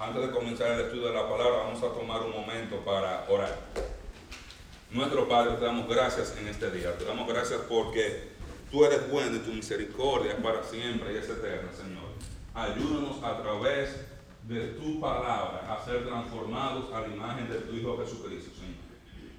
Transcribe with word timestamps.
Antes 0.00 0.22
de 0.22 0.30
comenzar 0.30 0.72
el 0.72 0.86
estudio 0.86 1.08
de 1.08 1.14
la 1.14 1.28
palabra, 1.28 1.58
vamos 1.58 1.82
a 1.82 1.92
tomar 1.92 2.22
un 2.22 2.30
momento 2.30 2.76
para 2.86 3.26
orar. 3.28 3.54
Nuestro 4.90 5.28
Padre, 5.28 5.56
te 5.56 5.64
damos 5.66 5.86
gracias 5.86 6.34
en 6.38 6.48
este 6.48 6.70
día. 6.70 6.96
Te 6.96 7.04
damos 7.04 7.28
gracias 7.28 7.60
porque 7.68 8.30
tú 8.70 8.82
eres 8.86 9.10
bueno 9.10 9.36
y 9.36 9.40
tu 9.40 9.52
misericordia 9.52 10.32
es 10.32 10.40
para 10.40 10.62
siempre 10.62 11.12
y 11.12 11.18
es 11.18 11.28
eterna, 11.28 11.70
Señor. 11.74 12.08
Ayúdanos 12.54 13.22
a 13.22 13.42
través 13.42 14.06
de 14.48 14.68
tu 14.68 14.98
palabra 15.00 15.70
a 15.70 15.84
ser 15.84 16.06
transformados 16.06 16.90
a 16.94 17.02
la 17.02 17.08
imagen 17.08 17.50
de 17.50 17.56
tu 17.56 17.74
Hijo 17.74 17.98
Jesucristo, 18.02 18.52
Señor. 18.58 18.80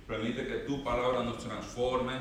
Permite 0.08 0.46
que 0.46 0.58
tu 0.68 0.84
palabra 0.84 1.24
nos 1.24 1.40
transforme, 1.40 2.14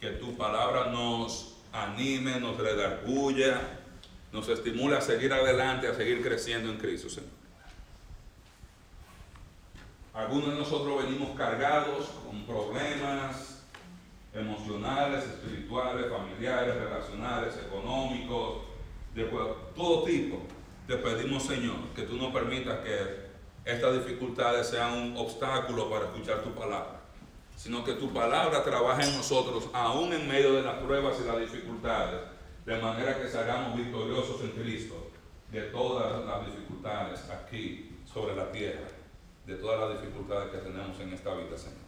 que 0.00 0.10
tu 0.10 0.36
palabra 0.36 0.90
nos 0.90 1.58
anime, 1.72 2.40
nos 2.40 2.56
redarguya, 2.56 3.78
nos 4.32 4.48
estimule 4.48 4.96
a 4.96 5.00
seguir 5.00 5.32
adelante, 5.32 5.86
a 5.86 5.94
seguir 5.94 6.24
creciendo 6.24 6.72
en 6.72 6.78
Cristo, 6.78 7.08
Señor. 7.08 7.33
Algunos 10.14 10.50
de 10.50 10.58
nosotros 10.60 11.04
venimos 11.04 11.36
cargados 11.36 12.06
con 12.24 12.46
problemas 12.46 13.64
emocionales, 14.32 15.24
espirituales, 15.24 16.06
familiares, 16.08 16.76
relacionales, 16.76 17.56
económicos, 17.56 18.62
de 19.12 19.24
todo 19.74 20.04
tipo. 20.04 20.38
Te 20.86 20.98
pedimos, 20.98 21.42
Señor, 21.42 21.74
que 21.96 22.02
tú 22.02 22.16
no 22.16 22.32
permitas 22.32 22.78
que 22.78 23.24
estas 23.64 23.94
dificultades 23.94 24.68
sean 24.68 24.92
un 24.92 25.16
obstáculo 25.16 25.90
para 25.90 26.04
escuchar 26.04 26.44
tu 26.44 26.50
palabra, 26.50 27.00
sino 27.56 27.82
que 27.82 27.94
tu 27.94 28.12
palabra 28.12 28.62
trabaje 28.62 29.08
en 29.08 29.16
nosotros, 29.16 29.68
aún 29.72 30.12
en 30.12 30.28
medio 30.28 30.52
de 30.52 30.62
las 30.62 30.76
pruebas 30.76 31.16
y 31.20 31.26
las 31.26 31.40
dificultades, 31.40 32.20
de 32.64 32.78
manera 32.78 33.20
que 33.20 33.28
salgamos 33.28 33.76
victoriosos 33.76 34.40
en 34.42 34.50
Cristo 34.50 35.10
de 35.50 35.62
todas 35.62 36.24
las 36.24 36.46
dificultades 36.46 37.28
aquí 37.30 37.96
sobre 38.04 38.36
la 38.36 38.52
tierra 38.52 38.93
de 39.46 39.56
todas 39.56 39.80
las 39.80 40.00
dificultades 40.00 40.50
que 40.50 40.58
tenemos 40.58 40.98
en 41.00 41.12
esta 41.12 41.34
vida, 41.34 41.56
Señor. 41.56 41.84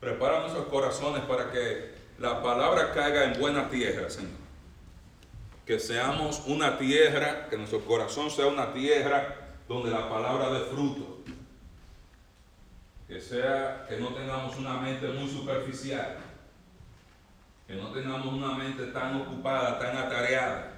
Prepara 0.00 0.40
nuestros 0.40 0.66
corazones 0.66 1.22
para 1.22 1.50
que 1.50 1.94
la 2.18 2.42
palabra 2.42 2.92
caiga 2.92 3.24
en 3.24 3.40
buena 3.40 3.68
tierra, 3.68 4.10
Señor. 4.10 4.44
Que 5.64 5.78
seamos 5.78 6.42
una 6.46 6.76
tierra, 6.76 7.48
que 7.48 7.56
nuestro 7.56 7.80
corazón 7.84 8.30
sea 8.30 8.46
una 8.46 8.72
tierra 8.72 9.36
donde 9.68 9.90
la 9.90 10.08
palabra 10.08 10.50
dé 10.50 10.60
fruto. 10.66 11.18
Que 13.08 13.20
sea, 13.20 13.86
que 13.88 13.96
no 13.98 14.08
tengamos 14.08 14.56
una 14.56 14.74
mente 14.78 15.08
muy 15.08 15.28
superficial. 15.30 16.16
Que 17.66 17.76
no 17.76 17.92
tengamos 17.92 18.34
una 18.34 18.52
mente 18.52 18.86
tan 18.88 19.22
ocupada, 19.22 19.78
tan 19.78 19.96
atareada. 19.96 20.72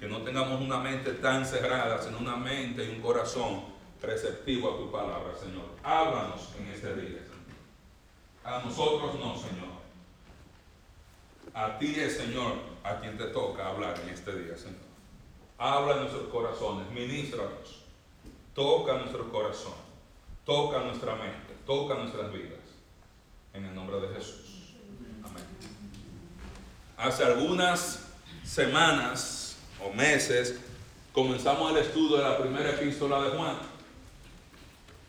Que 0.00 0.08
no 0.08 0.22
tengamos 0.22 0.60
una 0.60 0.78
mente 0.78 1.12
tan 1.12 1.44
cerrada, 1.44 2.00
sino 2.02 2.18
una 2.18 2.36
mente 2.36 2.84
y 2.84 2.96
un 2.96 3.00
corazón 3.00 3.75
receptivo 4.06 4.70
a 4.70 4.76
tu 4.76 4.90
palabra, 4.90 5.34
Señor. 5.38 5.66
Háblanos 5.82 6.48
en 6.58 6.68
este 6.68 6.94
día, 6.94 7.20
Señor. 7.20 7.36
A 8.44 8.62
nosotros 8.64 9.16
no, 9.16 9.36
Señor. 9.36 9.76
A 11.52 11.78
ti 11.78 11.94
es, 11.98 12.16
Señor, 12.16 12.52
a 12.84 13.00
quien 13.00 13.18
te 13.18 13.24
toca 13.26 13.68
hablar 13.68 13.98
en 14.00 14.10
este 14.10 14.32
día, 14.36 14.56
Señor. 14.56 14.86
Habla 15.58 15.94
en 15.94 16.00
nuestros 16.00 16.28
corazones, 16.28 16.88
ministranos. 16.90 17.82
Toca 18.54 18.94
nuestro 18.94 19.30
corazón, 19.30 19.74
toca 20.44 20.80
nuestra 20.80 21.14
mente, 21.16 21.54
toca 21.66 21.94
nuestras 21.94 22.32
vidas. 22.32 22.60
En 23.52 23.64
el 23.64 23.74
nombre 23.74 24.00
de 24.00 24.14
Jesús. 24.14 24.74
Amén. 25.24 25.44
Hace 26.96 27.24
algunas 27.24 28.06
semanas 28.44 29.56
o 29.84 29.92
meses 29.92 30.60
comenzamos 31.12 31.70
el 31.72 31.78
estudio 31.78 32.18
de 32.18 32.22
la 32.22 32.38
primera 32.38 32.70
epístola 32.70 33.22
de 33.22 33.30
Juan 33.30 33.56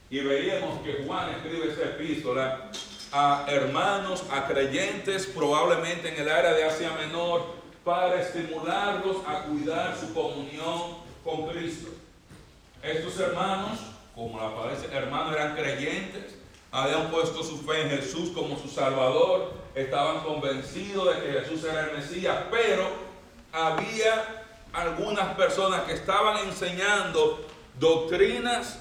y 0.09 0.19
veíamos 0.19 0.81
que 0.81 1.03
Juan 1.05 1.29
escribe 1.31 1.71
esa 1.71 1.83
epístola 1.83 2.69
a 3.11 3.45
hermanos, 3.47 4.23
a 4.31 4.47
creyentes, 4.47 5.25
probablemente 5.27 6.09
en 6.09 6.21
el 6.21 6.29
área 6.29 6.53
de 6.53 6.63
Asia 6.63 6.91
Menor, 6.91 7.55
para 7.83 8.21
estimularlos 8.21 9.17
a 9.25 9.43
cuidar 9.43 9.97
su 9.97 10.13
comunión 10.13 10.97
con 11.23 11.47
Cristo. 11.47 11.89
Estos 12.83 13.19
hermanos, 13.19 13.79
como 14.13 14.37
la 14.37 14.53
palabra 14.53 14.77
hermanos 14.91 15.35
eran 15.35 15.55
creyentes, 15.55 16.35
habían 16.71 17.09
puesto 17.09 17.43
su 17.43 17.59
fe 17.59 17.83
en 17.83 17.89
Jesús 17.89 18.31
como 18.31 18.57
su 18.57 18.67
Salvador, 18.67 19.53
estaban 19.73 20.21
convencidos 20.21 21.15
de 21.15 21.21
que 21.21 21.39
Jesús 21.39 21.63
era 21.63 21.89
el 21.89 21.97
Mesías, 21.97 22.37
pero 22.51 22.87
había 23.51 24.45
algunas 24.73 25.35
personas 25.35 25.83
que 25.83 25.93
estaban 25.93 26.45
enseñando 26.47 27.45
doctrinas 27.79 28.79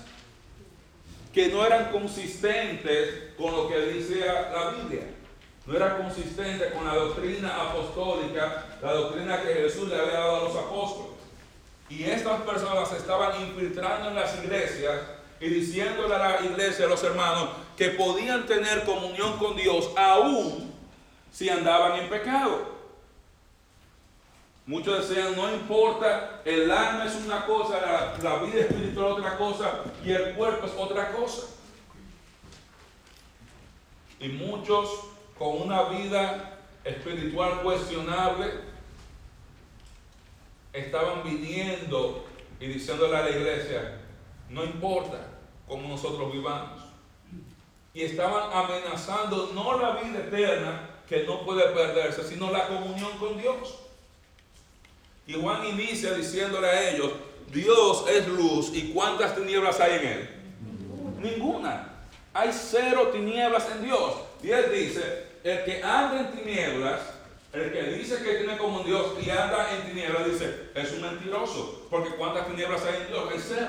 que 1.36 1.48
no 1.48 1.66
eran 1.66 1.92
consistentes 1.92 3.34
con 3.36 3.54
lo 3.54 3.68
que 3.68 3.78
dice 3.92 4.24
la 4.24 4.70
Biblia. 4.70 5.02
No 5.66 5.76
era 5.76 5.98
consistente 5.98 6.70
con 6.70 6.86
la 6.86 6.94
doctrina 6.94 7.60
apostólica, 7.60 8.64
la 8.80 8.94
doctrina 8.94 9.42
que 9.42 9.52
Jesús 9.52 9.86
le 9.90 10.00
había 10.00 10.14
dado 10.14 10.36
a 10.36 10.42
los 10.44 10.56
apóstoles. 10.56 11.12
Y 11.90 12.04
estas 12.04 12.40
personas 12.40 12.90
estaban 12.92 13.38
infiltrando 13.42 14.08
en 14.08 14.14
las 14.14 14.34
iglesias 14.42 14.98
y 15.38 15.48
diciéndole 15.48 16.14
a 16.14 16.40
la 16.40 16.40
iglesia, 16.40 16.86
a 16.86 16.88
los 16.88 17.04
hermanos, 17.04 17.50
que 17.76 17.90
podían 17.90 18.46
tener 18.46 18.84
comunión 18.84 19.36
con 19.36 19.56
Dios 19.56 19.90
aún 19.94 20.72
si 21.30 21.50
andaban 21.50 22.00
en 22.00 22.08
pecado. 22.08 22.75
Muchos 24.66 25.08
decían, 25.08 25.36
no 25.36 25.48
importa, 25.54 26.42
el 26.44 26.68
alma 26.68 27.04
es 27.04 27.14
una 27.24 27.46
cosa, 27.46 28.16
la, 28.20 28.38
vida 28.38 28.62
espiritual 28.62 29.12
es 29.12 29.18
otra 29.18 29.38
cosa 29.38 29.80
y 30.04 30.10
el 30.10 30.34
cuerpo 30.34 30.66
es 30.66 30.72
otra 30.76 31.12
cosa. 31.12 31.46
Y 34.18 34.28
muchos 34.28 34.90
con 35.38 35.62
una 35.62 35.84
vida 35.84 36.58
espiritual 36.82 37.62
cuestionable 37.62 38.50
estaban 40.72 41.22
viniendo 41.22 42.26
y 42.58 42.66
diciéndole 42.66 43.16
a 43.16 43.22
la 43.22 43.30
iglesia, 43.30 44.00
no 44.48 44.64
importa 44.64 45.28
cómo 45.68 45.86
nosotros 45.86 46.32
vivamos. 46.32 46.82
Y 47.94 48.02
estaban 48.02 48.50
amenazando 48.52 49.52
no 49.54 49.80
la 49.80 50.02
vida 50.02 50.18
eterna 50.18 50.90
que 51.08 51.22
no 51.22 51.44
puede 51.44 51.68
perderse, 51.68 52.24
sino 52.24 52.50
la 52.50 52.66
comunión 52.66 53.16
con 53.18 53.40
Dios. 53.40 53.85
Y 55.26 55.34
Juan 55.34 55.66
inicia 55.66 56.14
diciéndole 56.14 56.68
a 56.68 56.90
ellos, 56.90 57.12
Dios 57.52 58.04
es 58.08 58.28
luz 58.28 58.70
y 58.72 58.92
¿cuántas 58.92 59.34
tinieblas 59.34 59.80
hay 59.80 59.98
en 59.98 60.06
él? 60.06 60.30
Ninguna. 61.20 61.88
Hay 62.32 62.50
cero 62.52 63.10
tinieblas 63.12 63.66
en 63.74 63.84
Dios. 63.84 64.14
Y 64.42 64.50
él 64.50 64.66
dice, 64.72 65.24
el 65.42 65.64
que 65.64 65.82
anda 65.82 66.20
en 66.20 66.32
tinieblas, 66.32 67.00
el 67.52 67.72
que 67.72 67.82
dice 67.94 68.22
que 68.22 68.34
tiene 68.34 68.56
como 68.58 68.80
Dios 68.80 69.14
y 69.24 69.30
anda 69.30 69.74
en 69.74 69.88
tinieblas, 69.88 70.26
dice, 70.26 70.70
es 70.74 70.92
un 70.92 71.02
mentiroso. 71.02 71.86
Porque 71.90 72.10
¿cuántas 72.10 72.46
tinieblas 72.46 72.82
hay 72.84 73.02
en 73.02 73.08
Dios? 73.08 73.28
Hay 73.32 73.40
cero. 73.40 73.68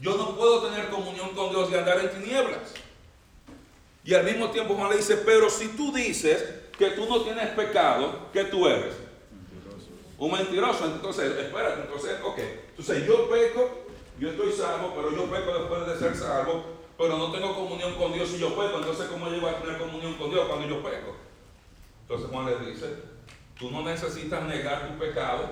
Yo 0.00 0.16
no 0.16 0.36
puedo 0.36 0.62
tener 0.68 0.88
comunión 0.88 1.30
con 1.30 1.50
Dios 1.50 1.70
y 1.70 1.76
andar 1.76 2.00
en 2.00 2.10
tinieblas. 2.10 2.74
Y 4.04 4.14
al 4.14 4.24
mismo 4.24 4.50
tiempo 4.50 4.74
Juan 4.74 4.90
le 4.90 4.96
dice, 4.96 5.16
pero 5.18 5.48
si 5.48 5.68
tú 5.68 5.92
dices 5.92 6.44
que 6.76 6.90
tú 6.90 7.06
no 7.06 7.22
tienes 7.22 7.50
pecado, 7.50 8.30
¿qué 8.32 8.44
tú 8.44 8.66
eres? 8.66 9.01
Un 10.22 10.32
mentiroso. 10.32 10.86
Entonces, 10.86 11.36
espérate, 11.36 11.82
entonces, 11.82 12.18
ok. 12.24 12.38
Entonces 12.70 13.06
yo 13.06 13.28
peco, 13.28 13.68
yo 14.18 14.30
estoy 14.30 14.52
salvo, 14.52 14.92
pero 14.94 15.10
yo 15.10 15.24
peco 15.24 15.58
después 15.58 15.86
de 15.86 15.98
ser 15.98 16.16
salvo, 16.16 16.64
pero 16.96 17.18
no 17.18 17.32
tengo 17.32 17.54
comunión 17.54 17.94
con 17.96 18.12
Dios 18.12 18.28
si 18.28 18.38
yo 18.38 18.50
peco. 18.50 18.78
Entonces, 18.78 19.06
¿cómo 19.06 19.26
voy 19.26 19.50
a 19.50 19.60
tener 19.60 19.78
comunión 19.78 20.14
con 20.14 20.30
Dios 20.30 20.46
cuando 20.46 20.68
yo 20.68 20.82
peco? 20.82 21.16
Entonces 22.02 22.30
Juan 22.30 22.46
le 22.46 22.70
dice, 22.70 22.86
tú 23.58 23.70
no 23.70 23.82
necesitas 23.82 24.44
negar 24.44 24.88
tu 24.88 24.98
pecado, 24.98 25.48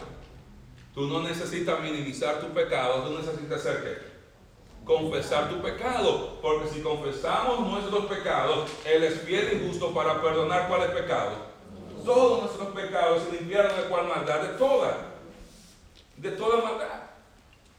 tú 0.94 1.08
no 1.08 1.22
necesitas 1.22 1.80
minimizar 1.80 2.40
tu 2.40 2.48
pecado, 2.48 3.02
tú 3.02 3.18
necesitas 3.18 3.60
hacer 3.60 3.82
qué? 3.82 4.10
confesar 4.84 5.48
tu 5.48 5.60
pecado. 5.60 6.38
Porque 6.40 6.68
si 6.68 6.80
confesamos 6.80 7.60
nuestros 7.68 8.06
pecados, 8.06 8.70
Él 8.84 9.04
es 9.04 9.20
fiel 9.22 9.72
y 9.72 9.78
para 9.94 10.20
perdonar 10.20 10.68
cuáles 10.68 10.90
pecados 10.90 11.49
todos 12.04 12.42
nuestros 12.42 12.68
pecados 12.68 13.22
y 13.28 13.36
limpiaron 13.36 13.76
de 13.76 13.82
cual 13.84 14.06
maldad, 14.08 14.42
de 14.42 14.58
toda, 14.58 14.96
de 16.16 16.30
toda 16.32 16.62
maldad. 16.62 17.02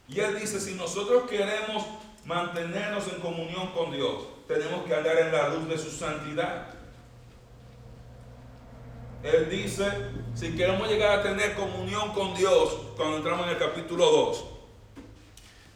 Y 0.08 0.20
Él 0.20 0.38
dice, 0.38 0.60
si 0.60 0.74
nosotros 0.74 1.28
queremos 1.28 1.84
mantenernos 2.24 3.06
en 3.08 3.20
comunión 3.20 3.72
con 3.72 3.92
Dios, 3.92 4.24
tenemos 4.46 4.84
que 4.84 4.94
andar 4.94 5.18
en 5.18 5.32
la 5.32 5.48
luz 5.48 5.68
de 5.68 5.78
su 5.78 5.90
santidad. 5.90 6.68
Él 9.22 9.48
dice, 9.48 9.86
si 10.34 10.56
queremos 10.56 10.88
llegar 10.88 11.20
a 11.20 11.22
tener 11.22 11.54
comunión 11.54 12.12
con 12.12 12.34
Dios, 12.34 12.76
cuando 12.96 13.18
entramos 13.18 13.46
en 13.46 13.52
el 13.52 13.58
capítulo 13.58 14.10
2, 14.10 14.44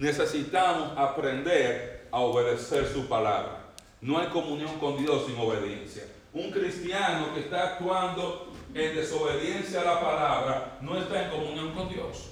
necesitamos 0.01 0.99
aprender 0.99 2.09
a 2.11 2.19
obedecer 2.19 2.93
su 2.93 3.07
palabra. 3.07 3.73
No 4.01 4.19
hay 4.19 4.27
comunión 4.29 4.79
con 4.79 4.99
Dios 4.99 5.27
sin 5.27 5.39
obediencia 5.39 6.05
un 6.37 6.51
cristiano 6.51 7.33
que 7.33 7.41
está 7.41 7.63
actuando 7.65 8.53
en 8.75 8.95
desobediencia 8.95 9.81
a 9.81 9.85
la 9.85 10.01
palabra 10.01 10.79
no 10.83 10.99
está 10.99 11.25
en 11.25 11.31
comunión 11.31 11.73
con 11.73 11.89
Dios. 11.89 12.29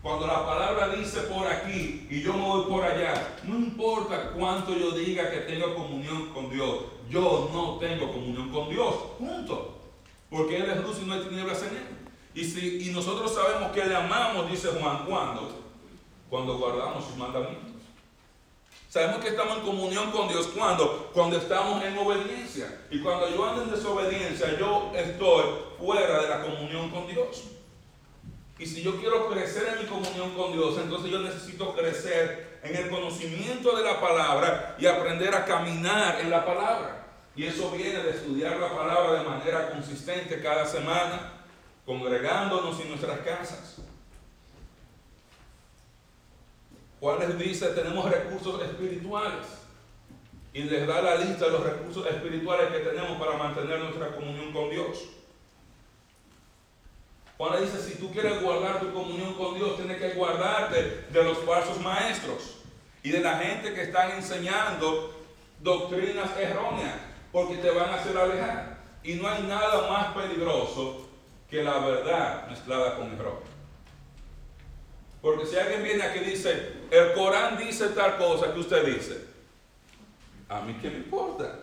Cuando 0.00 0.26
la 0.26 0.46
palabra 0.46 0.94
dice 0.94 1.22
por 1.22 1.46
aquí 1.48 2.06
y 2.08 2.22
yo 2.22 2.32
me 2.34 2.42
voy 2.42 2.66
por 2.66 2.84
allá, 2.84 3.34
no 3.42 3.56
importa 3.56 4.30
cuánto 4.36 4.72
yo 4.78 4.92
diga 4.92 5.30
que 5.32 5.38
tengo 5.38 5.74
comunión 5.74 6.32
con 6.32 6.48
Dios, 6.48 6.84
yo 7.10 7.50
no 7.52 7.78
tengo 7.78 8.12
comunión 8.12 8.50
con 8.50 8.68
Dios. 8.68 8.94
Punto. 9.18 9.78
Porque 10.30 10.58
Él 10.58 10.70
es 10.70 10.82
luz 10.82 10.98
y 11.02 11.06
no 11.06 11.14
hay 11.14 11.22
tinieblas 11.22 11.62
en 11.62 11.76
Él. 11.76 11.88
Y, 12.34 12.44
si, 12.44 12.88
y 12.88 12.92
nosotros 12.92 13.34
sabemos 13.34 13.72
que 13.72 13.84
le 13.84 13.96
amamos, 13.96 14.48
dice 14.48 14.68
Juan, 14.80 15.06
¿cuándo? 15.06 15.50
Cuando 16.30 16.56
guardamos 16.58 17.04
sus 17.04 17.16
mandamientos. 17.16 17.73
Sabemos 18.94 19.18
que 19.18 19.30
estamos 19.30 19.58
en 19.58 19.64
comunión 19.64 20.12
con 20.12 20.28
Dios 20.28 20.50
cuando, 20.56 21.10
cuando 21.12 21.36
estamos 21.36 21.82
en 21.82 21.98
obediencia. 21.98 22.82
Y 22.92 23.00
cuando 23.00 23.28
yo 23.28 23.44
ando 23.44 23.64
en 23.64 23.72
desobediencia, 23.72 24.56
yo 24.56 24.92
estoy 24.94 25.46
fuera 25.80 26.22
de 26.22 26.28
la 26.28 26.42
comunión 26.42 26.90
con 26.90 27.08
Dios. 27.08 27.42
Y 28.56 28.64
si 28.64 28.84
yo 28.84 28.96
quiero 29.00 29.28
crecer 29.30 29.66
en 29.74 29.82
mi 29.82 29.90
comunión 29.90 30.30
con 30.36 30.52
Dios, 30.52 30.78
entonces 30.78 31.10
yo 31.10 31.18
necesito 31.18 31.74
crecer 31.74 32.60
en 32.62 32.76
el 32.76 32.88
conocimiento 32.88 33.76
de 33.76 33.82
la 33.82 34.00
palabra 34.00 34.76
y 34.78 34.86
aprender 34.86 35.34
a 35.34 35.44
caminar 35.44 36.20
en 36.20 36.30
la 36.30 36.46
palabra. 36.46 37.04
Y 37.34 37.46
eso 37.46 37.72
viene 37.72 38.00
de 38.00 38.10
estudiar 38.10 38.58
la 38.58 38.68
palabra 38.68 39.14
de 39.14 39.28
manera 39.28 39.72
consistente 39.72 40.40
cada 40.40 40.64
semana, 40.66 41.32
congregándonos 41.84 42.78
en 42.78 42.90
nuestras 42.90 43.18
casas. 43.22 43.78
Juan 47.04 47.18
les 47.18 47.38
dice, 47.38 47.66
tenemos 47.74 48.10
recursos 48.10 48.62
espirituales. 48.62 49.44
Y 50.54 50.62
les 50.62 50.86
da 50.86 51.02
la 51.02 51.16
lista 51.16 51.44
de 51.44 51.50
los 51.50 51.62
recursos 51.62 52.06
espirituales 52.06 52.68
que 52.68 52.78
tenemos 52.78 53.18
para 53.18 53.36
mantener 53.36 53.78
nuestra 53.80 54.16
comunión 54.16 54.54
con 54.54 54.70
Dios. 54.70 55.04
Juan 57.36 57.60
dice, 57.60 57.78
si 57.82 57.98
tú 57.98 58.10
quieres 58.10 58.40
guardar 58.40 58.80
tu 58.80 58.90
comunión 58.94 59.34
con 59.34 59.54
Dios, 59.54 59.76
tienes 59.76 59.98
que 59.98 60.14
guardarte 60.14 61.04
de 61.10 61.24
los 61.24 61.36
falsos 61.40 61.78
maestros 61.82 62.56
y 63.02 63.10
de 63.10 63.20
la 63.20 63.36
gente 63.36 63.74
que 63.74 63.82
están 63.82 64.12
enseñando 64.12 65.14
doctrinas 65.60 66.30
erróneas, 66.38 66.96
porque 67.30 67.56
te 67.56 67.68
van 67.68 67.90
a 67.90 67.96
hacer 67.96 68.16
alejar. 68.16 68.78
Y 69.02 69.16
no 69.16 69.28
hay 69.28 69.42
nada 69.42 69.90
más 69.90 70.14
peligroso 70.14 71.06
que 71.50 71.62
la 71.62 71.80
verdad 71.80 72.48
mezclada 72.48 72.96
con 72.96 73.12
error. 73.12 73.53
Porque 75.24 75.46
si 75.46 75.56
alguien 75.56 75.82
viene 75.82 76.02
aquí 76.02 76.18
y 76.18 76.32
dice, 76.32 76.72
el 76.90 77.14
Corán 77.14 77.56
dice 77.56 77.88
tal 77.88 78.18
cosa 78.18 78.52
que 78.52 78.60
usted 78.60 78.84
dice, 78.84 79.24
a 80.50 80.60
mí 80.60 80.76
qué 80.82 80.90
me 80.90 80.98
importa. 80.98 81.60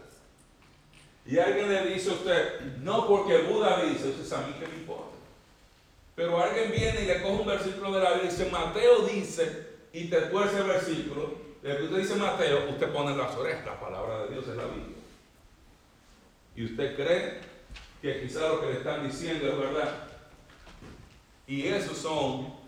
Y 1.28 1.38
alguien 1.38 1.70
le 1.70 1.94
dice 1.94 2.10
a 2.10 2.14
usted, 2.14 2.60
no 2.78 3.08
porque 3.08 3.38
Buda 3.44 3.84
dice, 3.84 4.10
usted 4.20 4.36
a 4.36 4.48
mí 4.48 4.56
qué 4.60 4.68
me 4.68 4.78
importa. 4.78 5.16
Pero 6.16 6.42
alguien 6.42 6.72
viene 6.72 7.04
y 7.04 7.06
le 7.06 7.22
coge 7.22 7.42
un 7.42 7.46
versículo 7.46 7.92
de 7.92 8.04
la 8.04 8.14
Biblia 8.14 8.32
y 8.32 8.36
dice, 8.36 8.50
Mateo 8.50 9.02
dice, 9.06 9.68
y 9.94 10.06
te 10.06 10.22
tuerce 10.22 10.58
el 10.58 10.64
versículo, 10.64 11.36
de 11.62 11.78
que 11.78 11.84
usted 11.84 11.98
dice 11.98 12.16
Mateo, 12.16 12.68
usted 12.68 12.92
pone 12.92 13.16
las 13.16 13.36
orejas, 13.36 13.64
la 13.64 13.80
palabra 13.80 14.24
de 14.24 14.30
Dios 14.30 14.48
es 14.48 14.56
la 14.56 14.66
Biblia. 14.66 14.98
Y 16.56 16.66
usted 16.66 16.96
cree 16.96 17.42
que 18.02 18.22
quizá 18.24 18.40
lo 18.48 18.60
que 18.60 18.72
le 18.72 18.78
están 18.80 19.08
diciendo 19.08 19.48
es 19.48 19.56
verdad. 19.56 20.08
Y 21.46 21.68
esos 21.68 22.00
son 22.00 22.61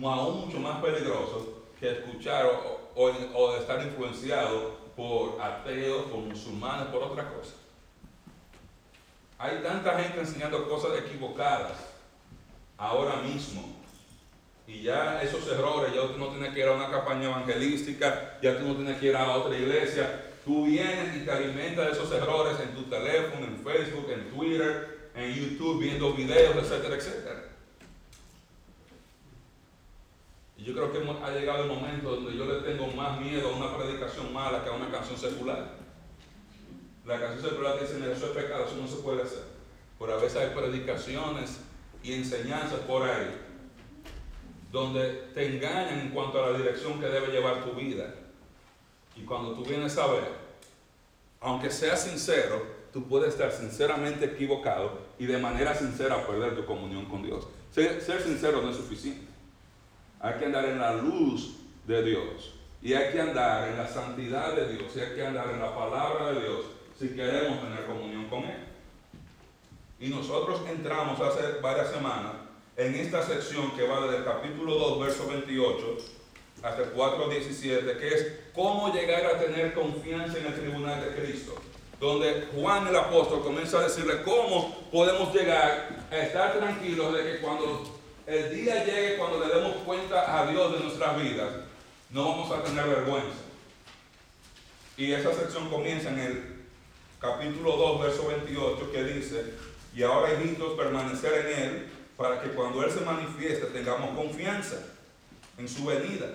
aún 0.00 0.46
mucho 0.46 0.58
más 0.58 0.82
peligrosos 0.82 1.42
que 1.78 1.90
escuchar 1.90 2.46
o, 2.94 3.56
estar 3.56 3.82
influenciados 3.82 4.74
por 4.96 5.40
ateos, 5.40 6.04
por 6.04 6.20
musulmanes, 6.20 6.86
por 6.88 7.02
otra 7.02 7.28
cosa. 7.28 7.54
Hay 9.38 9.60
tanta 9.62 9.98
gente 9.98 10.20
enseñando 10.20 10.68
cosas 10.68 10.98
equivocadas 10.98 11.72
ahora 12.76 13.16
mismo. 13.16 13.76
Y 14.66 14.82
ya 14.82 15.20
esos 15.22 15.46
errores, 15.48 15.92
ya 15.92 16.02
tú 16.06 16.18
no 16.18 16.28
tienes 16.28 16.54
que 16.54 16.60
ir 16.60 16.66
a 16.66 16.72
una 16.72 16.90
campaña 16.90 17.24
evangelística, 17.24 18.38
ya 18.40 18.58
tú 18.58 18.68
no 18.68 18.76
tienes 18.76 18.98
que 18.98 19.06
ir 19.06 19.16
a 19.16 19.36
otra 19.36 19.56
iglesia. 19.56 20.30
Tú 20.44 20.66
vienes 20.66 21.16
y 21.16 21.24
te 21.24 21.30
alimentas 21.30 21.86
de 21.86 21.92
esos 21.92 22.12
errores 22.12 22.58
en 22.60 22.74
tu 22.74 22.84
teléfono, 22.84 23.46
en 23.46 23.56
Facebook, 23.58 24.08
en 24.10 24.30
Twitter, 24.30 25.10
en 25.14 25.34
YouTube, 25.34 25.80
viendo 25.80 26.12
videos, 26.12 26.56
etcétera, 26.56 26.96
etcétera. 26.96 27.41
Y 30.62 30.64
yo 30.64 30.74
creo 30.74 30.92
que 30.92 30.98
ha 31.24 31.30
llegado 31.32 31.64
el 31.64 31.68
momento 31.68 32.14
donde 32.14 32.36
yo 32.36 32.44
le 32.44 32.60
tengo 32.60 32.86
más 32.86 33.20
miedo 33.20 33.48
a 33.48 33.56
una 33.56 33.76
predicación 33.76 34.32
mala 34.32 34.62
que 34.62 34.70
a 34.70 34.74
una 34.74 34.92
canción 34.92 35.18
secular. 35.18 35.72
La 37.04 37.18
canción 37.18 37.50
secular 37.50 37.80
dice, 37.80 37.96
eso 38.12 38.26
es 38.26 38.30
pecado, 38.30 38.66
eso 38.66 38.76
no 38.80 38.86
se 38.86 39.02
puede 39.02 39.22
hacer. 39.22 39.42
Pero 39.98 40.14
a 40.14 40.18
veces 40.18 40.36
hay 40.40 40.54
predicaciones 40.54 41.58
y 42.00 42.12
enseñanzas 42.12 42.78
por 42.80 43.02
ahí 43.02 43.40
donde 44.70 45.30
te 45.34 45.56
engañan 45.56 45.98
en 45.98 46.10
cuanto 46.10 46.42
a 46.42 46.52
la 46.52 46.58
dirección 46.58 47.00
que 47.00 47.06
debe 47.06 47.32
llevar 47.32 47.64
tu 47.64 47.72
vida. 47.72 48.14
Y 49.16 49.22
cuando 49.22 49.54
tú 49.54 49.64
vienes 49.64 49.98
a 49.98 50.06
ver, 50.06 50.28
aunque 51.40 51.70
seas 51.70 52.04
sincero, 52.04 52.64
tú 52.92 53.08
puedes 53.08 53.30
estar 53.30 53.50
sinceramente 53.50 54.26
equivocado 54.26 55.00
y 55.18 55.26
de 55.26 55.38
manera 55.38 55.74
sincera 55.74 56.24
perder 56.24 56.54
tu 56.54 56.64
comunión 56.66 57.06
con 57.06 57.24
Dios. 57.24 57.48
Ser, 57.72 58.00
ser 58.00 58.22
sincero 58.22 58.62
no 58.62 58.70
es 58.70 58.76
suficiente. 58.76 59.31
Hay 60.22 60.34
que 60.34 60.44
andar 60.44 60.64
en 60.66 60.78
la 60.78 60.94
luz 60.94 61.56
de 61.84 62.02
Dios. 62.04 62.54
Y 62.80 62.94
hay 62.94 63.12
que 63.12 63.20
andar 63.20 63.68
en 63.68 63.76
la 63.76 63.88
santidad 63.88 64.54
de 64.54 64.72
Dios. 64.72 64.92
Y 64.96 65.00
hay 65.00 65.14
que 65.14 65.26
andar 65.26 65.50
en 65.50 65.60
la 65.60 65.74
palabra 65.74 66.32
de 66.32 66.40
Dios 66.40 66.60
si 66.98 67.08
queremos 67.08 67.60
tener 67.60 67.84
comunión 67.86 68.26
con 68.26 68.44
Él. 68.44 68.64
Y 69.98 70.08
nosotros 70.08 70.60
entramos 70.68 71.20
hace 71.20 71.60
varias 71.60 71.90
semanas 71.90 72.32
en 72.76 72.94
esta 72.94 73.22
sección 73.22 73.72
que 73.72 73.86
va 73.86 74.02
desde 74.02 74.18
el 74.18 74.24
capítulo 74.24 74.74
2, 74.76 75.00
verso 75.00 75.26
28, 75.28 75.96
hasta 76.62 76.82
el 76.82 76.88
4, 76.90 77.28
17, 77.28 77.98
que 77.98 78.08
es 78.08 78.26
cómo 78.54 78.92
llegar 78.92 79.26
a 79.26 79.40
tener 79.40 79.74
confianza 79.74 80.38
en 80.38 80.46
el 80.46 80.54
tribunal 80.54 81.00
de 81.04 81.20
Cristo. 81.20 81.56
Donde 82.00 82.48
Juan 82.54 82.86
el 82.86 82.96
apóstol 82.96 83.42
comienza 83.42 83.78
a 83.78 83.82
decirle 83.82 84.22
cómo 84.24 84.88
podemos 84.90 85.34
llegar 85.34 86.04
a 86.10 86.18
estar 86.18 86.58
tranquilos 86.58 87.12
de 87.14 87.22
que 87.24 87.40
cuando 87.40 88.01
el 88.26 88.54
día 88.54 88.84
llegue, 88.84 89.16
cuando 89.16 89.40
le 89.40 89.54
demos 89.54 89.76
cuenta 89.84 90.40
a 90.40 90.46
Dios 90.46 90.72
de 90.72 90.80
nuestras 90.80 91.20
vidas, 91.20 91.50
no 92.10 92.28
vamos 92.28 92.50
a 92.50 92.62
tener 92.62 92.86
vergüenza. 92.86 93.38
Y 94.96 95.12
esa 95.12 95.32
sección 95.32 95.68
comienza 95.70 96.10
en 96.10 96.18
el 96.18 96.62
capítulo 97.20 97.76
2, 97.76 98.00
verso 98.02 98.28
28, 98.28 98.92
que 98.92 99.04
dice, 99.04 99.54
y 99.94 100.02
ahora, 100.02 100.34
hijitos, 100.34 100.74
permanecer 100.74 101.46
en 101.46 101.58
Él 101.58 101.88
para 102.16 102.40
que 102.40 102.50
cuando 102.50 102.84
Él 102.84 102.90
se 102.90 103.00
manifieste 103.00 103.66
tengamos 103.66 104.16
confianza 104.16 104.76
en 105.58 105.68
su 105.68 105.84
venida 105.84 106.26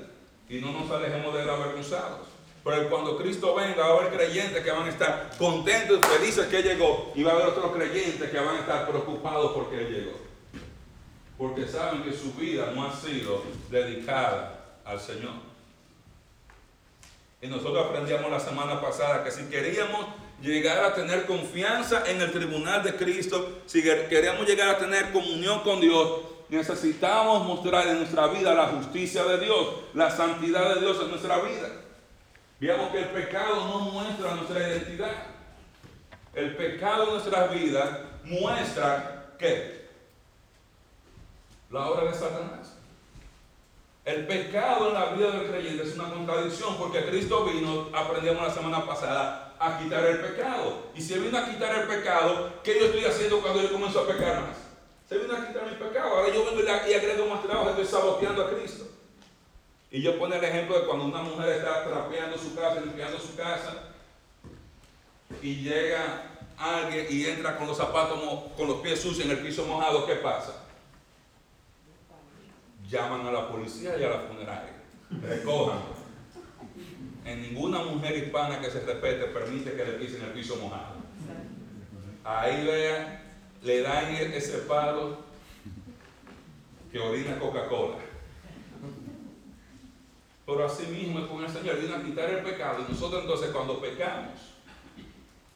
y 0.50 0.60
no 0.60 0.72
nos 0.72 0.90
alejemos 0.92 1.34
de 1.34 1.42
él 1.44 1.50
avergonzados. 1.50 2.28
Pero 2.64 2.90
cuando 2.90 3.18
Cristo 3.18 3.56
venga, 3.56 3.88
va 3.88 3.96
a 3.96 3.98
haber 4.00 4.14
creyentes 4.14 4.64
que 4.64 4.72
van 4.72 4.88
a 4.88 4.90
estar 4.90 5.32
contentos 5.38 6.00
y 6.00 6.18
felices 6.18 6.48
que 6.48 6.62
llegó, 6.62 7.12
y 7.16 7.24
va 7.24 7.32
a 7.32 7.36
haber 7.36 7.48
otros 7.48 7.72
creyentes 7.72 8.30
que 8.30 8.40
van 8.40 8.56
a 8.56 8.60
estar 8.60 8.88
preocupados 8.88 9.54
porque 9.54 9.80
Él 9.80 9.94
llegó. 9.94 10.18
Porque 11.38 11.68
saben 11.68 12.04
que 12.04 12.14
su 12.14 12.34
vida 12.34 12.72
no 12.74 12.88
ha 12.88 12.96
sido 12.96 13.44
dedicada 13.70 14.66
al 14.84 15.00
Señor. 15.00 15.34
Y 17.42 17.48
nosotros 17.48 17.86
aprendíamos 17.86 18.32
la 18.32 18.40
semana 18.40 18.82
pasada 18.82 19.24
que 19.24 19.32
si 19.32 19.44
queríamos 19.44 20.08
llegar 20.42 20.84
a 20.84 20.96
tener 20.96 21.26
confianza 21.26 22.10
en 22.10 22.22
el 22.22 22.32
tribunal 22.32 22.84
de 22.84 22.96
Cristo, 22.96 23.60
si 23.68 23.84
queremos 23.84 24.48
llegar 24.48 24.70
a 24.70 24.78
tener 24.80 25.12
comunión 25.12 25.62
con 25.62 25.80
Dios, 25.80 26.22
necesitamos 26.50 27.46
mostrar 27.46 27.88
en 27.88 28.00
nuestra 28.00 28.28
vida 28.28 28.54
la 28.56 28.68
justicia 28.68 29.24
de 29.26 29.40
Dios, 29.40 29.68
la 29.94 30.10
santidad 30.10 30.76
de 30.76 30.82
Dios 30.82 30.98
en 31.02 31.10
nuestra 31.10 31.38
vida. 31.40 31.70
Veamos 32.60 32.92
que 32.92 33.00
el 33.00 33.10
pecado 33.10 33.68
no 33.68 33.80
muestra 33.92 34.36
nuestra 34.36 34.60
identidad. 34.68 35.12
El 36.34 36.56
pecado 36.56 37.04
en 37.04 37.10
nuestras 37.14 37.54
vidas 37.54 38.00
muestra 38.24 39.34
que 39.38 39.87
la 41.70 41.90
obra 41.90 42.12
de 42.12 42.18
Satanás. 42.18 42.74
El 44.06 44.26
pecado 44.26 44.88
en 44.88 44.94
la 44.94 45.06
vida 45.08 45.32
del 45.32 45.50
creyente 45.50 45.84
es 45.84 45.96
una 45.96 46.10
contradicción 46.10 46.78
porque 46.78 47.06
Cristo 47.06 47.44
vino, 47.44 47.90
aprendimos 47.94 48.42
la 48.42 48.54
semana 48.54 48.86
pasada, 48.86 49.54
a 49.60 49.80
quitar 49.80 50.06
el 50.06 50.20
pecado. 50.20 50.84
Y 50.96 51.02
si 51.02 51.20
vino 51.20 51.38
a 51.38 51.46
quitar 51.46 51.76
el 51.82 51.88
pecado, 51.88 52.54
¿qué 52.64 52.80
yo 52.80 52.86
estoy 52.86 53.04
haciendo 53.04 53.42
cuando 53.42 53.62
yo 53.62 53.72
comienzo 53.72 54.02
a 54.02 54.08
pecar 54.08 54.42
más? 54.44 54.58
Se 55.10 55.18
vino 55.18 55.36
a 55.36 55.46
quitar 55.46 55.66
mi 55.66 55.76
pecado. 55.76 56.16
Ahora 56.16 56.34
yo 56.34 56.46
vengo 56.46 56.62
y 56.62 56.94
agrego 56.94 57.28
más 57.28 57.44
trabajo, 57.44 57.70
estoy 57.72 57.86
saboteando 57.86 58.46
a 58.46 58.50
Cristo. 58.50 58.86
Y 59.92 60.02
yo 60.02 60.18
pongo 60.18 60.36
el 60.36 60.44
ejemplo 60.44 60.80
de 60.80 60.86
cuando 60.86 61.06
una 61.06 61.22
mujer 61.22 61.50
está 61.50 61.84
trapeando 61.86 62.38
su 62.38 62.56
casa, 62.56 62.82
limpiando 62.82 63.20
su 63.20 63.36
casa, 63.36 63.74
y 65.42 65.64
llega 65.64 66.24
alguien 66.58 67.08
y 67.10 67.26
entra 67.26 67.58
con 67.58 67.68
los 67.68 67.78
zapatos, 67.78 68.20
con 68.56 68.68
los 68.68 68.78
pies 68.78 69.02
sucios 69.02 69.26
en 69.26 69.32
el 69.32 69.40
piso 69.40 69.66
mojado, 69.66 70.06
¿qué 70.06 70.16
pasa? 70.16 70.57
Llaman 72.90 73.26
a 73.26 73.32
la 73.32 73.50
policía 73.50 73.98
y 73.98 74.04
a 74.04 74.10
la 74.10 74.20
funeraria. 74.20 74.74
Recojan 75.22 75.80
en 77.28 77.42
ninguna 77.42 77.80
mujer 77.80 78.18
hispana 78.18 78.62
que 78.62 78.72
se 78.72 78.80
respete 78.80 79.26
permite 79.26 79.74
que 79.74 79.84
le 79.84 79.94
pisen 79.94 80.24
el 80.24 80.32
piso 80.32 80.56
mojado. 80.56 80.96
Ahí 82.24 82.66
vean, 82.66 83.22
le 83.64 83.82
dan 83.82 84.16
ese 84.16 84.60
palo 84.60 85.18
que 86.90 87.00
orina 87.00 87.38
Coca-Cola. 87.38 87.98
Pero 90.46 90.66
así 90.66 90.86
mismo 90.88 91.20
es 91.20 91.26
con 91.26 91.44
el 91.44 91.50
Señor, 91.50 91.82
vino 91.82 91.96
a 91.96 92.02
quitar 92.02 92.30
el 92.30 92.44
pecado. 92.44 92.86
Y 92.88 92.92
nosotros 92.94 93.24
entonces 93.24 93.50
cuando 93.50 93.82
pecamos, 93.82 94.32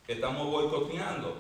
estamos 0.10 0.48
boicoteando, 0.48 1.38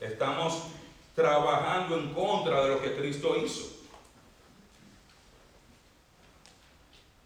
estamos 0.00 0.68
trabajando 1.14 1.98
en 1.98 2.14
contra 2.14 2.64
de 2.64 2.70
lo 2.70 2.80
que 2.80 2.96
Cristo 2.96 3.36
hizo. 3.36 3.79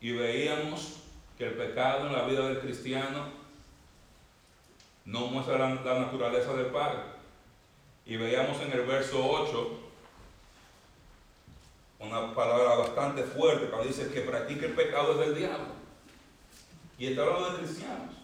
Y 0.05 0.13
veíamos 0.13 0.97
que 1.39 1.47
el 1.47 1.55
pecado 1.55 2.07
en 2.07 2.13
la 2.13 2.27
vida 2.27 2.47
del 2.47 2.61
cristiano 2.61 3.25
no 5.07 5.29
muestra 5.29 5.57
la, 5.57 5.71
naturaleza 5.71 6.53
del 6.53 6.67
Padre. 6.67 6.99
Y 8.05 8.19
veíamos 8.19 8.61
en 8.61 8.73
el 8.73 8.83
verso 8.83 9.27
8 9.27 9.81
una 12.01 12.35
palabra 12.35 12.75
bastante 12.75 13.23
fuerte 13.23 13.69
cuando 13.69 13.89
dice 13.89 14.11
que 14.13 14.21
practica 14.21 14.67
el 14.67 14.75
pecado 14.75 15.13
es 15.13 15.21
del 15.21 15.37
diablo. 15.37 15.73
Y 16.99 17.07
está 17.07 17.23
hablando 17.23 17.53
de 17.53 17.59
cristianos. 17.61 18.15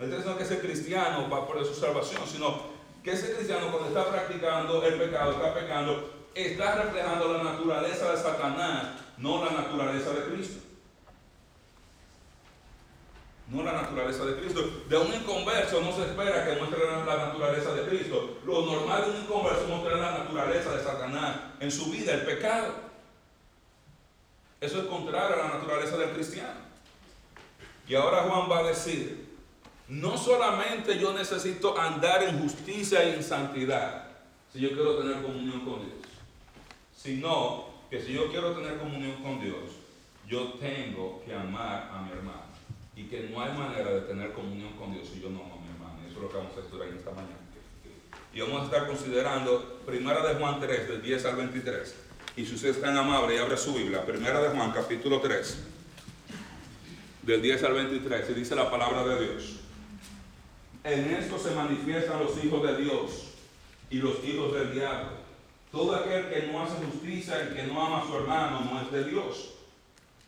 No 0.00 0.06
está 0.06 0.36
que 0.36 0.42
ese 0.42 0.58
cristiano 0.58 1.30
va 1.30 1.46
por 1.46 1.64
su 1.64 1.72
salvación, 1.72 2.22
sino 2.26 2.62
que 3.04 3.12
ese 3.12 3.32
cristiano 3.32 3.70
cuando 3.70 3.90
está 3.90 4.10
practicando 4.10 4.84
el 4.84 4.94
pecado, 4.94 5.30
está 5.30 5.54
pecando, 5.54 6.26
está 6.34 6.82
reflejando 6.82 7.32
la 7.32 7.44
naturaleza 7.44 8.10
de 8.10 8.18
Satanás, 8.18 8.96
no 9.18 9.44
la 9.44 9.52
naturaleza 9.52 10.10
de 10.14 10.24
Cristo 10.24 10.71
no 13.52 13.62
la 13.62 13.72
naturaleza 13.72 14.24
de 14.24 14.36
Cristo. 14.36 14.82
De 14.88 14.96
un 14.96 15.12
inconverso 15.12 15.80
no 15.82 15.92
se 15.94 16.02
espera 16.02 16.44
que 16.46 16.58
muestre 16.58 16.80
la 16.86 17.16
naturaleza 17.26 17.74
de 17.74 17.86
Cristo. 17.86 18.38
Lo 18.46 18.64
normal 18.64 19.04
de 19.04 19.10
un 19.10 19.16
inconverso 19.18 19.62
es 19.62 19.68
mostrar 19.68 19.98
la 19.98 20.18
naturaleza 20.18 20.74
de 20.74 20.82
Satanás 20.82 21.36
en 21.60 21.70
su 21.70 21.90
vida, 21.90 22.14
el 22.14 22.22
pecado. 22.22 22.72
Eso 24.60 24.78
es 24.78 24.86
contrario 24.86 25.34
a 25.34 25.48
la 25.48 25.54
naturaleza 25.54 25.98
del 25.98 26.10
cristiano. 26.10 26.60
Y 27.86 27.94
ahora 27.94 28.22
Juan 28.22 28.50
va 28.50 28.60
a 28.60 28.68
decir, 28.68 29.28
no 29.88 30.16
solamente 30.16 30.98
yo 30.98 31.12
necesito 31.12 31.78
andar 31.78 32.22
en 32.22 32.40
justicia 32.40 33.04
y 33.04 33.14
en 33.14 33.22
santidad, 33.22 34.04
si 34.50 34.60
yo 34.60 34.68
quiero 34.68 34.96
tener 34.96 35.20
comunión 35.20 35.60
con 35.60 35.80
Dios, 35.80 36.06
sino 36.96 37.66
que 37.90 38.00
si 38.00 38.14
yo 38.14 38.30
quiero 38.30 38.52
tener 38.52 38.78
comunión 38.78 39.22
con 39.22 39.40
Dios, 39.40 39.72
yo 40.26 40.54
tengo 40.54 41.22
que 41.26 41.34
amar 41.34 41.90
a 41.92 42.02
mi 42.02 42.12
hermano 42.12 42.51
y 42.94 43.04
que 43.04 43.28
no 43.30 43.42
hay 43.42 43.52
manera 43.56 43.90
de 43.90 44.00
tener 44.02 44.32
comunión 44.32 44.72
con 44.74 44.92
Dios 44.92 45.08
si 45.12 45.20
yo 45.20 45.30
no 45.30 45.40
amo 45.40 45.58
a 45.58 45.64
mi 45.64 45.72
hermano. 45.72 45.98
Eso 46.06 46.16
es 46.16 46.22
lo 46.22 46.28
que 46.28 46.36
vamos 46.36 46.56
a 46.56 46.60
estudiar 46.60 46.88
esta 46.88 47.10
mañana. 47.10 47.38
Y 48.34 48.40
vamos 48.40 48.62
a 48.62 48.64
estar 48.64 48.86
considerando 48.86 49.80
Primera 49.86 50.26
de 50.26 50.34
Juan 50.34 50.60
3, 50.60 50.88
del 50.88 51.02
10 51.02 51.24
al 51.26 51.36
23. 51.36 51.94
Y 52.36 52.46
si 52.46 52.54
usted 52.54 52.70
es 52.70 52.80
tan 52.80 52.96
amable 52.96 53.34
y 53.34 53.38
abre 53.38 53.56
su 53.56 53.74
Biblia, 53.74 54.04
Primera 54.04 54.42
de 54.42 54.50
Juan, 54.50 54.72
capítulo 54.72 55.20
3, 55.20 55.58
del 57.22 57.42
10 57.42 57.62
al 57.64 57.74
23, 57.74 58.30
y 58.30 58.34
dice 58.34 58.54
la 58.54 58.70
palabra 58.70 59.04
de 59.04 59.26
Dios. 59.26 59.60
En 60.84 61.10
esto 61.14 61.38
se 61.38 61.54
manifiestan 61.54 62.20
los 62.20 62.42
hijos 62.42 62.62
de 62.62 62.76
Dios 62.82 63.34
y 63.90 63.98
los 63.98 64.24
hijos 64.24 64.52
del 64.54 64.72
diablo. 64.72 65.22
Todo 65.70 65.94
aquel 65.94 66.28
que 66.28 66.48
no 66.50 66.62
hace 66.62 66.84
justicia 66.84 67.50
y 67.50 67.54
que 67.54 67.62
no 67.64 67.84
ama 67.84 68.02
a 68.02 68.06
su 68.06 68.16
hermano 68.16 68.60
no 68.60 68.80
es 68.80 68.90
de 68.90 69.04
Dios 69.04 69.52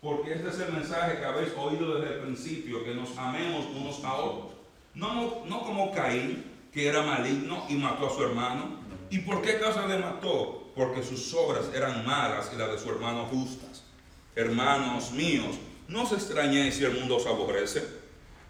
porque 0.05 0.35
este 0.35 0.51
es 0.51 0.61
el 0.61 0.71
mensaje 0.75 1.19
que 1.19 1.25
habéis 1.25 1.55
oído 1.57 1.95
desde 1.95 2.17
el 2.17 2.21
principio, 2.21 2.85
que 2.85 2.95
nos 2.95 3.17
amemos 3.17 3.65
unos 3.75 4.05
a 4.05 4.15
otros. 4.17 4.53
No, 4.95 5.47
no, 5.47 5.63
como 5.63 5.93
Caín, 5.93 6.45
que 6.71 6.87
era 6.87 7.03
maligno 7.03 7.65
y 7.71 7.77
mató 7.77 8.09
a 8.09 8.15
su 8.15 8.23
hermano. 8.23 8.81
¿Y 9.09 9.21
por 9.21 9.41
qué 9.41 9.59
causa 9.59 9.87
le 9.87 9.99
mató? 9.99 10.71
Porque 10.77 11.03
sus 11.03 11.33
obras 11.33 11.71
eran 11.75 12.05
malas 12.05 12.51
y 12.55 12.59
las 12.59 12.73
de 12.73 12.79
su 12.79 12.91
hermano 12.91 13.25
justas. 13.31 13.83
Hermanos 14.37 15.11
míos, 15.13 15.57
no 15.89 16.03
os 16.03 16.13
extrañéis 16.13 16.75
si 16.75 16.85
el 16.85 16.93
mundo 16.93 17.17
os 17.17 17.27
aborrece. 17.27 17.83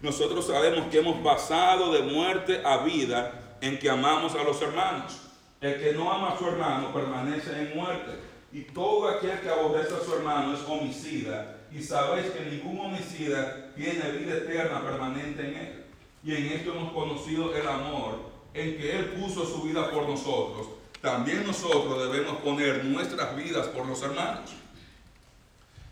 Nosotros 0.01 0.47
sabemos 0.47 0.87
que 0.91 0.99
hemos 0.99 1.23
pasado 1.23 1.93
de 1.93 2.01
muerte 2.01 2.61
a 2.65 2.83
vida 2.83 3.57
en 3.61 3.79
que 3.79 3.89
amamos 3.89 4.35
a 4.35 4.43
los 4.43 4.61
hermanos. 4.61 5.21
El 5.61 5.81
que 5.81 5.93
no 5.93 6.11
ama 6.11 6.33
a 6.33 6.37
su 6.37 6.47
hermano 6.47 6.93
permanece 6.93 7.49
en 7.61 7.77
muerte. 7.77 8.34
Y 8.51 8.61
todo 8.61 9.09
aquel 9.09 9.39
que 9.41 9.49
aborrece 9.49 9.93
a 9.95 10.05
su 10.05 10.13
hermano 10.15 10.53
es 10.55 10.61
homicida. 10.67 11.57
Y 11.71 11.81
sabéis 11.81 12.27
que 12.31 12.45
ningún 12.45 12.79
homicida 12.79 13.73
tiene 13.75 14.11
vida 14.11 14.37
eterna 14.37 14.81
permanente 14.81 15.41
en 15.41 15.55
él. 15.55 15.85
Y 16.25 16.33
en 16.33 16.45
esto 16.47 16.71
hemos 16.71 16.91
conocido 16.91 17.55
el 17.55 17.67
amor, 17.67 18.19
en 18.55 18.77
que 18.77 18.97
Él 18.97 19.05
puso 19.09 19.45
su 19.45 19.61
vida 19.61 19.91
por 19.91 20.09
nosotros. 20.09 20.67
También 20.99 21.45
nosotros 21.45 22.11
debemos 22.11 22.37
poner 22.37 22.83
nuestras 22.83 23.35
vidas 23.35 23.67
por 23.67 23.85
los 23.85 24.01
hermanos. 24.01 24.49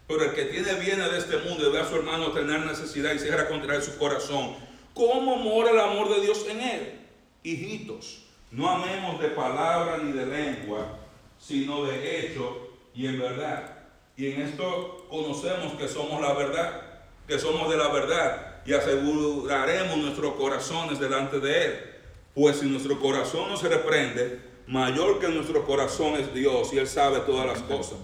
Pero 0.07 0.23
el 0.23 0.33
que 0.33 0.45
tiene 0.45 0.73
bienes 0.79 1.11
de 1.11 1.19
este 1.19 1.37
mundo 1.37 1.69
y 1.69 1.71
ve 1.71 1.79
a 1.79 1.87
su 1.87 1.95
hermano 1.95 2.31
tener 2.31 2.61
necesidad 2.61 3.13
y 3.13 3.19
cierra 3.19 3.47
contra 3.47 3.75
él 3.75 3.83
su 3.83 3.95
corazón, 3.97 4.55
¿cómo 4.95 5.35
mora 5.35 5.69
el 5.69 5.79
amor 5.79 6.09
de 6.09 6.21
Dios 6.21 6.45
en 6.49 6.61
él? 6.61 6.99
Hijitos, 7.43 8.23
no 8.49 8.67
amemos 8.69 9.21
de 9.21 9.29
palabra 9.29 9.99
ni 9.99 10.13
de 10.13 10.25
lengua, 10.25 10.97
sino 11.45 11.83
de 11.83 12.19
hecho 12.19 12.69
y 12.95 13.07
en 13.07 13.19
verdad. 13.19 13.77
Y 14.15 14.31
en 14.31 14.41
esto 14.43 15.05
conocemos 15.09 15.73
que 15.73 15.87
somos 15.87 16.21
la 16.21 16.33
verdad, 16.33 16.81
que 17.27 17.37
somos 17.37 17.69
de 17.69 17.77
la 17.77 17.89
verdad 17.89 18.61
y 18.65 18.73
aseguraremos 18.73 19.97
nuestros 19.97 20.35
corazones 20.35 20.99
delante 20.99 21.39
de 21.39 21.65
Él. 21.65 21.79
Pues 22.33 22.57
si 22.57 22.67
nuestro 22.67 22.99
corazón 22.99 23.49
no 23.49 23.57
se 23.57 23.67
reprende, 23.67 24.39
mayor 24.67 25.19
que 25.19 25.27
nuestro 25.27 25.65
corazón 25.65 26.15
es 26.15 26.33
Dios 26.33 26.71
y 26.73 26.77
Él 26.77 26.87
sabe 26.87 27.19
todas 27.19 27.45
las 27.45 27.59
cosas. 27.59 27.99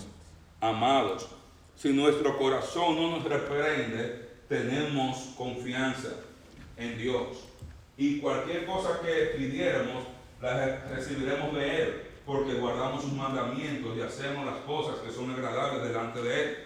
Amados, 0.59 1.27
si 1.75 1.93
nuestro 1.93 2.37
corazón 2.37 2.95
no 2.95 3.17
nos 3.17 3.23
reprende, 3.23 4.27
tenemos 4.49 5.29
confianza 5.37 6.09
en 6.75 6.97
Dios. 6.97 7.45
Y 7.97 8.19
cualquier 8.19 8.65
cosa 8.65 8.99
que 9.01 9.37
pidiéramos, 9.37 10.03
la 10.41 10.85
recibiremos 10.89 11.53
de 11.53 11.81
Él 11.81 12.08
porque 12.29 12.53
guardamos 12.53 13.01
sus 13.01 13.13
mandamientos 13.13 13.97
y 13.97 14.01
hacemos 14.01 14.45
las 14.45 14.57
cosas 14.57 14.99
que 14.99 15.11
son 15.11 15.31
agradables 15.31 15.81
delante 15.81 16.21
de 16.21 16.43
Él. 16.43 16.57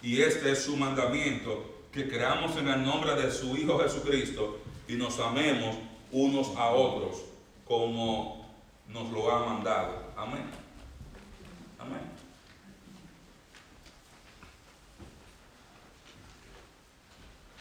Y 0.00 0.22
este 0.22 0.50
es 0.50 0.62
su 0.62 0.78
mandamiento, 0.78 1.82
que 1.92 2.08
creamos 2.08 2.56
en 2.56 2.68
el 2.68 2.82
nombre 2.82 3.14
de 3.14 3.30
su 3.30 3.54
Hijo 3.54 3.78
Jesucristo 3.80 4.60
y 4.88 4.94
nos 4.94 5.20
amemos 5.20 5.76
unos 6.10 6.56
a 6.56 6.70
otros 6.70 7.20
como 7.66 8.50
nos 8.88 9.10
lo 9.10 9.30
ha 9.30 9.44
mandado. 9.44 10.10
Amén. 10.16 10.44
Amén. 11.78 12.00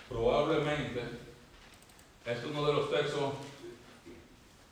Probablemente 0.07 1.01
es 2.25 2.45
uno 2.45 2.65
de 2.67 2.73
los 2.73 2.89
textos 2.89 3.33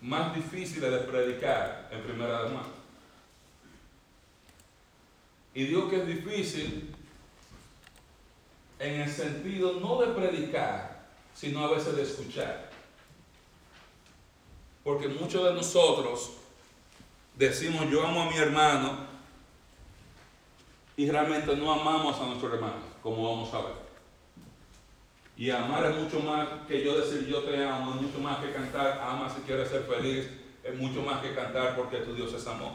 más 0.02 0.36
difíciles 0.36 0.92
de 0.92 0.98
predicar 1.00 1.88
en 1.92 2.02
primera 2.02 2.44
de. 2.44 2.66
Y 5.54 5.66
digo 5.66 5.90
que 5.90 5.98
es 5.98 6.08
difícil 6.08 6.96
en 8.80 9.02
el 9.02 9.10
sentido 9.10 9.80
no 9.80 10.02
de 10.02 10.08
predicar, 10.08 11.06
sino 11.36 11.64
a 11.64 11.72
veces 11.72 11.96
de 11.96 12.02
escuchar. 12.02 12.72
Porque 14.84 15.08
muchos 15.08 15.44
de 15.44 15.54
nosotros 15.54 16.32
decimos 17.36 17.90
yo 17.92 18.06
amo 18.06 18.24
a 18.24 18.32
mi 18.32 18.38
hermano 18.38 19.06
y 20.98 21.10
realmente 21.10 21.56
no 21.56 21.72
amamos 21.72 22.20
a 22.20 22.26
nuestro 22.26 22.54
hermano, 22.54 22.82
como 23.04 23.30
vamos 23.30 23.54
a 23.54 23.62
ver. 23.62 23.81
Y 25.38 25.50
amar 25.50 25.86
es 25.86 25.98
mucho 25.98 26.20
más 26.20 26.48
que 26.68 26.84
yo 26.84 27.00
decir 27.00 27.28
yo 27.28 27.40
te 27.44 27.64
amo, 27.64 27.96
es 27.96 28.02
mucho 28.02 28.20
más 28.20 28.38
que 28.40 28.52
cantar, 28.52 29.02
ama 29.02 29.30
si 29.30 29.42
quieres 29.42 29.70
ser 29.70 29.84
feliz, 29.84 30.30
es 30.64 30.76
mucho 30.78 31.02
más 31.02 31.22
que 31.22 31.34
cantar 31.34 31.76
porque 31.76 31.98
tu 31.98 32.14
Dios 32.14 32.34
es 32.34 32.46
amor. 32.46 32.74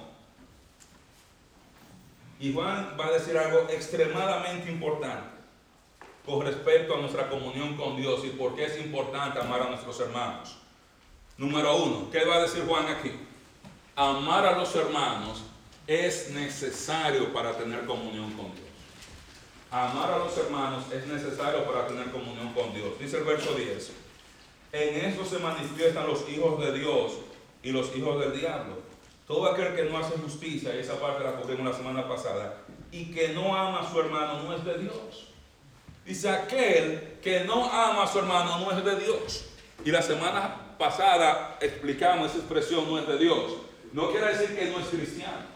Y 2.41 2.53
Juan 2.53 2.97
va 2.99 3.07
a 3.07 3.13
decir 3.13 3.37
algo 3.39 3.67
extremadamente 3.71 4.71
importante 4.71 5.37
con 6.25 6.45
respecto 6.45 6.97
a 6.97 7.01
nuestra 7.01 7.29
comunión 7.29 7.77
con 7.77 7.97
Dios 7.97 8.25
y 8.25 8.31
por 8.31 8.57
qué 8.57 8.65
es 8.65 8.79
importante 8.79 9.39
amar 9.39 9.63
a 9.63 9.71
nuestros 9.71 9.99
hermanos. 10.01 10.57
Número 11.39 11.77
uno, 11.77 12.11
¿qué 12.11 12.25
va 12.25 12.37
a 12.37 12.43
decir 12.43 12.65
Juan 12.67 12.87
aquí? 12.89 13.13
Amar 13.95 14.45
a 14.45 14.59
los 14.59 14.75
hermanos 14.75 15.43
es 15.87 16.31
necesario 16.31 17.33
para 17.33 17.57
tener 17.57 17.87
comunión 17.87 18.33
con 18.33 18.53
Dios 18.55 18.66
amar 19.85 20.11
a 20.13 20.19
los 20.19 20.37
hermanos 20.39 20.85
es 20.93 21.07
necesario 21.07 21.65
para 21.65 21.87
tener 21.87 22.11
comunión 22.11 22.53
con 22.55 22.73
Dios. 22.73 22.99
Dice 22.99 23.19
el 23.19 23.25
verso 23.25 23.55
10. 23.55 23.93
En 24.73 25.11
eso 25.11 25.25
se 25.25 25.39
manifiestan 25.39 26.07
los 26.07 26.29
hijos 26.29 26.61
de 26.61 26.79
Dios 26.79 27.13
y 27.63 27.71
los 27.71 27.95
hijos 27.97 28.21
del 28.21 28.39
diablo. 28.39 28.77
Todo 29.27 29.51
aquel 29.53 29.75
que 29.75 29.85
no 29.85 29.99
hace 29.99 30.17
justicia, 30.19 30.75
y 30.75 30.79
esa 30.79 31.01
parte 31.01 31.25
la 31.25 31.33
cubrimos 31.33 31.67
la 31.67 31.77
semana 31.77 32.09
pasada, 32.09 32.59
y 32.93 33.13
que 33.13 33.31
no 33.31 33.57
ama 33.57 33.81
a 33.81 33.91
su 33.91 33.99
hermano 34.01 34.43
no 34.43 34.55
es 34.55 34.65
de 34.65 34.79
Dios. 34.79 35.29
Dice 36.05 36.31
aquel 36.31 37.19
que 37.21 37.41
no 37.41 37.65
ama 37.65 38.05
a 38.05 38.07
su 38.07 38.21
hermano 38.21 38.59
no 38.61 38.71
es 38.71 38.85
de 38.85 38.97
Dios. 39.01 39.47
Y 39.85 39.91
la 39.91 40.03
semana 40.03 40.77
pasada 40.79 41.59
explicamos 41.61 42.31
esa 42.31 42.39
expresión 42.39 42.89
no 42.89 42.99
es 42.99 43.09
de 43.09 43.19
Dios. 43.19 43.53
No 43.93 44.11
quiere 44.11 44.37
decir 44.37 44.57
que 44.57 44.67
no 44.67 44.79
es 44.79 44.87
cristiano. 44.87 45.56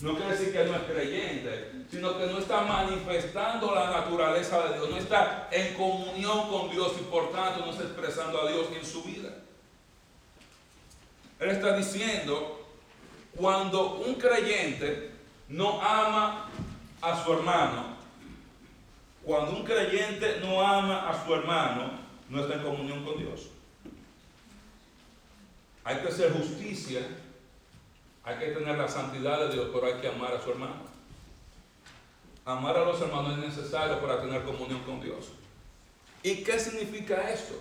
No 0.00 0.16
quiere 0.16 0.30
decir 0.32 0.52
que 0.52 0.64
no 0.64 0.76
es 0.76 0.82
creyente, 0.82 1.72
sino 1.90 2.16
que 2.16 2.26
no 2.26 2.38
está 2.38 2.62
manifestando 2.62 3.74
la 3.74 3.90
naturaleza 3.90 4.68
de 4.68 4.74
Dios, 4.74 4.90
no 4.90 4.96
está 4.96 5.48
en 5.52 5.74
comunión 5.74 6.48
con 6.48 6.70
Dios 6.70 6.92
y 6.98 7.04
por 7.04 7.30
tanto 7.32 7.66
no 7.66 7.72
está 7.72 7.84
expresando 7.84 8.40
a 8.40 8.50
Dios 8.50 8.68
en 8.74 8.86
su 8.86 9.02
vida. 9.02 9.30
Él 11.38 11.50
está 11.50 11.76
diciendo, 11.76 12.66
cuando 13.36 13.96
un 13.96 14.14
creyente 14.14 15.10
no 15.48 15.80
ama 15.82 16.48
a 17.02 17.24
su 17.24 17.32
hermano, 17.32 17.96
cuando 19.22 19.52
un 19.52 19.64
creyente 19.64 20.40
no 20.40 20.62
ama 20.62 21.10
a 21.10 21.24
su 21.24 21.34
hermano, 21.34 21.90
no 22.28 22.40
está 22.40 22.54
en 22.54 22.62
comunión 22.62 23.04
con 23.04 23.18
Dios. 23.18 23.48
Hay 25.84 25.96
que 25.96 26.08
hacer 26.08 26.32
justicia 26.32 27.00
hay 28.24 28.38
que 28.38 28.46
tener 28.46 28.76
la 28.76 28.88
santidad 28.88 29.40
de 29.40 29.54
Dios, 29.54 29.68
pero 29.72 29.86
hay 29.86 30.00
que 30.00 30.08
amar 30.08 30.34
a 30.34 30.42
su 30.42 30.50
hermano. 30.50 30.90
Amar 32.44 32.76
a 32.76 32.84
los 32.84 33.00
hermanos 33.00 33.38
es 33.38 33.56
necesario 33.56 34.00
para 34.00 34.20
tener 34.20 34.42
comunión 34.42 34.80
con 34.80 35.00
Dios. 35.00 35.28
¿Y 36.22 36.42
qué 36.42 36.58
significa 36.58 37.30
esto? 37.30 37.54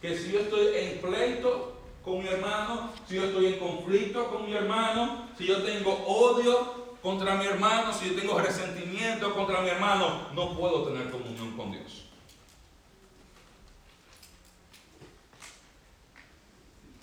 Que 0.00 0.16
si 0.16 0.32
yo 0.32 0.40
estoy 0.40 0.68
en 0.76 1.00
pleito 1.00 1.76
con 2.02 2.22
mi 2.22 2.28
hermano, 2.28 2.92
si 3.08 3.16
yo 3.16 3.24
estoy 3.24 3.46
en 3.46 3.58
conflicto 3.58 4.30
con 4.30 4.46
mi 4.46 4.54
hermano, 4.54 5.28
si 5.36 5.46
yo 5.46 5.62
tengo 5.62 5.92
odio 6.06 6.96
contra 7.02 7.34
mi 7.34 7.46
hermano, 7.46 7.92
si 7.92 8.10
yo 8.10 8.20
tengo 8.20 8.38
resentimiento 8.38 9.34
contra 9.34 9.60
mi 9.60 9.68
hermano, 9.68 10.28
no 10.34 10.56
puedo 10.56 10.84
tener 10.84 11.10
comunión 11.10 11.56
con 11.56 11.72
Dios. 11.72 12.04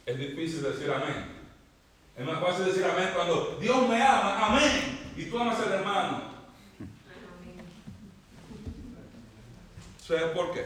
Es 0.05 0.17
difícil 0.17 0.63
decir 0.63 0.91
amén. 0.91 1.32
Es 2.17 2.25
más 2.25 2.39
fácil 2.39 2.65
decir 2.65 2.85
amén 2.85 3.09
cuando 3.15 3.57
Dios 3.59 3.87
me 3.87 4.01
ama, 4.01 4.47
amén, 4.47 4.99
y 5.17 5.25
tú 5.25 5.39
amas 5.39 5.59
al 5.59 5.73
hermano. 5.73 6.21
¿Sabes 10.05 10.25
por 10.35 10.51
qué? 10.51 10.65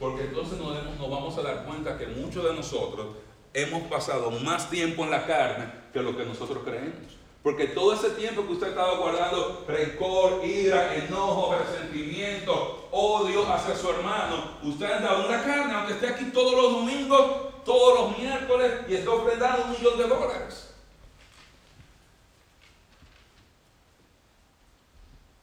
Porque 0.00 0.22
entonces 0.24 0.58
nos, 0.58 0.98
vamos 0.98 1.38
a 1.38 1.42
dar 1.42 1.64
cuenta 1.64 1.96
que 1.96 2.06
muchos 2.06 2.44
de 2.44 2.54
nosotros 2.54 3.08
hemos 3.54 3.82
pasado 3.84 4.30
más 4.30 4.68
tiempo 4.68 5.04
en 5.04 5.10
la 5.10 5.26
carne 5.26 5.70
que 5.92 6.02
lo 6.02 6.16
que 6.16 6.24
nosotros 6.24 6.62
creemos. 6.64 7.16
Porque 7.42 7.68
todo 7.68 7.94
ese 7.94 8.10
tiempo 8.10 8.44
que 8.44 8.54
usted 8.54 8.68
estaba 8.70 8.96
guardando 8.96 9.64
rencor, 9.68 10.44
ira, 10.44 10.96
enojo, 10.96 11.54
resentimiento, 11.56 12.88
odio 12.90 13.46
hacia 13.50 13.76
su 13.76 13.88
hermano, 13.88 14.56
usted 14.64 14.90
anda 14.90 15.22
en 15.22 15.30
la 15.30 15.44
carne, 15.44 15.74
aunque 15.74 15.92
esté 15.92 16.08
aquí 16.08 16.24
todos 16.32 16.60
los 16.60 16.72
domingos, 16.72 17.45
todos 17.66 18.00
los 18.00 18.18
miércoles 18.18 18.72
y 18.88 18.94
está 18.94 19.10
ofrendando 19.10 19.64
un 19.64 19.70
millón 19.72 19.98
de 19.98 20.08
dólares. 20.08 20.74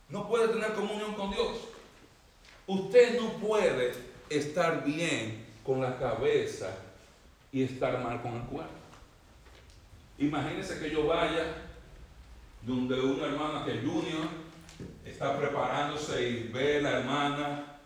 No 0.09 0.27
puede 0.27 0.47
tener 0.47 0.73
comunión 0.73 1.13
con 1.13 1.31
Dios. 1.31 1.57
Usted 2.65 3.19
no 3.19 3.33
puede 3.33 3.93
estar 4.29 4.83
bien 4.85 5.45
con 5.65 5.81
la 5.81 5.97
cabeza 5.97 6.75
y 7.51 7.63
estar 7.63 8.01
mal 8.01 8.21
con 8.21 8.35
el 8.35 8.43
cuerpo. 8.43 8.73
Imagínese 10.17 10.79
que 10.79 10.91
yo 10.91 11.07
vaya 11.07 11.45
donde 12.61 12.99
una 13.01 13.25
hermana 13.25 13.65
que 13.65 13.81
Junior 13.81 14.27
está 15.03 15.37
preparándose 15.37 16.29
y 16.29 16.43
ve 16.53 16.77
a 16.77 16.81
la 16.81 16.99
hermana 16.99 17.79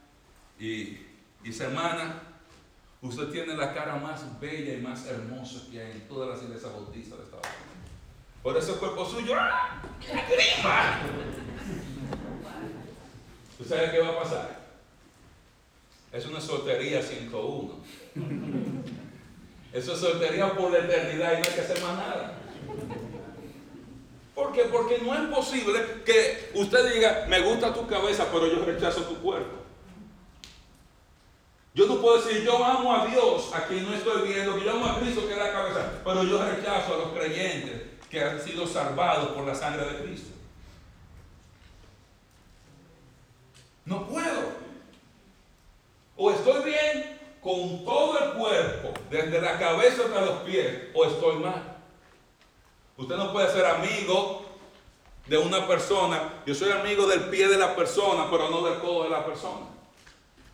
y 0.60 1.00
dice, 1.42 1.64
hermana, 1.64 2.27
usted 3.08 3.30
tiene 3.30 3.56
la 3.56 3.74
cara 3.74 3.96
más 3.96 4.40
bella 4.40 4.74
y 4.74 4.82
más 4.82 5.06
hermosa 5.08 5.62
que 5.72 5.82
hay 5.82 5.92
en 5.92 6.08
todas 6.08 6.30
las 6.30 6.44
iglesias 6.44 6.72
bautistas 6.72 7.18
de 7.18 7.24
Estados 7.24 7.46
Unidos. 7.46 7.68
Por 8.44 8.58
ese 8.58 8.74
cuerpo 8.74 9.06
suyo, 9.06 9.34
¡ah! 9.36 9.82
¿Usted 13.60 13.76
sabe 13.76 13.92
qué 13.92 14.00
va 14.00 14.10
a 14.10 14.20
pasar? 14.20 14.60
Es 16.12 16.26
una 16.26 16.40
soltería 16.40 17.02
101. 17.02 17.74
Eso 19.74 19.94
es 19.94 20.00
soltería 20.00 20.54
por 20.56 20.72
la 20.72 20.80
eternidad 20.80 21.34
y 21.34 21.42
no 21.42 21.48
hay 21.48 21.54
que 21.54 21.62
hacer 21.62 21.82
más 21.82 21.98
nada. 21.98 22.38
¿Por 24.34 24.54
qué? 24.54 24.64
Porque 24.64 25.00
no 25.00 25.14
es 25.14 25.36
posible 25.36 25.80
que 26.06 26.52
usted 26.54 26.94
diga, 26.94 27.26
me 27.28 27.42
gusta 27.42 27.74
tu 27.74 27.88
cabeza, 27.88 28.28
pero 28.32 28.48
yo 28.48 28.64
rechazo 28.64 29.02
tu 29.02 29.18
cuerpo. 29.18 29.67
Yo 31.78 31.86
no 31.86 32.02
puedo 32.02 32.20
decir, 32.20 32.44
yo 32.44 32.66
amo 32.66 32.92
a 32.92 33.06
Dios, 33.06 33.54
a 33.54 33.68
quien 33.68 33.86
no 33.86 33.94
estoy 33.94 34.28
viendo, 34.28 34.56
que 34.56 34.66
yo 34.66 34.72
amo 34.72 34.88
a 34.88 35.00
Cristo, 35.00 35.28
que 35.28 35.34
es 35.34 35.38
la 35.38 35.52
cabeza, 35.52 36.02
pero 36.04 36.24
yo 36.24 36.44
rechazo 36.44 36.96
a 36.96 36.98
los 36.98 37.10
creyentes 37.10 37.84
que 38.10 38.20
han 38.20 38.42
sido 38.42 38.66
salvados 38.66 39.28
por 39.28 39.46
la 39.46 39.54
sangre 39.54 39.86
de 39.86 40.04
Cristo. 40.04 40.32
No 43.86 44.08
puedo. 44.08 44.58
O 46.16 46.32
estoy 46.32 46.64
bien 46.64 47.20
con 47.44 47.86
todo 47.86 48.18
el 48.26 48.32
cuerpo, 48.32 48.94
desde 49.12 49.40
la 49.40 49.60
cabeza 49.60 50.06
hasta 50.06 50.22
los 50.22 50.40
pies, 50.40 50.86
o 50.96 51.06
estoy 51.06 51.36
mal. 51.36 51.78
Usted 52.98 53.18
no 53.18 53.32
puede 53.32 53.52
ser 53.52 53.68
amigo 53.68 54.48
de 55.28 55.38
una 55.38 55.68
persona. 55.68 56.42
Yo 56.44 56.56
soy 56.56 56.72
amigo 56.72 57.06
del 57.06 57.26
pie 57.26 57.48
de 57.48 57.60
la 57.60 57.76
persona, 57.76 58.26
pero 58.32 58.50
no 58.50 58.64
del 58.64 58.80
codo 58.80 59.04
de 59.04 59.12
la 59.12 59.24
persona. 59.24 59.77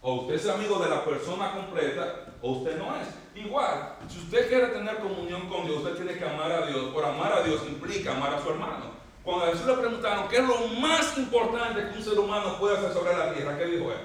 O 0.04 0.16
usted 0.16 0.36
es 0.36 0.48
amigo 0.48 0.78
de 0.78 0.90
la 0.90 1.04
persona 1.04 1.54
completa, 1.54 2.26
o 2.42 2.52
usted 2.52 2.78
no 2.78 2.96
es. 2.96 3.08
Igual, 3.36 3.96
si 4.08 4.20
usted 4.20 4.48
quiere 4.48 4.68
tener 4.68 4.98
comunión 4.98 5.50
con 5.50 5.66
Dios, 5.66 5.78
usted 5.78 5.96
tiene 5.96 6.20
que 6.20 6.26
amar 6.26 6.52
a 6.52 6.68
Dios. 6.68 6.94
Por 6.94 7.04
amar 7.04 7.34
a 7.34 7.42
Dios 7.42 7.64
implica 7.68 8.16
amar 8.16 8.36
a 8.36 8.44
su 8.44 8.50
hermano. 8.50 8.92
Cuando 9.24 9.46
a 9.46 9.48
Jesús 9.48 9.66
le 9.66 9.74
preguntaron 9.74 10.28
qué 10.28 10.38
es 10.38 10.48
lo 10.48 10.68
más 10.80 11.18
importante 11.18 11.90
que 11.90 11.98
un 11.98 12.04
ser 12.04 12.20
humano 12.20 12.60
puede 12.60 12.78
hacer 12.78 12.94
sobre 12.94 13.18
la 13.18 13.34
tierra, 13.34 13.58
¿qué 13.58 13.66
dijo 13.66 13.90
él? 13.92 13.98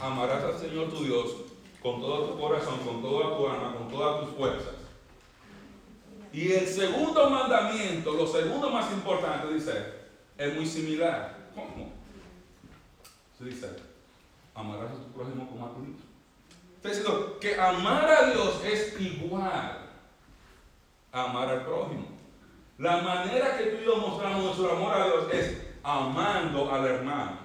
Amarás 0.00 0.42
al 0.42 0.58
Señor 0.58 0.88
tu 0.88 1.04
Dios 1.04 1.36
con 1.80 2.00
todo 2.00 2.30
tu 2.30 2.40
corazón, 2.40 2.78
con 2.78 3.02
toda 3.02 3.36
tu 3.36 3.46
alma, 3.46 3.74
con 3.76 3.88
todas 3.88 4.20
tus 4.20 4.34
fuerzas 4.34 4.82
y 6.32 6.50
el 6.52 6.66
segundo 6.66 7.28
mandamiento, 7.28 8.12
lo 8.12 8.26
segundo 8.26 8.70
más 8.70 8.90
importante, 8.90 9.52
dice, 9.52 9.72
es 10.38 10.54
muy 10.54 10.66
similar. 10.66 11.36
¿Cómo? 11.54 11.92
Se 13.38 13.44
dice, 13.44 13.68
amarás 14.54 14.92
a 14.92 14.96
tu 14.96 15.12
prójimo 15.12 15.48
como 15.48 15.66
a 15.66 15.74
tu. 15.74 15.86
Está 16.76 16.88
diciendo 16.88 17.38
que 17.40 17.60
amar 17.60 18.10
a 18.10 18.30
Dios 18.30 18.60
es 18.64 19.00
igual 19.00 19.78
a 21.12 21.22
amar 21.22 21.48
al 21.48 21.64
prójimo. 21.64 22.06
La 22.78 23.02
manera 23.02 23.56
que 23.56 23.64
tú 23.66 23.82
y 23.82 23.84
yo 23.84 23.96
mostramos 23.96 24.44
nuestro 24.44 24.72
amor 24.72 24.94
a 24.94 25.04
Dios 25.06 25.26
es 25.32 25.62
amando 25.82 26.72
al 26.72 26.86
hermano. 26.86 27.38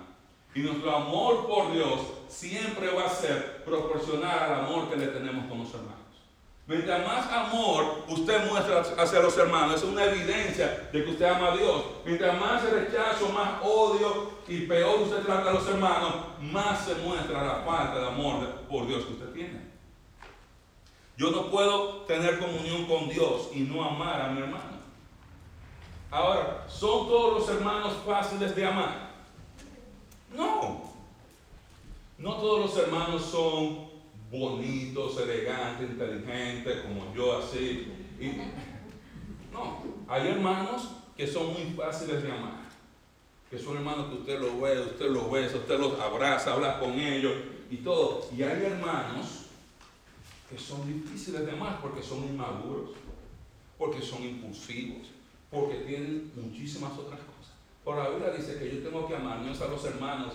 Y 0.55 0.61
nuestro 0.61 0.95
amor 0.95 1.45
por 1.47 1.71
Dios 1.71 1.99
siempre 2.27 2.89
va 2.91 3.05
a 3.05 3.09
ser 3.09 3.63
proporcional 3.63 4.39
al 4.39 4.65
amor 4.65 4.89
que 4.89 4.95
le 4.95 5.07
tenemos 5.07 5.45
con 5.47 5.59
los 5.59 5.73
hermanos. 5.73 5.96
Mientras 6.67 7.07
más 7.07 7.31
amor 7.31 8.03
usted 8.09 8.45
muestra 8.49 8.81
hacia 8.81 9.21
los 9.21 9.37
hermanos, 9.37 9.77
es 9.77 9.83
una 9.83 10.03
evidencia 10.03 10.89
de 10.91 11.03
que 11.03 11.11
usted 11.11 11.25
ama 11.25 11.53
a 11.53 11.57
Dios. 11.57 11.81
Mientras 12.05 12.37
más 12.37 12.61
rechazo, 12.69 13.29
más 13.29 13.61
odio 13.63 14.31
y 14.49 14.65
peor 14.65 14.99
usted 14.99 15.23
trata 15.23 15.49
a 15.49 15.53
los 15.53 15.65
hermanos, 15.65 16.13
más 16.41 16.83
se 16.83 16.95
muestra 16.95 17.41
la 17.41 17.63
falta 17.63 17.99
de 17.99 18.07
amor 18.07 18.45
por 18.69 18.85
Dios 18.85 19.05
que 19.05 19.13
usted 19.13 19.31
tiene. 19.31 19.61
Yo 21.15 21.31
no 21.31 21.49
puedo 21.49 22.01
tener 22.01 22.37
comunión 22.37 22.85
con 22.85 23.07
Dios 23.07 23.49
y 23.53 23.61
no 23.61 23.85
amar 23.85 24.21
a 24.21 24.27
mi 24.27 24.41
hermano. 24.41 24.77
Ahora, 26.11 26.65
¿son 26.67 27.07
todos 27.07 27.39
los 27.39 27.49
hermanos 27.49 27.93
fáciles 28.05 28.53
de 28.53 28.65
amar? 28.65 29.09
No. 30.35 30.81
No 32.17 32.35
todos 32.35 32.59
los 32.59 32.77
hermanos 32.77 33.23
son 33.23 33.86
bonitos, 34.31 35.19
elegantes, 35.19 35.89
inteligentes, 35.89 36.81
como 36.81 37.13
yo 37.13 37.37
así. 37.37 37.87
no, 39.51 39.83
hay 40.07 40.27
hermanos 40.27 40.89
que 41.15 41.27
son 41.27 41.53
muy 41.53 41.73
fáciles 41.75 42.23
de 42.23 42.31
amar. 42.31 42.67
Que 43.49 43.57
son 43.57 43.77
hermanos 43.77 44.07
que 44.09 44.15
usted 44.15 44.39
los 44.39 44.59
ve, 44.61 44.81
usted 44.81 45.09
los 45.09 45.31
besa, 45.31 45.57
usted 45.57 45.79
los 45.79 45.99
abraza, 45.99 46.53
habla 46.53 46.79
con 46.79 46.91
ellos 46.99 47.33
y 47.69 47.77
todo. 47.77 48.27
Y 48.35 48.43
hay 48.43 48.63
hermanos 48.63 49.45
que 50.49 50.57
son 50.57 50.85
difíciles 50.85 51.45
de 51.45 51.51
amar 51.51 51.79
porque 51.81 52.01
son 52.01 52.25
inmaduros, 52.25 52.91
porque 53.77 54.01
son 54.01 54.23
impulsivos, 54.23 55.07
porque 55.49 55.75
tienen 55.75 56.31
muchísimas 56.35 56.91
otras 56.93 57.19
cosas. 57.19 57.53
Por 57.83 57.97
la 57.97 58.09
Biblia 58.09 58.31
dice 58.31 58.59
que 58.59 58.75
yo 58.75 58.83
tengo 58.83 59.07
que 59.07 59.15
amar 59.15 59.39
no 59.39 59.51
es 59.51 59.61
a 59.61 59.67
los 59.67 59.83
hermanos 59.85 60.33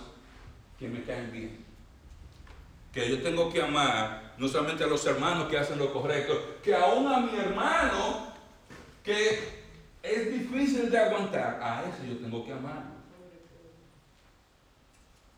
que 0.79 0.87
me 0.87 1.03
caen 1.03 1.31
bien, 1.31 1.62
que 2.93 3.09
yo 3.09 3.21
tengo 3.21 3.51
que 3.51 3.61
amar 3.61 4.33
no 4.37 4.47
solamente 4.47 4.83
a 4.83 4.87
los 4.87 5.05
hermanos 5.05 5.49
que 5.49 5.57
hacen 5.57 5.79
lo 5.79 5.91
correcto, 5.91 6.57
que 6.63 6.75
aún 6.75 7.07
a 7.11 7.19
mi 7.19 7.37
hermano 7.37 8.31
que 9.03 9.63
es 10.03 10.31
difícil 10.31 10.89
de 10.89 10.97
aguantar, 10.97 11.59
a 11.61 11.83
ese 11.83 12.07
yo 12.07 12.17
tengo 12.17 12.45
que 12.45 12.53
amar. 12.53 12.83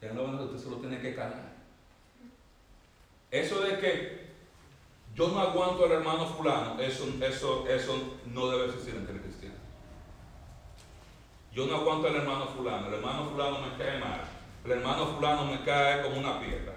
Ya 0.01 0.13
no, 0.13 0.23
usted 0.23 0.59
solo 0.59 0.77
tiene 0.77 0.99
que 0.99 1.15
calar. 1.15 1.53
Eso 3.31 3.61
de 3.61 3.79
que 3.79 4.25
yo 5.15 5.29
no 5.29 5.39
aguanto 5.39 5.85
al 5.85 5.93
hermano 5.93 6.27
fulano, 6.27 6.79
eso, 6.79 7.05
eso, 7.21 7.67
eso 7.67 8.17
no 8.25 8.49
debe 8.49 8.65
existir 8.65 8.95
entre 8.95 9.19
cristianos. 9.19 9.57
Yo 11.53 11.65
no 11.65 11.75
aguanto 11.77 12.07
al 12.07 12.15
hermano 12.15 12.47
fulano, 12.47 12.87
el 12.87 12.95
hermano 12.95 13.29
fulano 13.29 13.59
me 13.61 13.77
cae 13.77 13.99
mal, 13.99 14.21
el 14.65 14.71
hermano 14.71 15.07
fulano 15.07 15.45
me 15.45 15.63
cae 15.63 16.03
como 16.03 16.19
una 16.19 16.39
piedra. 16.39 16.74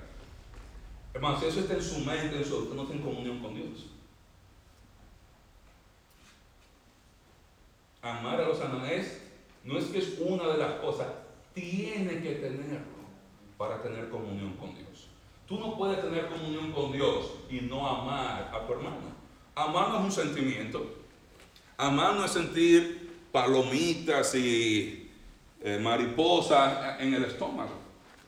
Hermano, 1.14 1.40
si 1.40 1.46
eso 1.46 1.60
está 1.60 1.74
en 1.74 1.82
su 1.82 1.98
mente, 2.00 2.36
en 2.36 2.44
su, 2.44 2.74
no 2.74 2.84
tiene 2.84 3.02
comunión 3.02 3.40
con 3.40 3.54
Dios. 3.54 3.86
Amar 8.02 8.40
a 8.40 8.48
los 8.48 8.60
hermanos 8.60 9.06
no 9.64 9.78
es 9.78 9.86
que 9.86 9.98
es 9.98 10.18
una 10.20 10.48
de 10.48 10.58
las 10.58 10.74
cosas, 10.74 11.08
tiene 11.52 12.22
que 12.22 12.36
tenerlo 12.36 12.98
para 13.56 13.82
tener 13.82 14.08
comunión 14.08 14.54
con 14.54 14.74
Dios. 14.74 15.08
Tú 15.46 15.58
no 15.58 15.76
puedes 15.76 16.00
tener 16.00 16.28
comunión 16.28 16.72
con 16.72 16.92
Dios 16.92 17.32
y 17.50 17.62
no 17.62 17.86
amar 17.86 18.50
a 18.54 18.66
tu 18.66 18.72
hermano. 18.74 19.18
Amar 19.54 19.88
no 19.88 19.98
es 19.98 20.04
un 20.04 20.12
sentimiento. 20.12 20.94
Amar 21.76 22.14
no 22.14 22.24
es 22.24 22.30
sentir 22.30 23.26
palomitas 23.32 24.34
y 24.34 25.10
eh, 25.60 25.78
mariposas 25.80 27.00
en 27.00 27.14
el 27.14 27.24
estómago. 27.24 27.72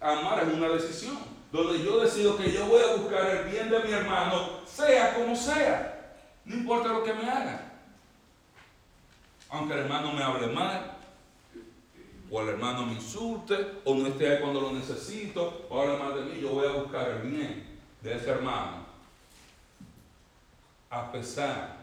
Amar 0.00 0.42
es 0.46 0.54
una 0.54 0.68
decisión, 0.68 1.18
donde 1.52 1.82
yo 1.82 2.00
decido 2.00 2.36
que 2.36 2.52
yo 2.52 2.66
voy 2.66 2.82
a 2.82 2.96
buscar 2.96 3.28
el 3.28 3.50
bien 3.50 3.70
de 3.70 3.80
mi 3.80 3.90
hermano, 3.90 4.60
sea 4.66 5.14
como 5.14 5.34
sea. 5.34 6.16
No 6.44 6.56
importa 6.56 6.88
lo 6.88 7.02
que 7.02 7.12
me 7.12 7.28
haga. 7.28 7.72
Aunque 9.48 9.74
el 9.74 9.80
hermano 9.80 10.12
me 10.12 10.22
hable 10.22 10.46
mal, 10.48 10.96
o 12.30 12.40
el 12.40 12.48
hermano 12.50 12.86
me 12.86 12.92
insulte, 12.92 13.80
o 13.84 13.94
no 13.94 14.06
esté 14.06 14.28
ahí 14.28 14.40
cuando 14.40 14.60
lo 14.60 14.72
necesito, 14.72 15.66
o 15.68 15.80
hable 15.80 15.98
mal 15.98 16.14
de 16.14 16.22
mí, 16.22 16.40
yo 16.40 16.50
voy 16.50 16.66
a 16.66 16.72
buscar 16.72 17.08
el 17.08 17.22
bien 17.28 17.80
de 18.00 18.14
ese 18.14 18.30
hermano. 18.30 18.86
A 20.88 21.10
pesar 21.10 21.76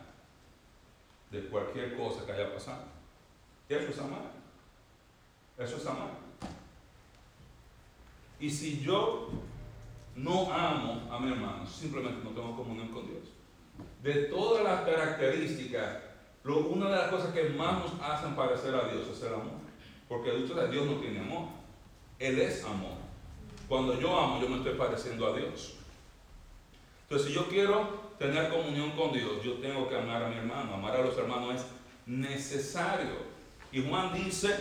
de 1.32 1.42
cualquier 1.48 1.98
cosa 1.98 2.26
que 2.26 2.32
haya 2.32 2.54
pasado. 2.54 2.84
Eso 3.68 3.90
es 3.90 4.00
amar. 4.00 4.32
Eso 5.58 5.76
es 5.76 5.86
amar. 5.86 6.12
Y 8.40 8.50
si 8.50 8.80
yo 8.82 9.30
no 10.18 10.52
amo 10.52 11.08
a 11.12 11.20
mi 11.20 11.32
hermano, 11.32 11.66
simplemente 11.66 12.24
no 12.24 12.32
tengo 12.32 12.56
comunión 12.56 12.90
con 12.90 13.06
Dios. 13.06 13.24
De 14.02 14.26
todas 14.26 14.64
las 14.64 14.82
características, 14.82 16.00
una 16.44 16.90
de 16.90 16.96
las 16.96 17.10
cosas 17.10 17.34
que 17.34 17.50
más 17.50 17.80
nos 17.80 18.02
hacen 18.02 18.36
parecer 18.36 18.74
a 18.74 18.88
Dios 18.88 19.08
es 19.12 19.22
el 19.22 19.34
amor. 19.34 19.68
Porque 20.08 20.32
Dios 20.32 20.86
no 20.86 20.96
tiene 20.96 21.20
amor. 21.20 21.50
Él 22.18 22.40
es 22.40 22.64
amor. 22.64 22.96
Cuando 23.68 24.00
yo 24.00 24.18
amo, 24.18 24.42
yo 24.42 24.50
me 24.50 24.58
estoy 24.58 24.74
pareciendo 24.74 25.28
a 25.28 25.38
Dios. 25.38 25.76
Entonces, 27.04 27.28
si 27.28 27.34
yo 27.34 27.48
quiero 27.48 28.08
tener 28.18 28.50
comunión 28.50 28.92
con 28.92 29.12
Dios, 29.12 29.44
yo 29.44 29.54
tengo 29.56 29.88
que 29.88 29.98
amar 29.98 30.24
a 30.24 30.30
mi 30.30 30.38
hermano. 30.38 30.74
Amar 30.74 30.96
a 30.96 31.04
los 31.04 31.18
hermanos 31.18 31.56
es 31.56 31.66
necesario. 32.06 33.28
Y 33.72 33.88
Juan 33.88 34.14
dice, 34.14 34.56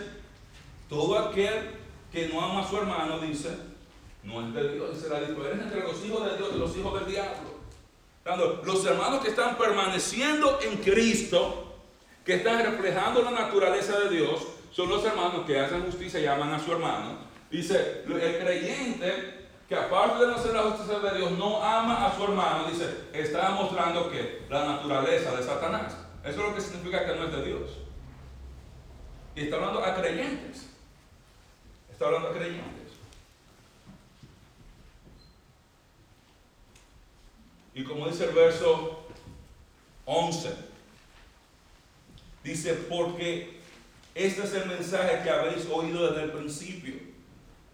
todo 0.88 1.18
aquel 1.18 1.70
que 2.12 2.28
no 2.28 2.40
ama 2.40 2.62
a 2.62 2.68
su 2.68 2.76
hermano, 2.76 3.20
dice, 3.20 3.56
no 4.26 4.46
es 4.46 4.54
de 4.54 4.74
Dios. 4.74 4.94
Dice 4.94 5.08
la 5.08 5.20
diferencia 5.20 5.64
entre 5.64 5.80
los 5.80 6.04
hijos 6.04 6.30
de 6.30 6.36
Dios 6.36 6.50
y 6.54 6.58
los 6.58 6.76
hijos 6.76 6.94
del 7.00 7.12
diablo. 7.12 7.56
Los 8.64 8.84
hermanos 8.84 9.20
que 9.22 9.28
están 9.30 9.56
permaneciendo 9.56 10.58
en 10.60 10.78
Cristo, 10.78 11.76
que 12.24 12.34
están 12.34 12.62
reflejando 12.64 13.22
la 13.22 13.30
naturaleza 13.30 14.00
de 14.00 14.10
Dios, 14.10 14.46
son 14.72 14.88
los 14.88 15.04
hermanos 15.04 15.46
que 15.46 15.58
hacen 15.60 15.84
justicia 15.84 16.20
y 16.20 16.26
aman 16.26 16.52
a 16.52 16.58
su 16.58 16.72
hermano. 16.72 17.18
Dice, 17.50 18.02
el 18.04 18.38
creyente 18.38 19.46
que 19.68 19.74
aparte 19.74 20.24
de 20.24 20.26
no 20.30 20.36
hacer 20.36 20.52
la 20.52 20.62
justicia 20.62 20.98
de 20.98 21.18
Dios, 21.18 21.32
no 21.32 21.62
ama 21.62 22.06
a 22.06 22.16
su 22.16 22.24
hermano, 22.24 22.68
dice, 22.70 22.88
está 23.12 23.50
mostrando 23.50 24.10
que 24.10 24.42
la 24.48 24.64
naturaleza 24.64 25.36
de 25.36 25.42
Satanás. 25.42 25.96
Eso 26.24 26.40
es 26.40 26.48
lo 26.48 26.54
que 26.54 26.60
significa 26.60 27.06
que 27.06 27.14
no 27.14 27.24
es 27.24 27.32
de 27.32 27.44
Dios. 27.44 27.70
Y 29.36 29.42
está 29.42 29.56
hablando 29.56 29.84
a 29.84 29.94
creyentes. 29.94 30.68
Está 31.90 32.06
hablando 32.06 32.28
a 32.28 32.32
creyentes. 32.32 32.75
Y 37.76 37.84
como 37.84 38.08
dice 38.08 38.24
el 38.24 38.34
verso 38.34 39.02
11, 40.06 40.50
dice, 42.42 42.72
porque 42.72 43.60
este 44.14 44.44
es 44.44 44.54
el 44.54 44.66
mensaje 44.66 45.22
que 45.22 45.28
habéis 45.28 45.66
oído 45.70 46.08
desde 46.08 46.22
el 46.22 46.32
principio, 46.32 46.94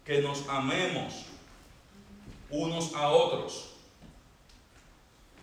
que 0.05 0.21
nos 0.21 0.49
amemos 0.49 1.27
unos 2.51 2.97
a 2.97 3.11
otros. 3.11 3.75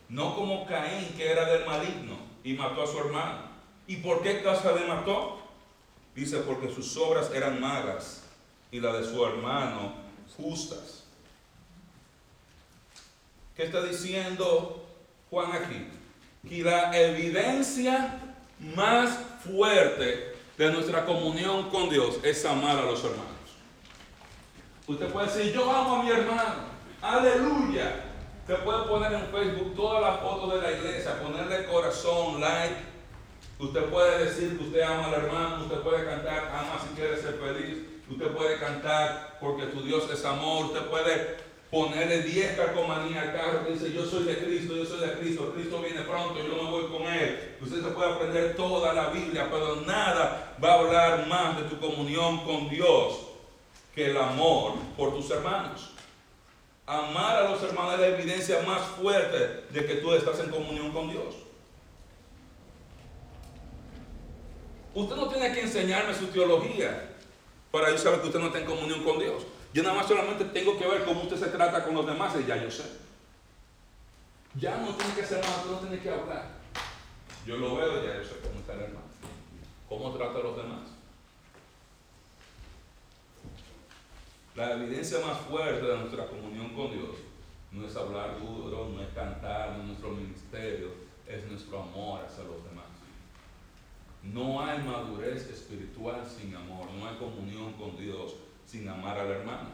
No 0.09 0.35
como 0.35 0.65
Caín, 0.65 1.07
que 1.15 1.31
era 1.31 1.45
del 1.45 1.65
maligno 1.65 2.17
y 2.43 2.51
mató 2.51 2.83
a 2.83 2.87
su 2.87 2.97
hermano. 2.97 3.43
¿Y 3.87 3.95
por 3.97 4.21
qué 4.21 4.43
causa 4.43 4.73
le 4.73 4.85
mató? 4.85 5.39
Dice, 6.13 6.39
porque 6.39 6.69
sus 6.69 6.97
obras 6.97 7.31
eran 7.33 7.61
malas 7.61 8.25
y 8.73 8.81
la 8.81 8.91
de 8.91 9.07
su 9.07 9.25
hermano 9.25 9.93
justas. 10.35 10.98
¿Qué 13.59 13.65
está 13.65 13.81
diciendo 13.81 14.85
Juan 15.29 15.51
aquí? 15.51 15.85
Que 16.47 16.63
la 16.63 16.97
evidencia 16.97 18.17
más 18.73 19.19
fuerte 19.43 20.33
de 20.57 20.71
nuestra 20.71 21.05
comunión 21.05 21.69
con 21.69 21.89
Dios 21.89 22.19
es 22.23 22.45
amar 22.45 22.77
a 22.77 22.83
los 22.83 23.03
hermanos. 23.03 23.25
Usted 24.87 25.11
puede 25.11 25.27
decir, 25.27 25.53
yo 25.53 25.69
amo 25.69 25.97
a 25.97 26.03
mi 26.03 26.09
hermano, 26.09 26.69
aleluya. 27.01 28.05
Usted 28.47 28.63
puede 28.63 28.87
poner 28.87 29.11
en 29.11 29.27
Facebook 29.27 29.75
todas 29.75 30.03
las 30.03 30.21
fotos 30.21 30.53
de 30.53 30.61
la 30.61 30.77
iglesia, 30.77 31.21
ponerle 31.21 31.65
corazón, 31.65 32.39
like. 32.39 32.77
Usted 33.59 33.83
puede 33.89 34.23
decir 34.23 34.57
que 34.57 34.63
usted 34.63 34.81
ama 34.83 35.07
al 35.07 35.15
hermano, 35.15 35.65
usted 35.65 35.81
puede 35.81 36.05
cantar, 36.05 36.47
ama 36.47 36.79
si 36.81 36.95
quiere 36.95 37.21
ser 37.21 37.33
feliz. 37.33 37.79
Usted 38.09 38.27
puede 38.31 38.57
cantar 38.57 39.37
porque 39.41 39.65
tu 39.65 39.81
Dios 39.81 40.09
es 40.09 40.23
amor. 40.23 40.67
Usted 40.67 40.85
puede 40.85 41.48
ponerle 41.71 42.23
10 42.23 42.57
calcomanías 42.57 43.27
al 43.27 43.33
carro 43.33 43.65
que 43.65 43.73
dice 43.73 43.93
yo 43.93 44.05
soy 44.05 44.23
de 44.23 44.37
Cristo, 44.39 44.75
yo 44.75 44.85
soy 44.85 45.07
de 45.07 45.13
Cristo, 45.19 45.51
Cristo 45.53 45.81
viene 45.81 46.01
pronto, 46.01 46.39
yo 46.39 46.63
me 46.63 46.69
voy 46.69 46.85
con 46.87 47.03
Él. 47.03 47.57
Usted 47.61 47.83
se 47.83 47.89
puede 47.89 48.11
aprender 48.11 48.55
toda 48.55 48.93
la 48.93 49.09
Biblia, 49.09 49.47
pero 49.51 49.81
nada 49.81 50.55
va 50.63 50.71
a 50.71 50.79
hablar 50.79 51.27
más 51.27 51.57
de 51.57 51.63
tu 51.63 51.79
comunión 51.79 52.43
con 52.43 52.69
Dios 52.69 53.19
que 53.93 54.07
el 54.07 54.17
amor 54.17 54.73
por 54.97 55.15
tus 55.15 55.29
hermanos. 55.29 55.91
Amar 56.87 57.35
a 57.35 57.51
los 57.51 57.61
hermanos 57.61 57.93
es 57.95 57.99
la 57.99 58.07
evidencia 58.07 58.63
más 58.65 58.81
fuerte 58.81 59.65
de 59.69 59.85
que 59.85 59.95
tú 59.95 60.11
estás 60.13 60.39
en 60.39 60.49
comunión 60.49 60.91
con 60.91 61.09
Dios. 61.09 61.35
Usted 64.95 65.15
no 65.15 65.29
tiene 65.29 65.53
que 65.53 65.61
enseñarme 65.61 66.15
su 66.15 66.27
teología 66.27 67.15
para 67.69 67.91
yo 67.91 67.97
saber 67.99 68.21
que 68.21 68.27
usted 68.27 68.39
no 68.39 68.47
está 68.47 68.59
en 68.59 68.65
comunión 68.65 69.03
con 69.03 69.19
Dios. 69.19 69.43
Yo 69.73 69.83
nada 69.83 69.95
más 69.95 70.07
solamente 70.07 70.45
tengo 70.45 70.77
que 70.77 70.87
ver 70.87 71.05
cómo 71.05 71.21
usted 71.21 71.37
se 71.37 71.47
trata 71.47 71.83
con 71.83 71.93
los 71.93 72.05
demás 72.05 72.35
y 72.39 72.45
ya 72.45 72.57
yo 72.57 72.71
sé. 72.71 72.83
Ya 74.55 74.77
no 74.77 74.95
tiene 74.95 75.13
que 75.13 75.21
hacer 75.21 75.41
nada, 75.41 75.63
no 75.69 75.77
tiene 75.77 75.99
que 75.99 76.09
hablar. 76.09 76.47
Yo 77.45 77.57
lo 77.57 77.75
veo 77.75 78.03
y 78.03 78.07
ya 78.07 78.17
yo 78.17 78.23
sé 78.23 78.39
cómo 78.41 78.59
está 78.59 78.73
el 78.73 78.81
hermano. 78.81 79.05
Cómo 79.87 80.11
trata 80.11 80.39
a 80.39 80.43
los 80.43 80.57
demás. 80.57 80.79
La 84.55 84.73
evidencia 84.73 85.19
más 85.25 85.37
fuerte 85.41 85.85
de 85.85 85.97
nuestra 85.97 86.27
comunión 86.27 86.69
con 86.69 86.91
Dios 86.91 87.15
no 87.71 87.87
es 87.87 87.95
hablar 87.95 88.39
duro, 88.39 88.89
no 88.89 89.01
es 89.01 89.09
cantar, 89.13 89.73
no 89.73 89.81
es 89.83 89.87
nuestro 89.89 90.09
ministerio, 90.09 90.89
es 91.27 91.45
nuestro 91.45 91.83
amor 91.83 92.25
hacia 92.25 92.43
los 92.43 92.63
demás. 92.63 92.85
No 94.23 94.61
hay 94.65 94.79
madurez 94.79 95.47
espiritual 95.49 96.23
sin 96.27 96.55
amor, 96.55 96.89
no 96.91 97.07
hay 97.07 97.15
comunión 97.17 97.73
con 97.73 97.95
Dios 97.97 98.33
sin 98.69 98.87
amar 98.87 99.17
al 99.17 99.31
hermano. 99.31 99.69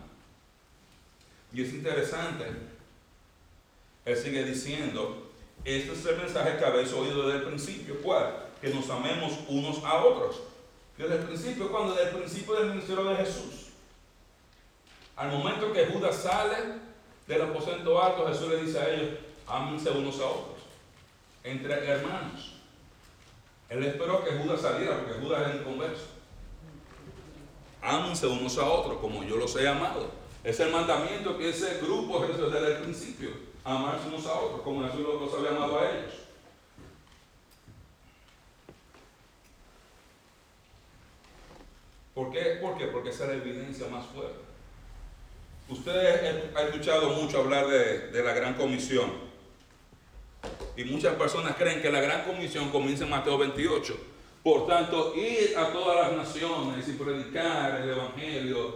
Y 1.51 1.61
es 1.61 1.73
interesante, 1.73 2.45
él 4.05 4.17
sigue 4.17 4.43
diciendo, 4.43 5.31
este 5.63 5.93
es 5.93 6.05
el 6.05 6.17
mensaje 6.17 6.57
que 6.57 6.65
habéis 6.65 6.93
oído 6.93 7.27
desde 7.27 7.39
el 7.39 7.45
principio, 7.45 8.01
¿cuál? 8.01 8.45
Que 8.61 8.69
nos 8.69 8.89
amemos 8.89 9.33
unos 9.47 9.83
a 9.83 10.03
otros. 10.03 10.41
Desde 10.97 11.15
el 11.15 11.23
principio, 11.23 11.71
cuando 11.71 11.93
desde 11.93 12.11
el 12.11 12.17
principio 12.17 12.55
del 12.55 12.69
ministerio 12.69 13.03
de 13.05 13.15
Jesús, 13.17 13.65
al 15.15 15.31
momento 15.31 15.73
que 15.73 15.87
Judas 15.87 16.15
sale 16.15 16.55
del 17.27 17.41
aposento 17.41 18.01
alto, 18.01 18.27
Jesús 18.27 18.49
le 18.49 18.63
dice 18.63 18.79
a 18.79 18.89
ellos, 18.89 19.19
ámense 19.47 19.89
unos 19.89 20.19
a 20.19 20.27
otros, 20.27 20.59
entre 21.43 21.73
hermanos. 21.87 22.53
Él 23.69 23.83
esperó 23.83 24.23
que 24.23 24.31
Judas 24.31 24.61
saliera, 24.61 24.99
porque 24.99 25.19
Judas 25.19 25.41
era 25.41 25.55
inconverso. 25.55 26.14
Ámense 27.85 28.25
unos 28.25 28.57
a 28.57 28.65
otros 28.65 28.97
como 28.99 29.23
yo 29.23 29.37
los 29.37 29.55
he 29.55 29.67
amado. 29.67 30.09
Es 30.43 30.59
el 30.59 30.71
mandamiento 30.71 31.37
que 31.37 31.49
ese 31.49 31.79
grupo 31.81 32.23
ejerce 32.23 32.43
desde 32.43 32.75
el 32.75 32.81
principio. 32.81 33.29
Amarse 33.63 34.07
unos 34.07 34.25
a 34.25 34.33
otros 34.33 34.61
como 34.61 34.83
Jesús 34.85 35.01
los 35.01 35.33
había 35.33 35.51
amado 35.51 35.79
a 35.79 35.89
ellos. 35.89 36.13
¿Por 42.15 42.31
qué? 42.31 42.57
¿Por 42.61 42.77
qué? 42.77 42.85
Porque 42.87 43.09
esa 43.09 43.25
es 43.25 43.29
la 43.29 43.35
evidencia 43.35 43.87
más 43.87 44.05
fuerte. 44.07 44.39
Ustedes 45.67 46.53
han 46.55 46.65
escuchado 46.67 47.09
mucho 47.09 47.39
hablar 47.39 47.67
de, 47.67 48.23
la 48.23 48.33
gran 48.33 48.53
comisión. 48.53 49.11
Y 50.77 50.85
muchas 50.85 51.15
personas 51.15 51.55
creen 51.55 51.81
que 51.81 51.91
la 51.91 52.01
gran 52.01 52.23
comisión 52.23 52.69
comienza 52.69 53.03
en 53.03 53.09
Mateo 53.09 53.37
28. 53.37 54.14
Por 54.45 54.67
tanto, 54.67 55.15
ir 55.15 55.57
a 55.57 55.73
todas 55.73 56.05
las 56.05 56.17
naciones 56.17 56.87
y 56.87 56.91
predicar 56.91 57.81
el 57.81 57.89
Evangelio 57.89 58.75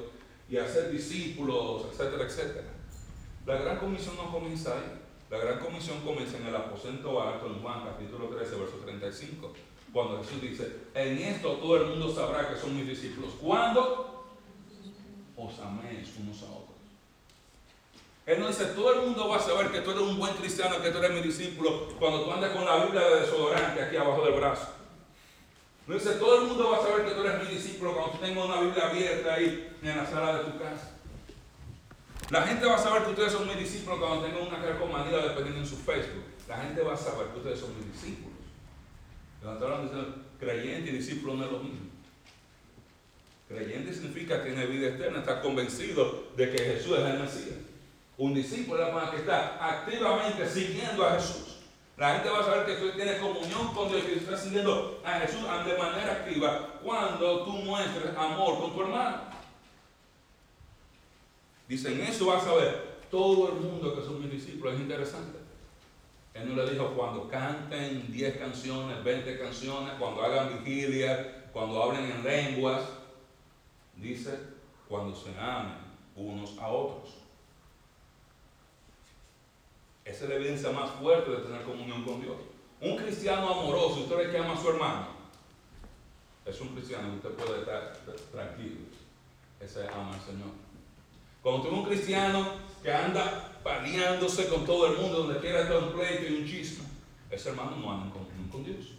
y 0.49 0.57
hacer 0.57 0.91
discípulos, 0.91 1.83
etcétera, 1.91 2.23
etcétera. 2.23 2.67
La 3.45 3.55
gran 3.55 3.77
comisión 3.77 4.15
no 4.15 4.31
comienza 4.31 4.73
ahí. 4.73 4.99
La 5.29 5.37
gran 5.37 5.59
comisión 5.59 5.99
comienza 5.99 6.37
en 6.37 6.47
el 6.47 6.55
aposento 6.55 7.21
alto 7.21 7.45
en 7.45 7.61
Juan 7.61 7.85
capítulo 7.85 8.29
13, 8.29 8.55
verso 8.55 8.77
35. 8.77 9.53
Cuando 9.93 10.23
Jesús 10.23 10.41
dice, 10.41 10.75
en 10.95 11.19
esto 11.19 11.51
todo 11.57 11.77
el 11.77 11.89
mundo 11.89 12.11
sabrá 12.15 12.49
que 12.49 12.59
son 12.59 12.75
mis 12.75 12.87
discípulos. 12.87 13.33
¿Cuándo? 13.39 14.25
Os 15.37 15.59
améis 15.59 16.09
unos 16.19 16.41
a 16.41 16.45
otros. 16.45 16.77
Él 18.25 18.39
no 18.39 18.47
dice, 18.47 18.65
todo 18.73 18.91
el 18.95 19.01
mundo 19.01 19.29
va 19.29 19.37
a 19.37 19.39
saber 19.39 19.71
que 19.71 19.81
tú 19.81 19.91
eres 19.91 20.01
un 20.01 20.17
buen 20.17 20.33
cristiano, 20.33 20.81
que 20.81 20.89
tú 20.89 20.97
eres 20.97 21.11
mi 21.11 21.21
discípulo, 21.21 21.89
cuando 21.99 22.23
tú 22.23 22.31
andas 22.31 22.55
con 22.55 22.65
la 22.65 22.85
Biblia 22.85 23.01
de 23.01 23.19
desodorante 23.21 23.83
aquí 23.83 23.97
abajo 23.97 24.25
del 24.25 24.33
brazo. 24.33 24.78
No 25.89 25.95
dice, 25.95 26.11
todo 26.19 26.43
el 26.43 26.47
mundo 26.49 26.69
va 26.69 26.77
a 26.77 26.81
saber 26.83 27.03
que 27.03 27.15
tú 27.15 27.21
eres 27.21 27.43
mi 27.43 27.55
discípulo 27.55 27.95
cuando 27.95 28.11
tú 28.11 28.17
tengas 28.19 28.45
una 28.45 28.61
Biblia 28.61 28.89
abierta 28.89 29.33
ahí 29.33 29.75
en 29.81 29.97
la 29.97 30.05
sala 30.05 30.37
de 30.37 30.43
tu 30.43 30.59
casa. 30.59 30.91
La 32.29 32.43
gente 32.43 32.63
va 32.67 32.75
a 32.75 32.77
saber 32.77 33.05
que 33.05 33.09
ustedes 33.09 33.31
son 33.31 33.47
mis 33.47 33.57
discípulos 33.57 33.97
cuando 33.97 34.23
tengan 34.23 34.47
una 34.47 34.61
calcomanía 34.61 35.17
dependiendo 35.17 35.61
en 35.61 35.65
su 35.65 35.77
Facebook. 35.77 36.25
La 36.47 36.57
gente 36.57 36.83
va 36.83 36.93
a 36.93 36.97
saber 36.97 37.29
que 37.29 37.39
ustedes 37.39 37.59
son 37.59 37.75
mis 37.75 37.91
discípulos. 37.91 38.37
Cuando 39.41 39.81
diciendo 39.81 40.15
creyente 40.39 40.91
y 40.91 40.93
discípulo 40.93 41.33
no 41.33 41.45
es 41.45 41.51
lo 41.53 41.57
mismo. 41.57 41.87
Creyente 43.47 43.91
significa 43.91 44.43
que 44.43 44.51
tiene 44.51 44.67
vida 44.67 44.89
eterna, 44.89 45.21
está 45.21 45.41
convencido 45.41 46.25
de 46.37 46.51
que 46.51 46.65
Jesús 46.65 46.99
es 46.99 47.03
el 47.03 47.19
Mesías. 47.19 47.57
Un 48.15 48.35
discípulo 48.35 48.79
es 48.79 48.89
la 48.89 48.93
persona 48.93 49.11
que 49.11 49.17
está 49.21 49.67
activamente 49.67 50.47
siguiendo 50.47 51.03
a 51.03 51.13
Jesús. 51.15 51.48
La 51.99 52.13
gente 52.13 52.29
va 52.29 52.39
a 52.39 52.45
saber 52.45 52.65
que 52.65 52.75
tú 52.75 52.95
tienes 52.95 53.19
comunión 53.19 53.73
con 53.73 53.89
Dios, 53.89 54.03
que 54.03 54.13
tú 54.13 54.19
estás 54.19 54.41
siguiendo 54.41 55.01
a 55.03 55.19
Jesús 55.19 55.41
de 55.41 55.77
manera 55.77 56.13
activa 56.13 56.79
cuando 56.81 57.43
tú 57.43 57.51
muestres 57.51 58.15
amor 58.15 58.57
con 58.57 58.73
tu 58.73 58.81
hermano. 58.83 59.17
Dicen, 61.67 61.99
eso 61.99 62.27
vas 62.27 62.47
a 62.47 62.55
ver 62.55 62.99
todo 63.11 63.49
el 63.49 63.55
mundo 63.55 63.93
que 63.93 64.01
son 64.01 64.21
mis 64.21 64.31
discípulos. 64.31 64.75
Es 64.75 64.79
interesante. 64.79 65.39
Él 66.33 66.47
no 66.47 66.63
le 66.63 66.71
dijo 66.71 66.87
cuando 66.95 67.27
canten 67.27 68.09
10 68.09 68.37
canciones, 68.37 69.03
20 69.03 69.37
canciones, 69.37 69.93
cuando 69.99 70.23
hagan 70.23 70.63
vigilia, 70.63 71.49
cuando 71.51 71.83
hablen 71.83 72.09
en 72.09 72.23
lenguas. 72.23 72.81
Dice, 73.97 74.39
cuando 74.87 75.13
se 75.13 75.37
amen 75.37 75.73
unos 76.15 76.57
a 76.59 76.69
otros. 76.69 77.18
Esa 80.09 80.23
es 80.23 80.29
la 80.29 80.35
evidencia 80.37 80.71
más 80.71 80.89
fuerte 80.91 81.29
de 81.29 81.37
tener 81.37 81.61
comunión 81.61 82.03
con 82.03 82.19
Dios. 82.19 82.35
Un 82.81 82.97
cristiano 82.97 83.47
amoroso, 83.47 84.01
usted 84.01 84.17
ve 84.17 84.31
que 84.31 84.37
ama 84.39 84.53
a 84.53 84.61
su 84.61 84.69
hermano, 84.69 85.07
es 86.45 86.59
un 86.61 86.69
cristiano 86.69 87.13
usted 87.13 87.29
puede 87.31 87.59
estar 87.59 87.95
tranquilo. 88.31 88.79
Ese 89.59 89.87
ama 89.87 90.13
al 90.13 90.21
Señor. 90.21 90.49
Cuando 91.43 91.63
tengo 91.63 91.81
un 91.81 91.85
cristiano 91.85 92.53
que 92.81 92.91
anda 92.91 93.59
paliándose 93.63 94.47
con 94.47 94.65
todo 94.65 94.87
el 94.87 94.97
mundo, 94.97 95.23
donde 95.23 95.39
quiera 95.39 95.61
estar 95.61 95.77
un 95.77 95.91
pleito 95.91 96.25
y 96.27 96.41
un 96.41 96.47
chisme, 96.47 96.85
ese 97.29 97.49
hermano 97.49 97.77
no 97.77 97.91
anda 97.91 98.05
en 98.05 98.49
con 98.49 98.63
Dios. 98.63 98.93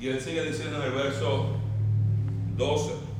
Y 0.00 0.08
él 0.08 0.20
sigue 0.20 0.42
diciendo 0.42 0.78
en 0.78 0.82
el 0.82 0.92
verso 0.92 1.46
12. 2.56 3.11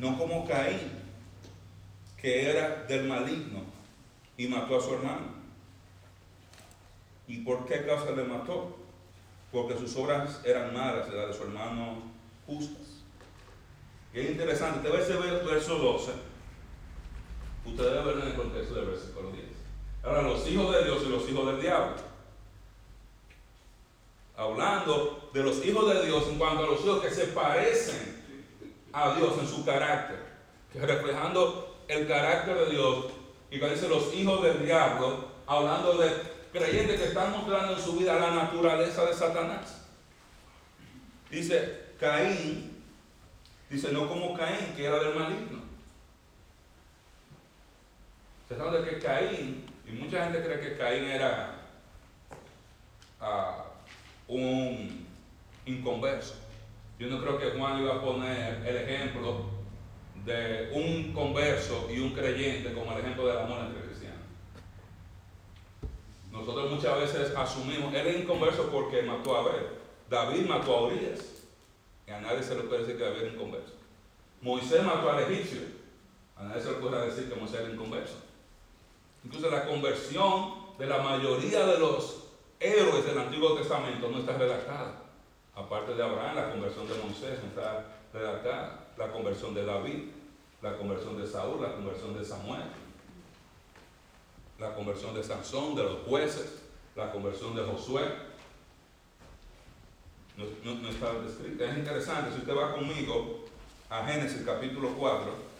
No 0.00 0.18
como 0.18 0.46
Caín, 0.48 0.90
que 2.16 2.50
era 2.50 2.84
del 2.88 3.06
maligno 3.06 3.60
y 4.36 4.48
mató 4.48 4.78
a 4.78 4.82
su 4.82 4.94
hermano. 4.94 5.40
¿Y 7.28 7.38
por 7.38 7.66
qué 7.66 7.86
causa 7.86 8.10
le 8.10 8.24
mató? 8.24 8.80
porque 9.52 9.76
sus 9.76 9.96
obras 9.96 10.40
eran 10.44 10.72
malas, 10.72 11.12
las 11.12 11.28
de 11.28 11.34
su 11.34 11.42
hermano 11.42 12.02
justas. 12.46 13.02
Y 14.14 14.20
es 14.20 14.30
interesante, 14.30 14.88
ve 14.88 15.00
ese 15.00 15.14
verso 15.14 15.76
12, 15.76 16.12
usted 17.64 17.84
debe 17.84 18.04
verlo 18.04 18.22
en 18.22 18.28
el 18.28 18.36
contexto 18.36 18.74
del 18.74 18.86
versículo 18.86 19.30
10. 19.30 19.44
Ahora, 20.02 20.22
los 20.22 20.46
hijos 20.48 20.74
de 20.74 20.84
Dios 20.84 21.02
y 21.04 21.08
los 21.10 21.28
hijos 21.28 21.46
del 21.46 21.60
diablo. 21.60 21.96
Hablando 24.36 25.30
de 25.34 25.42
los 25.42 25.64
hijos 25.64 25.94
de 25.94 26.06
Dios 26.06 26.26
en 26.28 26.38
cuanto 26.38 26.64
a 26.64 26.66
los 26.68 26.80
hijos 26.80 27.02
que 27.02 27.10
se 27.10 27.26
parecen 27.26 28.19
a 28.92 29.14
Dios 29.14 29.38
en 29.38 29.48
su 29.48 29.64
carácter, 29.64 30.18
que 30.72 30.80
reflejando 30.80 31.78
el 31.88 32.06
carácter 32.06 32.56
de 32.56 32.70
Dios, 32.70 33.06
y 33.50 33.58
cuando 33.58 33.74
dice 33.74 33.88
los 33.88 34.14
hijos 34.14 34.42
del 34.42 34.64
diablo, 34.64 35.28
hablando 35.46 35.98
de 35.98 36.10
creyentes 36.52 37.00
que 37.00 37.08
están 37.08 37.32
mostrando 37.32 37.74
en 37.74 37.80
su 37.80 37.96
vida 37.96 38.18
la 38.18 38.30
naturaleza 38.30 39.04
de 39.04 39.14
Satanás. 39.14 39.82
Dice 41.30 41.90
Caín, 41.98 42.82
dice 43.68 43.92
no 43.92 44.08
como 44.08 44.36
Caín, 44.36 44.74
que 44.76 44.84
era 44.84 44.98
del 44.98 45.14
maligno. 45.14 45.60
Se 48.48 48.56
sabe 48.56 48.88
que 48.88 48.98
Caín, 48.98 49.66
y 49.86 49.92
mucha 49.92 50.24
gente 50.24 50.42
cree 50.42 50.60
que 50.60 50.76
Caín 50.76 51.04
era 51.04 51.54
uh, 53.20 54.32
un 54.32 55.06
inconverso. 55.66 56.34
Yo 57.00 57.08
no 57.08 57.20
creo 57.20 57.38
que 57.38 57.58
Juan 57.58 57.80
iba 57.80 57.96
a 57.96 58.00
poner 58.00 58.64
el 58.64 58.76
ejemplo 58.76 59.46
de 60.24 60.70
un 60.72 61.12
converso 61.12 61.88
y 61.90 61.98
un 61.98 62.12
creyente 62.12 62.72
como 62.72 62.92
el 62.92 62.98
ejemplo 62.98 63.26
del 63.26 63.38
amor 63.38 63.58
entre 63.66 63.80
nosotros 66.30 66.70
muchas 66.70 66.98
veces 66.98 67.36
asumimos, 67.36 67.92
él 67.92 68.06
es 68.06 68.20
inconverso 68.20 68.70
porque 68.70 69.02
mató 69.02 69.36
a 69.36 69.40
Abel. 69.40 69.66
David 70.08 70.46
mató 70.46 70.76
a 70.76 70.82
Urias. 70.86 71.20
Y 72.06 72.10
a 72.10 72.20
nadie 72.20 72.42
se 72.42 72.54
le 72.54 72.62
puede 72.62 72.82
decir 72.82 72.96
que 72.96 73.04
David 73.04 73.22
era 73.22 73.32
inconverso. 73.32 73.74
Moisés 74.40 74.82
mató 74.82 75.10
al 75.10 75.24
egipcio. 75.24 75.60
A 76.36 76.44
nadie 76.44 76.62
se 76.62 76.70
le 76.70 76.76
puede 76.76 77.06
decir 77.06 77.28
que 77.28 77.38
Moisés 77.38 77.60
era 77.60 77.70
inconverso. 77.70 78.16
Incluso 79.24 79.50
la 79.50 79.66
conversión 79.66 80.54
de 80.78 80.86
la 80.86 80.98
mayoría 80.98 81.66
de 81.66 81.78
los 81.78 82.24
héroes 82.58 83.04
del 83.04 83.18
Antiguo 83.18 83.54
Testamento 83.54 84.08
no 84.08 84.18
está 84.18 84.38
redactada. 84.38 85.09
Aparte 85.64 85.94
de 85.94 86.02
Abraham, 86.02 86.36
la 86.36 86.50
conversión 86.50 86.88
de 86.88 86.94
Moisés 86.94 87.38
no 87.42 87.48
está 87.48 87.84
redactada. 88.12 88.88
La 88.96 89.12
conversión 89.12 89.54
de 89.54 89.64
David, 89.64 90.10
la 90.62 90.76
conversión 90.76 91.20
de 91.20 91.26
Saúl, 91.26 91.62
la 91.62 91.74
conversión 91.74 92.18
de 92.18 92.24
Samuel 92.24 92.62
la 94.60 94.74
conversión 94.74 95.14
de 95.14 95.24
Sansón, 95.24 95.74
de 95.74 95.82
los 95.82 96.02
jueces, 96.06 96.62
la 96.94 97.10
conversión 97.10 97.56
de 97.56 97.62
Josué. 97.62 98.02
No, 100.36 100.88
está 100.88 101.14
descrita. 101.14 101.64
Es 101.64 101.78
interesante, 101.78 102.30
si 102.32 102.38
usted 102.40 102.56
va 102.56 102.74
conmigo 102.74 103.44
a 103.88 104.06
Génesis 104.06 104.42
capítulo 104.44 104.90
4, 104.96 105.50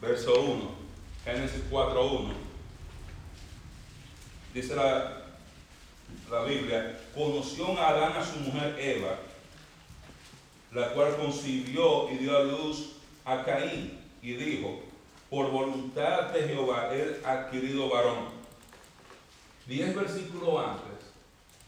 verso 0.00 0.40
1, 0.40 0.87
Génesis 1.24 1.62
4, 1.70 2.06
1, 2.06 2.34
dice 4.54 4.76
la, 4.76 5.22
la 6.30 6.44
Biblia, 6.44 6.98
conoció 7.14 7.78
a 7.78 7.88
Adán 7.88 8.12
a 8.16 8.24
su 8.24 8.38
mujer 8.40 8.76
Eva, 8.78 9.18
la 10.72 10.92
cual 10.92 11.16
concibió 11.16 12.10
y 12.10 12.18
dio 12.18 12.36
a 12.36 12.42
luz 12.42 12.92
a 13.24 13.44
Caín 13.44 13.98
y 14.22 14.34
dijo, 14.34 14.80
por 15.28 15.50
voluntad 15.50 16.30
de 16.30 16.48
Jehová 16.48 16.90
él 16.94 17.20
adquirido 17.24 17.90
varón. 17.90 18.38
Diez 19.66 19.94
versículos 19.94 20.64
antes, 20.64 21.08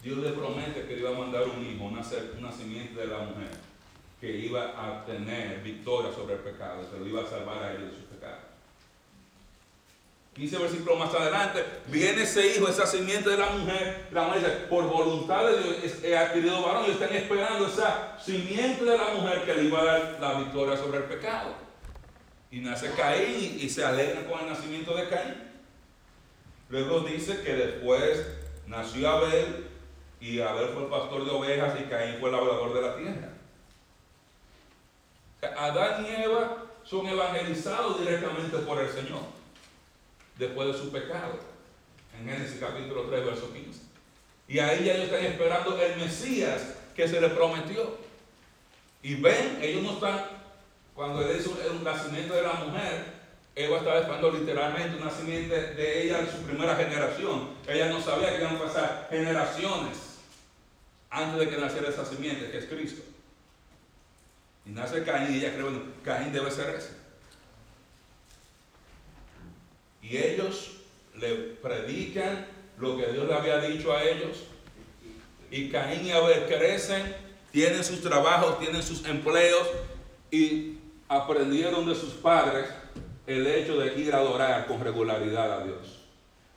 Dios 0.03 0.19
le 0.19 0.31
promete 0.31 0.87
que 0.87 0.95
le 0.95 1.01
iba 1.01 1.11
a 1.11 1.19
mandar 1.19 1.43
un 1.43 1.65
hijo, 1.67 1.85
una 1.85 2.53
simiente 2.53 2.99
de 2.99 3.07
la 3.07 3.19
mujer, 3.19 3.51
que 4.21 4.37
iba 4.39 4.73
a 4.77 5.05
tener 5.05 5.63
victoria 5.63 6.13
sobre 6.13 6.35
el 6.35 6.41
pecado, 6.41 6.91
que 6.91 6.99
lo 6.99 7.07
iba 7.07 7.23
a 7.23 7.27
salvar 7.27 7.63
a 7.63 7.73
pecados. 7.73 8.10
15 10.41 10.57
versículos 10.57 10.99
más 10.99 11.13
adelante, 11.13 11.63
viene 11.89 12.23
ese 12.23 12.57
hijo, 12.57 12.67
esa 12.67 12.87
simiente 12.87 13.29
de 13.29 13.37
la 13.37 13.51
mujer, 13.51 14.07
la 14.11 14.23
mujer 14.23 14.41
dice, 14.41 14.53
por 14.71 14.85
voluntad 14.85 15.45
de 15.45 15.63
Dios 15.63 16.03
he 16.03 16.17
adquirido 16.17 16.63
varón, 16.63 16.85
y 16.89 16.93
están 16.93 17.15
esperando 17.15 17.67
esa 17.67 18.19
simiente 18.19 18.87
de 18.87 18.97
la 18.97 19.11
mujer 19.11 19.45
que 19.45 19.53
le 19.53 19.65
iba 19.65 19.83
a 19.83 19.85
dar 19.85 20.17
la 20.19 20.39
victoria 20.39 20.79
sobre 20.79 21.01
el 21.01 21.05
pecado. 21.05 21.53
Y 22.51 22.61
nace 22.61 22.91
Caín 22.93 23.59
y 23.61 23.69
se 23.69 23.85
alegra 23.85 24.27
con 24.27 24.41
el 24.41 24.49
nacimiento 24.49 24.97
de 24.97 25.11
Caín. 25.11 25.35
Luego 26.71 27.01
dice 27.01 27.43
que 27.43 27.53
después 27.53 28.27
nació 28.67 29.11
Abel 29.11 29.69
y 30.23 30.41
Abel 30.41 30.71
fue 30.71 30.85
el 30.85 30.89
pastor 30.89 31.27
de 31.27 31.33
ovejas 31.33 31.79
y 31.79 31.85
Caín 31.85 32.17
fue 32.19 32.31
el 32.31 32.37
labrador 32.37 32.73
de 32.73 32.81
la 32.81 32.97
tierra. 32.97 33.29
Adán 35.59 36.07
y 36.07 36.23
Eva 36.23 36.65
son 36.83 37.07
evangelizados 37.07 38.01
directamente 38.01 38.57
por 38.61 38.81
el 38.81 38.89
Señor 38.89 39.40
después 40.39 40.69
de 40.69 40.79
su 40.79 40.91
pecado. 40.91 41.39
En 42.19 42.29
Génesis 42.29 42.59
capítulo 42.61 43.05
3, 43.05 43.25
verso 43.25 43.53
15. 43.53 43.81
Y 44.49 44.59
ahí 44.59 44.85
ya 44.85 44.95
ellos 44.95 45.07
están 45.07 45.25
esperando 45.25 45.81
el 45.81 45.97
Mesías 45.97 46.75
que 46.95 47.07
se 47.07 47.21
les 47.21 47.33
prometió. 47.33 47.99
Y 49.03 49.15
ven, 49.15 49.59
ellos 49.63 49.83
no 49.83 49.93
están, 49.93 50.25
cuando 50.95 51.23
él 51.23 51.37
hizo 51.39 51.57
un 51.71 51.85
nacimiento 51.85 52.35
de 52.35 52.43
la 52.43 52.55
mujer, 52.55 53.21
Eva 53.55 53.79
estaba 53.79 54.01
esperando 54.01 54.31
literalmente 54.33 54.97
un 54.97 55.05
nacimiento 55.05 55.55
de 55.55 56.03
ella 56.03 56.27
su 56.31 56.43
primera 56.43 56.77
generación. 56.77 57.51
Ella 57.67 57.89
no 57.89 58.01
sabía 58.01 58.31
que 58.31 58.43
iban 58.43 58.57
a 58.57 58.63
pasar 58.65 59.07
generaciones 59.11 60.11
antes 61.11 61.41
de 61.41 61.49
que 61.49 61.57
naciera 61.57 61.89
esa 61.89 62.05
simiente, 62.05 62.51
que 62.51 62.59
es 62.59 62.67
Cristo. 62.67 63.03
Y 64.67 64.71
nace 64.71 65.03
Caín 65.03 65.35
y 65.35 65.39
ella 65.39 65.53
cree, 65.53 65.63
bueno, 65.63 65.83
Caín 66.05 66.33
debe 66.33 66.51
ser 66.51 66.75
ese. 66.75 67.00
Y 70.11 70.17
ellos 70.17 70.73
le 71.15 71.35
predican 71.63 72.45
lo 72.79 72.97
que 72.97 73.07
Dios 73.13 73.29
le 73.29 73.35
había 73.35 73.61
dicho 73.61 73.93
a 73.93 74.03
ellos. 74.03 74.39
Y 75.53 75.71
Caín 75.71 76.05
y 76.05 76.11
Abel 76.11 76.47
crecen, 76.47 77.15
tienen 77.53 77.85
sus 77.85 78.03
trabajos, 78.03 78.59
tienen 78.59 78.83
sus 78.83 79.05
empleos 79.05 79.69
y 80.33 80.79
aprendieron 81.09 81.87
de 81.87 81.95
sus 81.95 82.15
padres 82.15 82.67
el 83.29 83.47
hecho 83.47 83.77
de 83.79 84.01
ir 84.01 84.13
a 84.13 84.19
adorar 84.19 84.67
con 84.67 84.81
regularidad 84.81 85.61
a 85.61 85.65
Dios. 85.65 86.01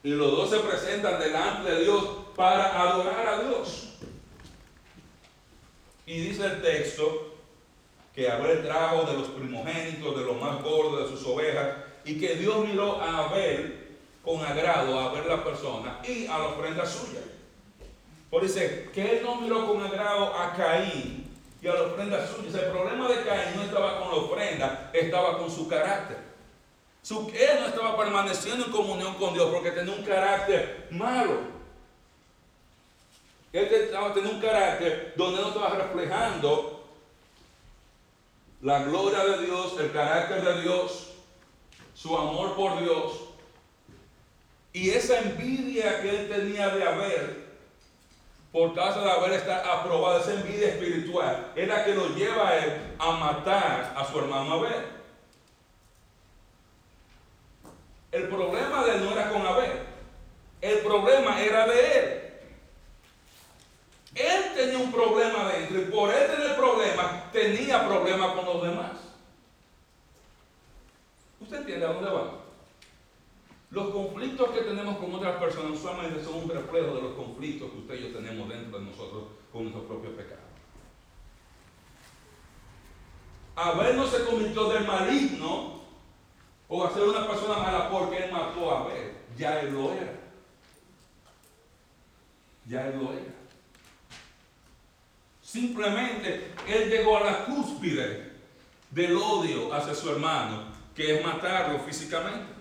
Y 0.03 0.09
los 0.09 0.31
dos 0.31 0.49
se 0.49 0.57
presentan 0.57 1.19
delante 1.19 1.71
de 1.71 1.83
Dios 1.83 2.03
para 2.35 2.81
adorar 2.81 3.27
a 3.27 3.43
Dios. 3.43 3.99
Y 6.07 6.21
dice 6.21 6.43
el 6.45 6.61
texto 6.63 7.35
que 8.15 8.31
Abel 8.31 8.63
trajo 8.63 9.03
de 9.03 9.13
los 9.13 9.27
primogénitos, 9.27 10.17
de 10.17 10.25
los 10.25 10.41
más 10.41 10.63
gordos 10.63 11.03
de 11.03 11.15
sus 11.15 11.27
ovejas, 11.27 11.92
y 12.05 12.19
que 12.19 12.35
Dios 12.35 12.67
miró 12.67 13.01
a 13.01 13.25
Abel 13.25 13.97
con 14.23 14.43
agrado 14.43 14.99
a 14.99 15.11
ver 15.11 15.25
la 15.25 15.43
persona 15.43 15.99
y 16.07 16.25
a 16.27 16.37
la 16.37 16.45
ofrenda 16.45 16.85
suya. 16.85 17.19
Por 18.29 18.41
dice 18.41 18.89
que 18.93 19.17
él 19.17 19.23
no 19.23 19.35
miró 19.35 19.67
con 19.67 19.83
agrado 19.83 20.33
a 20.35 20.53
Caín 20.53 21.29
y 21.61 21.67
a 21.67 21.73
la 21.73 21.83
ofrenda 21.83 22.25
suya. 22.27 22.65
El 22.65 22.71
problema 22.71 23.07
de 23.07 23.23
Caín 23.23 23.55
no 23.55 23.63
estaba 23.63 23.99
con 23.99 24.09
la 24.09 24.15
ofrenda, 24.15 24.89
estaba 24.93 25.37
con 25.37 25.51
su 25.51 25.67
carácter. 25.67 26.17
Su, 27.01 27.29
él 27.35 27.59
no 27.59 27.67
estaba 27.67 27.97
permaneciendo 27.97 28.65
en 28.65 28.71
comunión 28.71 29.15
con 29.15 29.33
Dios 29.33 29.49
porque 29.51 29.71
tenía 29.71 29.93
un 29.93 30.03
carácter 30.03 30.87
malo. 30.91 31.53
Él 33.51 33.65
estaba 33.65 34.13
teniendo 34.13 34.37
un 34.37 34.41
carácter 34.41 35.13
donde 35.15 35.41
no 35.41 35.49
estaba 35.49 35.75
reflejando 35.75 36.85
la 38.61 38.83
gloria 38.83 39.25
de 39.25 39.45
Dios, 39.45 39.75
el 39.79 39.91
carácter 39.91 40.41
de 40.43 40.61
Dios, 40.61 41.12
su 41.93 42.17
amor 42.17 42.55
por 42.55 42.79
Dios. 42.79 43.29
Y 44.71 44.89
esa 44.89 45.19
envidia 45.19 46.01
que 46.01 46.09
él 46.09 46.29
tenía 46.29 46.69
de 46.69 46.83
haber, 46.83 47.43
por 48.51 48.73
causa 48.73 49.01
de 49.01 49.11
haber 49.11 49.33
estado 49.33 49.71
aprobado, 49.71 50.19
esa 50.19 50.33
envidia 50.33 50.69
espiritual, 50.69 51.51
es 51.55 51.67
la 51.67 51.85
que 51.85 51.93
lo 51.93 52.09
lleva 52.09 52.49
a 52.49 52.57
él 52.57 52.95
a 52.97 53.11
matar 53.11 53.93
a 53.95 54.05
su 54.11 54.19
hermano 54.19 54.53
Abel. 54.53 54.85
El 58.11 58.27
problema 58.27 58.83
de 58.83 58.91
él 58.91 59.03
no 59.05 59.11
era 59.11 59.29
con 59.29 59.45
Abel, 59.45 59.71
el 60.61 60.79
problema 60.79 61.41
era 61.41 61.67
de 61.67 61.99
él. 61.99 62.23
Él 64.15 64.43
tenía 64.55 64.77
un 64.77 64.91
problema 64.91 65.49
dentro 65.49 65.81
y 65.81 65.85
por 65.85 66.13
él 66.13 66.27
tener 66.27 66.55
problema, 66.55 67.23
tenía 67.31 67.87
problemas 67.87 68.33
con 68.33 68.45
los 68.45 68.63
demás. 68.63 68.91
¿Usted 71.43 71.57
entiende 71.57 71.85
a 71.85 71.93
dónde 71.93 72.09
va? 72.09 72.39
Los 73.69 73.89
conflictos 73.89 74.49
que 74.51 74.61
tenemos 74.61 74.97
con 74.97 75.13
otras 75.13 75.35
personas 75.41 75.77
solamente 75.77 76.23
son 76.23 76.43
un 76.43 76.49
reflejo 76.49 76.95
de 76.95 77.01
los 77.01 77.13
conflictos 77.15 77.69
que 77.69 77.77
usted 77.79 77.95
y 77.95 78.03
yo 78.03 78.17
tenemos 78.17 78.47
dentro 78.47 78.79
de 78.79 78.85
nosotros 78.85 79.23
con 79.51 79.63
nuestro 79.63 79.83
propio 79.85 80.15
pecado. 80.15 80.41
Abel 83.55 83.97
no 83.97 84.07
se 84.07 84.23
convirtió 84.23 84.69
del 84.69 84.85
maligno 84.85 85.81
o 86.69 86.83
a 86.85 86.93
ser 86.93 87.03
una 87.03 87.27
persona 87.27 87.57
mala 87.57 87.89
porque 87.89 88.23
él 88.23 88.31
mató 88.31 88.71
a 88.71 88.79
Abel. 88.81 89.11
Ya 89.37 89.59
él 89.59 89.73
lo 89.73 89.91
era. 89.91 90.19
Ya 92.67 92.87
él 92.87 92.99
lo 92.99 93.11
era. 93.11 93.33
Simplemente 95.41 96.53
él 96.67 96.89
llegó 96.89 97.17
a 97.17 97.23
la 97.23 97.45
cúspide 97.45 98.31
del 98.91 99.17
odio 99.17 99.73
hacia 99.73 99.93
su 99.93 100.09
hermano, 100.09 100.72
que 100.95 101.15
es 101.15 101.25
matarlo 101.25 101.79
físicamente. 101.79 102.53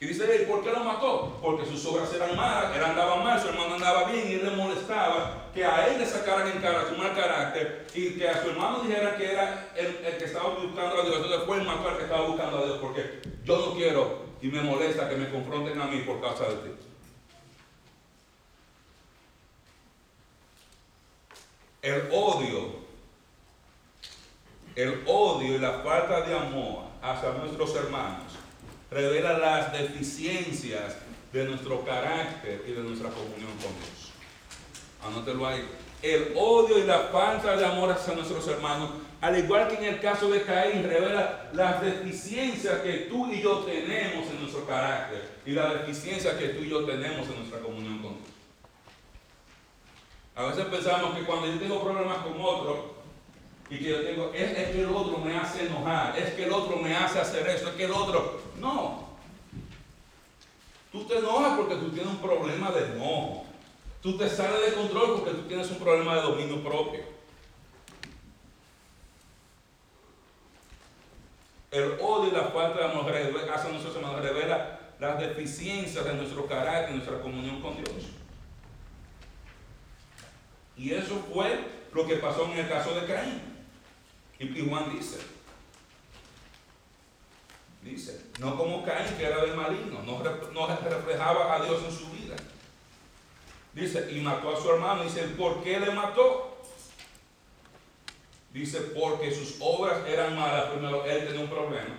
Y 0.00 0.06
dice, 0.06 0.24
¿por 0.48 0.62
qué 0.62 0.70
lo 0.70 0.84
mató? 0.84 1.38
Porque 1.42 1.66
sus 1.66 1.84
obras 1.86 2.12
eran 2.14 2.36
malas, 2.36 2.74
él 2.76 2.84
andaba 2.84 3.16
mal, 3.16 3.40
su 3.40 3.48
hermano 3.48 3.74
andaba 3.74 4.04
bien 4.04 4.28
y 4.28 4.34
él 4.34 4.44
le 4.44 4.50
molestaba 4.52 5.50
que 5.52 5.64
a 5.64 5.88
él 5.88 5.98
le 5.98 6.06
sacaran 6.06 6.46
en 6.46 6.62
cara 6.62 6.88
su 6.88 6.94
mal 6.94 7.16
carácter 7.16 7.84
y 7.92 8.10
que 8.10 8.28
a 8.28 8.40
su 8.40 8.50
hermano 8.50 8.80
dijera 8.84 9.16
que 9.16 9.32
era 9.32 9.70
el, 9.74 9.96
que 10.16 10.24
estaba 10.24 10.50
buscando 10.50 11.00
a 11.00 11.04
Dios. 11.04 11.16
Entonces 11.16 11.40
fue 11.46 11.58
el 11.58 11.64
mató 11.64 11.88
al 11.88 11.96
que 11.96 12.04
estaba 12.04 12.28
buscando 12.28 12.58
a 12.58 12.64
Dios 12.66 12.78
porque 12.80 13.20
yo 13.42 13.58
no 13.58 13.74
quiero 13.74 14.22
y 14.40 14.46
me 14.46 14.60
molesta 14.60 15.08
que 15.08 15.16
me 15.16 15.30
confronten 15.30 15.80
a 15.80 15.86
mí 15.86 15.98
por 16.02 16.20
causa 16.20 16.44
de 16.44 16.54
ti. 16.54 16.70
El 21.82 22.08
odio, 22.12 22.76
el 24.76 25.02
odio 25.06 25.56
y 25.56 25.58
la 25.58 25.80
falta 25.80 26.20
de 26.20 26.36
amor 26.36 26.87
hacia 27.02 27.32
nuestros 27.32 27.74
hermanos 27.76 28.38
revela 28.90 29.38
las 29.38 29.72
deficiencias 29.72 30.96
de 31.32 31.44
nuestro 31.44 31.84
carácter 31.84 32.64
y 32.66 32.72
de 32.72 32.82
nuestra 32.82 33.10
comunión 33.10 33.50
con 33.62 33.72
Dios. 33.76 34.12
Anótelo 35.04 35.46
ahí. 35.46 35.68
El 36.00 36.32
odio 36.36 36.78
y 36.78 36.84
la 36.84 37.08
falta 37.08 37.56
de 37.56 37.64
amor 37.64 37.90
hacia 37.90 38.14
nuestros 38.14 38.46
hermanos, 38.48 38.90
al 39.20 39.36
igual 39.36 39.68
que 39.68 39.76
en 39.76 39.94
el 39.94 40.00
caso 40.00 40.30
de 40.30 40.42
Caín, 40.42 40.84
revela 40.84 41.50
las 41.52 41.82
deficiencias 41.82 42.80
que 42.80 43.08
tú 43.10 43.30
y 43.32 43.42
yo 43.42 43.58
tenemos 43.58 44.28
en 44.28 44.40
nuestro 44.40 44.64
carácter 44.64 45.28
y 45.44 45.52
las 45.52 45.74
deficiencias 45.74 46.34
que 46.34 46.50
tú 46.50 46.62
y 46.62 46.70
yo 46.70 46.84
tenemos 46.84 47.28
en 47.28 47.36
nuestra 47.36 47.58
comunión 47.58 47.98
con 47.98 48.14
Dios. 48.14 48.28
A 50.36 50.44
veces 50.46 50.66
pensamos 50.66 51.18
que 51.18 51.24
cuando 51.24 51.48
yo 51.48 51.58
tengo 51.58 51.82
problemas 51.82 52.18
con 52.18 52.40
otro, 52.40 52.94
y 53.70 53.78
que 53.78 53.84
yo 53.84 54.02
tengo, 54.02 54.32
es, 54.34 54.52
que 54.52 54.80
el 54.80 54.88
otro 54.88 55.18
me 55.18 55.36
hace 55.36 55.66
enojar, 55.66 56.18
es 56.18 56.32
que 56.34 56.44
el 56.44 56.52
otro 56.52 56.76
me 56.76 56.96
hace 56.96 57.20
hacer 57.20 57.46
eso, 57.48 57.68
es 57.68 57.74
que 57.74 57.84
el 57.84 57.92
otro. 57.92 58.40
No. 58.58 59.08
Tú 60.90 61.04
te 61.04 61.18
enojas 61.18 61.58
porque 61.58 61.74
tú 61.74 61.90
tienes 61.90 62.10
un 62.10 62.18
problema 62.18 62.70
de 62.70 62.86
enojo. 62.86 63.44
Tú 64.02 64.16
te 64.16 64.28
sales 64.28 64.70
de 64.70 64.72
control 64.72 65.16
porque 65.16 65.32
tú 65.32 65.42
tienes 65.42 65.70
un 65.70 65.78
problema 65.78 66.16
de 66.16 66.22
dominio 66.22 66.62
propio. 66.62 67.00
El 71.70 71.98
odio 72.00 72.28
y 72.28 72.30
la 72.30 72.44
falta 72.44 72.78
de 72.78 72.84
amor 72.86 73.12
hacia 73.12 73.70
nosotros 73.70 73.96
hermanos 73.96 74.22
revela 74.22 74.80
las 74.98 75.18
deficiencias 75.20 76.04
de 76.04 76.14
nuestro 76.14 76.46
carácter, 76.46 76.94
nuestra 76.94 77.20
comunión 77.20 77.60
con 77.60 77.76
Dios. 77.76 78.06
Y 80.76 80.94
eso 80.94 81.22
fue 81.32 81.58
lo 81.92 82.06
que 82.06 82.16
pasó 82.16 82.46
en 82.46 82.58
el 82.58 82.68
caso 82.68 82.94
de 82.94 83.06
Caín. 83.06 83.57
Y, 84.40 84.68
Juan 84.68 84.96
dice, 84.96 85.18
dice, 87.82 88.26
no 88.38 88.56
como 88.56 88.84
Caín 88.84 89.16
que 89.16 89.24
era 89.24 89.44
del 89.44 89.56
maligno, 89.56 90.00
no, 90.04 90.22
reflejaba 90.22 91.56
a 91.56 91.64
Dios 91.64 91.82
en 91.84 91.92
su 91.92 92.08
vida. 92.10 92.36
Dice, 93.72 94.08
y 94.12 94.20
mató 94.20 94.56
a 94.56 94.60
su 94.60 94.70
hermano. 94.70 95.02
Dice, 95.02 95.22
¿por 95.36 95.62
qué 95.62 95.80
le 95.80 95.90
mató? 95.90 96.56
Dice, 98.52 98.80
porque 98.80 99.32
sus 99.32 99.56
obras 99.60 100.06
eran 100.06 100.36
malas. 100.36 100.70
Primero, 100.70 101.04
él 101.04 101.26
tenía 101.26 101.40
un 101.40 101.50
problema 101.50 101.96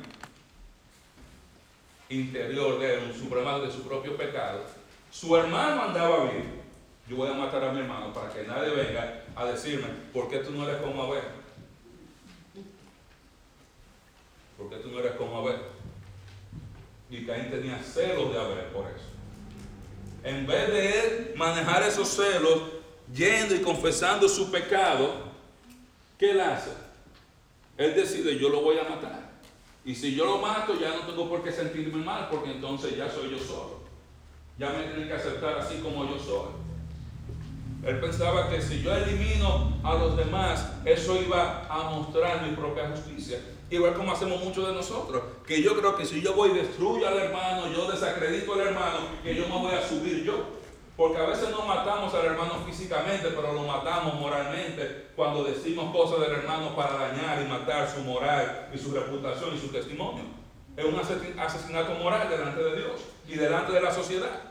interior 2.08 2.80
de 2.80 2.98
un 3.22 3.30
problema 3.30 3.60
de 3.60 3.72
su 3.72 3.84
propio 3.84 4.16
pecado. 4.16 4.64
Su 5.12 5.36
hermano 5.36 5.84
andaba 5.84 6.24
bien. 6.26 6.60
Yo 7.08 7.18
voy 7.18 7.30
a 7.30 7.34
matar 7.34 7.64
a 7.66 7.72
mi 7.72 7.80
hermano 7.80 8.14
para 8.14 8.32
que 8.32 8.44
nadie 8.44 8.74
venga 8.74 9.24
a 9.36 9.46
decirme, 9.46 9.88
¿por 10.14 10.30
qué 10.30 10.40
tú 10.40 10.52
no 10.52 10.68
eres 10.68 10.82
como 10.82 11.04
Abel? 11.04 11.40
porque 14.60 14.76
tú 14.78 14.90
no 14.90 15.00
eres 15.00 15.14
como 15.14 15.38
Abel. 15.38 15.56
Y 17.10 17.26
Caín 17.26 17.50
tenía 17.50 17.82
celos 17.82 18.32
de 18.32 18.40
Abel 18.40 18.66
por 18.74 18.86
eso. 18.86 19.06
En 20.24 20.46
vez 20.46 20.68
de 20.68 21.00
él 21.00 21.34
manejar 21.36 21.84
esos 21.84 22.10
celos, 22.10 22.62
yendo 23.14 23.56
y 23.56 23.62
confesando 23.62 24.28
su 24.30 24.52
pecado, 24.52 25.30
¿qué 26.18 26.32
él 26.32 26.42
hace? 26.42 26.72
Él 27.78 27.96
decide, 27.96 28.38
yo 28.38 28.50
lo 28.50 28.62
voy 28.62 28.78
a 28.78 28.84
matar. 28.84 29.30
Y 29.86 29.96
si 29.96 30.14
yo 30.14 30.26
lo 30.26 30.38
mato, 30.38 30.80
ya 30.80 30.90
no 30.90 31.08
tengo 31.08 31.30
por 31.30 31.44
qué 31.44 31.52
sentirme 31.52 32.04
mal, 32.04 32.28
porque 32.30 32.52
entonces 32.52 32.96
ya 32.96 33.10
soy 33.10 33.32
yo 33.32 33.40
solo. 33.40 33.80
Ya 34.58 34.72
me 34.72 34.84
tienen 34.84 35.08
que 35.08 35.14
aceptar 35.14 35.58
así 35.58 35.78
como 35.78 36.06
yo 36.06 36.20
soy. 36.20 36.50
Él 37.84 38.00
pensaba 38.00 38.50
que 38.50 38.62
si 38.62 38.82
yo 38.82 38.94
elimino 38.94 39.80
a 39.84 39.94
los 39.96 40.18
demás, 40.18 40.74
eso 40.84 41.16
iba 41.22 41.66
a 41.70 41.90
mostrar 41.90 42.46
mi 42.46 42.56
propia 42.56 42.90
justicia. 42.90 43.40
Igual 43.70 43.94
como 43.94 44.12
hacemos 44.12 44.44
muchos 44.44 44.68
de 44.68 44.74
nosotros. 44.74 45.22
Que 45.48 45.62
yo 45.62 45.78
creo 45.78 45.96
que 45.96 46.06
si 46.06 46.22
yo 46.22 46.34
voy 46.34 46.50
y 46.52 46.54
destruyo 46.56 47.08
al 47.08 47.18
hermano, 47.18 47.72
yo 47.72 47.90
desacredito 47.90 48.54
al 48.54 48.62
hermano, 48.62 48.98
que 49.24 49.36
yo 49.36 49.48
me 49.48 49.58
voy 49.58 49.74
a 49.74 49.88
subir 49.88 50.24
yo. 50.24 50.60
Porque 50.98 51.18
a 51.18 51.28
veces 51.28 51.50
no 51.52 51.66
matamos 51.66 52.14
al 52.14 52.26
hermano 52.26 52.56
físicamente, 52.66 53.30
pero 53.30 53.54
lo 53.54 53.62
matamos 53.62 54.16
moralmente 54.16 55.12
cuando 55.16 55.46
decimos 55.46 55.96
cosas 55.96 56.20
del 56.20 56.40
hermano 56.40 56.76
para 56.76 56.96
dañar 56.96 57.42
y 57.42 57.48
matar 57.48 57.90
su 57.90 58.02
moral 58.02 58.68
y 58.74 58.78
su 58.78 58.92
reputación 58.92 59.56
y 59.56 59.60
su 59.60 59.70
testimonio. 59.70 60.24
Es 60.76 60.84
un 60.84 61.00
asesinato 61.40 61.94
moral 61.94 62.30
delante 62.30 62.62
de 62.62 62.76
Dios 62.76 63.02
y 63.30 63.36
delante 63.36 63.72
de 63.72 63.82
la 63.82 63.94
sociedad. 63.94 64.49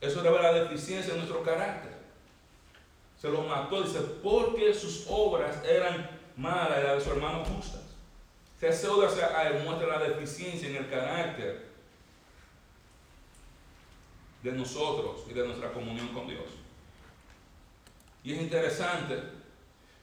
Eso 0.00 0.22
revela 0.22 0.52
la 0.52 0.64
deficiencia 0.64 1.12
de 1.12 1.18
nuestro 1.18 1.42
carácter. 1.42 1.96
Se 3.20 3.28
lo 3.28 3.42
mató, 3.42 3.82
dice, 3.82 4.00
porque 4.22 4.74
sus 4.74 5.06
obras 5.08 5.62
eran 5.64 6.10
malas 6.36 6.78
y 6.80 6.86
las 6.86 6.98
de 6.98 7.04
su 7.04 7.10
hermano 7.10 7.44
justas. 7.44 7.82
Se 8.60 8.68
hace 8.68 8.88
obra 8.88 9.10
se 9.10 9.20
muestra 9.64 9.86
la 9.86 9.98
deficiencia 10.00 10.68
en 10.68 10.76
el 10.76 10.88
carácter 10.88 11.66
de 14.42 14.52
nosotros 14.52 15.22
y 15.28 15.34
de 15.34 15.46
nuestra 15.46 15.72
comunión 15.72 16.08
con 16.08 16.26
Dios. 16.26 16.44
Y 18.22 18.32
es 18.34 18.40
interesante 18.40 19.22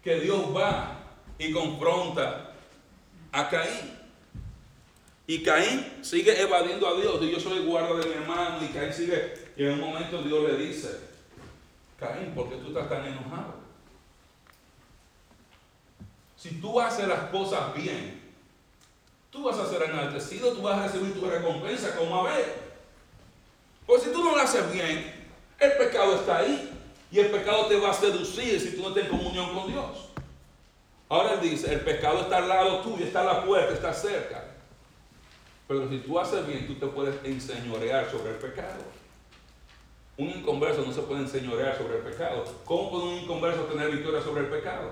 que 0.03 0.19
Dios 0.19 0.55
va 0.55 0.99
y 1.37 1.51
confronta 1.51 2.53
a 3.31 3.49
Caín. 3.49 3.99
Y 5.25 5.43
Caín 5.43 6.03
sigue 6.03 6.39
evadiendo 6.41 6.87
a 6.87 6.99
Dios. 6.99 7.21
Y 7.21 7.31
yo 7.31 7.39
soy 7.39 7.65
guarda 7.65 7.95
de 7.95 8.05
mi 8.05 8.13
hermano. 8.13 8.63
Y 8.63 8.67
Caín 8.67 8.93
sigue. 8.93 9.42
Y 9.55 9.65
en 9.65 9.73
un 9.73 9.79
momento 9.81 10.21
Dios 10.21 10.49
le 10.49 10.57
dice, 10.57 10.99
Caín, 11.99 12.33
¿por 12.33 12.49
qué 12.49 12.55
tú 12.55 12.67
estás 12.67 12.89
tan 12.89 13.05
enojado? 13.05 13.55
Si 16.35 16.59
tú 16.59 16.79
haces 16.79 17.07
las 17.07 17.29
cosas 17.29 17.73
bien, 17.73 18.21
tú 19.29 19.43
vas 19.43 19.57
a 19.57 19.69
ser 19.69 19.83
enaltecido, 19.83 20.53
tú 20.53 20.61
vas 20.61 20.77
a 20.77 20.83
recibir 20.87 21.13
tu 21.13 21.25
recompensa 21.25 21.95
como 21.95 22.15
Abel. 22.15 22.45
Pues 23.85 24.03
si 24.03 24.11
tú 24.11 24.23
no 24.23 24.35
lo 24.35 24.41
haces 24.41 24.71
bien, 24.71 25.29
el 25.59 25.71
pecado 25.73 26.15
está 26.15 26.39
ahí. 26.39 26.69
Y 27.11 27.19
el 27.19 27.29
pecado 27.29 27.67
te 27.67 27.79
va 27.79 27.91
a 27.91 27.93
seducir 27.93 28.59
si 28.59 28.75
tú 28.75 28.81
no 28.81 28.89
estás 28.89 29.03
en 29.03 29.11
comunión 29.11 29.53
con 29.53 29.71
Dios. 29.71 30.09
Ahora 31.07 31.33
él 31.33 31.41
dice, 31.41 31.71
el 31.71 31.81
pecado 31.81 32.21
está 32.21 32.37
al 32.37 32.49
lado 32.49 32.81
tuyo, 32.81 33.05
está 33.05 33.21
a 33.21 33.35
la 33.35 33.45
puerta, 33.45 33.71
está 33.71 33.93
cerca. 33.93 34.45
Pero 35.67 35.87
si 35.87 35.99
tú 35.99 36.19
haces 36.19 36.47
bien, 36.47 36.65
tú 36.65 36.73
te 36.75 36.87
puedes 36.87 37.23
enseñorear 37.23 38.09
sobre 38.09 38.31
el 38.31 38.37
pecado. 38.37 38.81
Un 40.17 40.29
inconverso 40.29 40.83
no 40.85 40.93
se 40.93 41.01
puede 41.01 41.21
enseñorear 41.21 41.77
sobre 41.77 41.97
el 41.97 42.03
pecado. 42.03 42.43
¿Cómo 42.65 42.91
puede 42.91 43.03
un 43.05 43.13
inconverso 43.23 43.61
tener 43.61 43.89
victoria 43.89 44.21
sobre 44.21 44.41
el 44.41 44.47
pecado? 44.47 44.91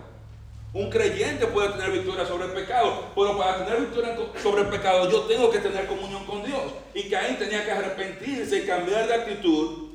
Un 0.73 0.89
creyente 0.89 1.45
puede 1.47 1.69
tener 1.69 1.91
victoria 1.91 2.25
sobre 2.25 2.45
el 2.45 2.51
pecado, 2.51 3.05
pero 3.13 3.37
para 3.37 3.65
tener 3.65 3.81
victoria 3.81 4.15
sobre 4.41 4.61
el 4.61 4.69
pecado 4.69 5.09
yo 5.09 5.21
tengo 5.23 5.51
que 5.51 5.59
tener 5.59 5.85
comunión 5.85 6.25
con 6.25 6.43
Dios. 6.43 6.73
Y 6.93 7.09
Caín 7.09 7.37
tenía 7.37 7.63
que 7.63 7.71
arrepentirse 7.71 8.59
y 8.59 8.65
cambiar 8.65 9.07
de 9.07 9.13
actitud. 9.13 9.89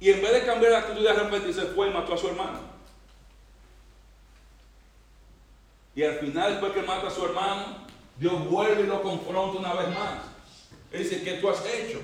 Y 0.00 0.10
en 0.10 0.22
vez 0.22 0.32
de 0.32 0.46
cambiar 0.46 0.72
de 0.72 0.78
actitud 0.78 1.02
y 1.02 1.08
arrepentirse, 1.08 1.62
fue 1.74 1.88
y 1.88 1.92
mató 1.92 2.14
a 2.14 2.18
su 2.18 2.28
hermano. 2.28 2.60
Y 5.94 6.02
al 6.04 6.14
final, 6.14 6.52
después 6.52 6.72
que 6.72 6.82
mata 6.82 7.08
a 7.08 7.10
su 7.10 7.24
hermano, 7.24 7.78
Dios 8.18 8.48
vuelve 8.48 8.82
y 8.82 8.86
lo 8.86 9.02
confronta 9.02 9.58
una 9.58 9.74
vez 9.74 9.88
más. 9.88 10.20
Él 10.92 11.02
dice, 11.02 11.22
¿qué 11.22 11.34
tú 11.34 11.50
has 11.50 11.64
hecho? 11.66 12.00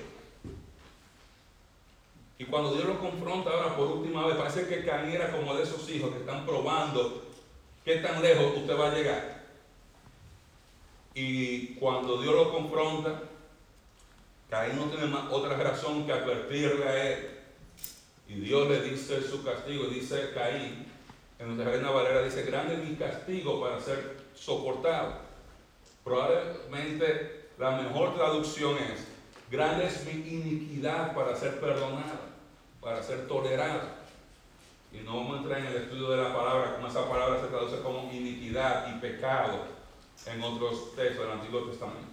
Y 2.38 2.44
cuando 2.44 2.72
Dios 2.72 2.86
lo 2.86 3.00
confronta 3.00 3.50
ahora 3.50 3.76
por 3.76 3.88
última 3.88 4.26
vez, 4.26 4.36
parece 4.36 4.66
que 4.66 4.84
Caín 4.84 5.10
era 5.10 5.32
como 5.32 5.54
de 5.56 5.64
esos 5.64 5.88
hijos 5.90 6.12
que 6.12 6.20
están 6.20 6.46
probando 6.46 7.24
qué 7.84 7.96
tan 7.96 8.22
lejos 8.22 8.56
usted 8.56 8.78
va 8.78 8.90
a 8.90 8.94
llegar. 8.94 9.44
Y 11.14 11.74
cuando 11.74 12.22
Dios 12.22 12.34
lo 12.34 12.52
confronta, 12.52 13.22
Caín 14.48 14.76
no 14.76 14.84
tiene 14.84 15.06
más 15.06 15.32
otra 15.32 15.56
razón 15.56 16.06
que 16.06 16.12
advertirle 16.12 16.88
a 16.88 17.08
él. 17.08 17.30
Y 18.28 18.34
Dios 18.34 18.68
le 18.68 18.82
dice 18.82 19.20
su 19.22 19.42
castigo, 19.42 19.86
dice 19.86 20.30
Caín, 20.32 20.86
en 21.38 21.46
nuestra 21.46 21.72
reina 21.72 21.90
Valera 21.90 22.22
dice, 22.22 22.42
grande 22.42 22.74
es 22.74 22.88
mi 22.88 22.96
castigo 22.96 23.60
para 23.60 23.80
ser 23.80 24.18
soportado. 24.34 25.14
Probablemente 26.04 27.48
la 27.58 27.82
mejor 27.82 28.14
traducción 28.14 28.76
es, 28.78 29.06
grande 29.50 29.86
es 29.86 30.04
mi 30.04 30.12
iniquidad 30.12 31.14
para 31.14 31.36
ser 31.36 31.58
perdonada, 31.60 32.27
para 32.88 33.02
ser 33.02 33.28
tolerada. 33.28 33.96
Y 34.90 35.00
no 35.00 35.18
vamos 35.18 35.36
a 35.36 35.42
entrar 35.42 35.58
en 35.60 35.66
el 35.66 35.76
estudio 35.76 36.08
de 36.08 36.16
la 36.16 36.34
palabra, 36.34 36.76
como 36.76 36.88
esa 36.88 37.06
palabra 37.06 37.38
se 37.38 37.48
traduce 37.48 37.82
como 37.82 38.10
iniquidad 38.10 38.86
y 38.88 38.98
pecado 38.98 39.66
en 40.24 40.42
otros 40.42 40.96
textos 40.96 41.26
del 41.26 41.38
Antiguo 41.38 41.68
Testamento. 41.68 42.08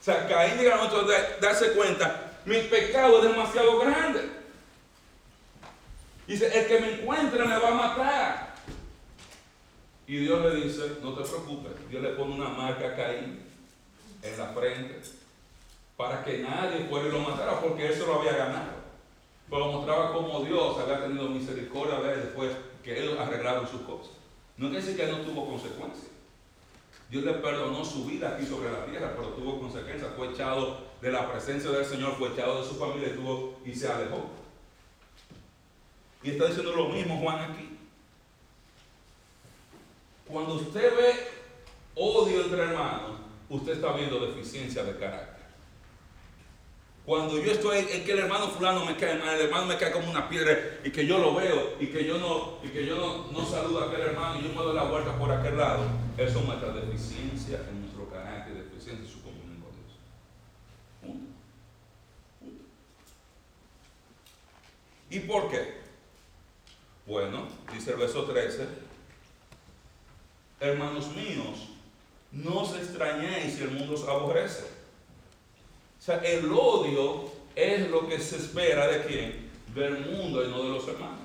O 0.00 0.04
sea, 0.04 0.28
Caín 0.28 0.58
llega 0.58 0.74
a 0.74 0.84
nosotros 0.84 1.12
darse 1.40 1.72
cuenta, 1.72 2.38
mi 2.44 2.58
pecado 2.58 3.18
es 3.18 3.30
demasiado 3.30 3.80
grande. 3.80 4.30
Dice, 6.28 6.56
el 6.56 6.66
que 6.68 6.80
me 6.80 7.00
encuentre 7.00 7.44
me 7.44 7.58
va 7.58 7.68
a 7.68 7.74
matar. 7.74 8.54
Y 10.06 10.18
Dios 10.18 10.40
le 10.40 10.54
dice, 10.54 10.98
no 11.02 11.14
te 11.14 11.28
preocupes, 11.28 11.72
Dios 11.90 12.00
le 12.00 12.10
pone 12.10 12.34
una 12.36 12.48
marca 12.48 12.86
a 12.86 12.94
Caín 12.94 13.42
en 14.22 14.38
la 14.38 14.46
frente 14.46 15.02
para 15.96 16.22
que 16.22 16.38
nadie 16.38 16.86
fuera 16.88 17.08
y 17.08 17.10
lo 17.10 17.18
matara 17.18 17.60
porque 17.60 17.88
él 17.88 17.94
se 17.94 18.06
lo 18.06 18.20
había 18.20 18.36
ganado. 18.36 18.81
Pero 19.52 19.70
mostraba 19.70 20.14
como 20.14 20.42
Dios 20.44 20.78
había 20.78 21.02
tenido 21.02 21.28
misericordia 21.28 22.00
de 22.00 22.14
él 22.14 22.20
después 22.22 22.56
que 22.82 22.98
él 22.98 23.18
arreglaron 23.18 23.68
sus 23.68 23.82
cosas. 23.82 24.12
No 24.56 24.70
quiere 24.70 24.82
decir 24.82 24.98
que 24.98 25.12
no 25.12 25.18
tuvo 25.18 25.46
consecuencias. 25.46 26.06
Dios 27.10 27.22
le 27.22 27.34
perdonó 27.34 27.84
su 27.84 28.06
vida 28.06 28.30
aquí 28.30 28.46
sobre 28.46 28.72
la 28.72 28.86
tierra, 28.86 29.12
pero 29.14 29.28
tuvo 29.34 29.60
consecuencias. 29.60 30.10
Fue 30.16 30.30
echado 30.30 30.78
de 31.02 31.12
la 31.12 31.30
presencia 31.30 31.70
del 31.70 31.84
Señor, 31.84 32.14
fue 32.14 32.30
echado 32.30 32.62
de 32.62 32.66
su 32.66 32.76
familia 32.76 33.08
y, 33.08 33.10
tuvo, 33.10 33.58
y 33.62 33.74
se 33.74 33.92
alejó. 33.92 34.30
Y 36.22 36.30
está 36.30 36.46
diciendo 36.46 36.72
lo 36.74 36.88
mismo 36.88 37.18
Juan 37.18 37.50
aquí. 37.50 37.76
Cuando 40.28 40.54
usted 40.54 40.96
ve 40.96 41.26
odio 41.94 42.44
entre 42.44 42.62
hermanos, 42.62 43.18
usted 43.50 43.72
está 43.72 43.92
viendo 43.92 44.18
deficiencia 44.18 44.82
de 44.82 44.96
carácter. 44.96 45.31
Cuando 47.04 47.36
yo 47.36 47.50
estoy 47.50 47.78
en 47.78 48.04
que 48.04 48.12
el 48.12 48.20
hermano 48.20 48.46
fulano 48.48 48.84
me 48.84 48.96
cae 48.96 49.18
mal, 49.18 49.34
el 49.34 49.46
hermano 49.46 49.66
me 49.66 49.76
cae 49.76 49.90
como 49.90 50.08
una 50.08 50.28
piedra 50.28 50.56
y 50.84 50.90
que 50.90 51.04
yo 51.04 51.18
lo 51.18 51.34
veo 51.34 51.74
y 51.80 51.88
que 51.88 52.04
yo 52.04 52.16
no, 52.18 52.58
y 52.62 52.68
que 52.68 52.86
yo 52.86 52.96
no, 52.96 53.32
no 53.32 53.44
saludo 53.44 53.82
a 53.82 53.88
aquel 53.88 54.02
hermano 54.02 54.38
y 54.38 54.44
yo 54.44 54.50
me 54.50 54.54
doy 54.54 54.76
la 54.76 54.84
vuelta 54.84 55.18
por 55.18 55.32
aquel 55.32 55.56
lado, 55.56 55.84
eso 56.16 56.40
muestra 56.42 56.72
deficiencia 56.72 57.58
en 57.68 57.80
nuestro 57.80 58.08
carácter, 58.08 58.54
deficiencia 58.54 59.04
en 59.04 59.10
su 59.10 59.20
comunión 59.20 59.60
con 59.60 59.72
Dios. 59.72 59.98
Punto. 61.00 61.26
Punto. 62.38 62.64
¿Y 65.10 65.18
por 65.20 65.50
qué? 65.50 65.82
Bueno, 67.04 67.48
dice 67.72 67.90
el 67.90 67.96
verso 67.96 68.26
13, 68.26 68.64
hermanos 70.60 71.08
míos, 71.16 71.68
no 72.30 72.60
os 72.60 72.76
extrañéis 72.76 73.56
si 73.56 73.64
el 73.64 73.72
mundo 73.72 73.94
os 73.94 74.06
aborrece. 74.06 74.81
O 76.02 76.04
sea, 76.04 76.16
el 76.16 76.50
odio 76.50 77.30
es 77.54 77.88
lo 77.88 78.08
que 78.08 78.18
se 78.18 78.34
espera 78.34 78.88
de 78.88 79.04
quién? 79.04 79.48
Del 79.72 80.00
mundo 80.00 80.44
y 80.44 80.48
no 80.48 80.64
de 80.64 80.70
los 80.70 80.88
hermanos. 80.88 81.20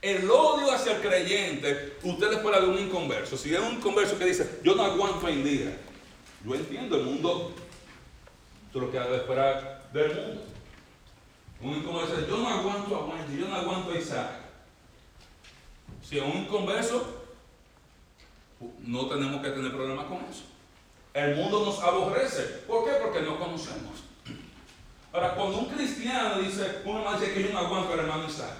El 0.00 0.30
odio 0.30 0.72
hacia 0.72 0.96
el 0.96 1.02
creyente, 1.02 1.98
usted 2.02 2.30
le 2.30 2.36
espera 2.36 2.62
de 2.62 2.68
un 2.68 2.78
inconverso. 2.78 3.36
Si 3.36 3.54
es 3.54 3.60
un 3.60 3.74
inconverso 3.74 4.18
que 4.18 4.24
dice, 4.24 4.60
yo 4.64 4.74
no 4.74 4.82
aguanto 4.82 5.26
a 5.26 5.30
Indira, 5.30 5.72
yo 6.42 6.54
entiendo 6.54 6.96
el 6.96 7.02
mundo, 7.02 7.52
tú 8.72 8.80
lo 8.80 8.90
que 8.90 8.98
debe 8.98 9.16
esperar 9.16 9.90
del 9.92 10.14
mundo. 10.14 10.42
Un 11.60 11.74
inconverso 11.74 12.16
dice, 12.16 12.30
yo 12.30 12.38
no 12.38 12.48
aguanto 12.48 12.96
a 12.96 13.04
Wendy, 13.04 13.42
yo 13.42 13.46
no 13.46 13.56
aguanto 13.56 13.92
a 13.92 13.98
Isaac. 13.98 14.30
Si 16.02 16.16
es 16.16 16.24
un 16.24 16.44
inconverso, 16.44 17.26
no 18.86 19.06
tenemos 19.06 19.42
que 19.42 19.50
tener 19.50 19.70
problemas 19.70 20.06
con 20.06 20.24
eso. 20.30 20.44
El 21.18 21.34
mundo 21.34 21.64
nos 21.64 21.80
aborrece. 21.80 22.42
¿Por 22.66 22.84
qué? 22.84 22.92
Porque 23.02 23.22
no 23.22 23.38
conocemos. 23.38 24.04
Ahora, 25.12 25.34
cuando 25.34 25.58
un 25.58 25.66
cristiano 25.66 26.38
dice, 26.38 26.82
uno 26.84 27.02
más 27.02 27.20
dice 27.20 27.34
que 27.34 27.42
yo 27.42 27.52
no 27.52 27.58
aguanto 27.58 27.92
al 27.92 28.00
hermano 28.00 28.28
Isaac, 28.28 28.54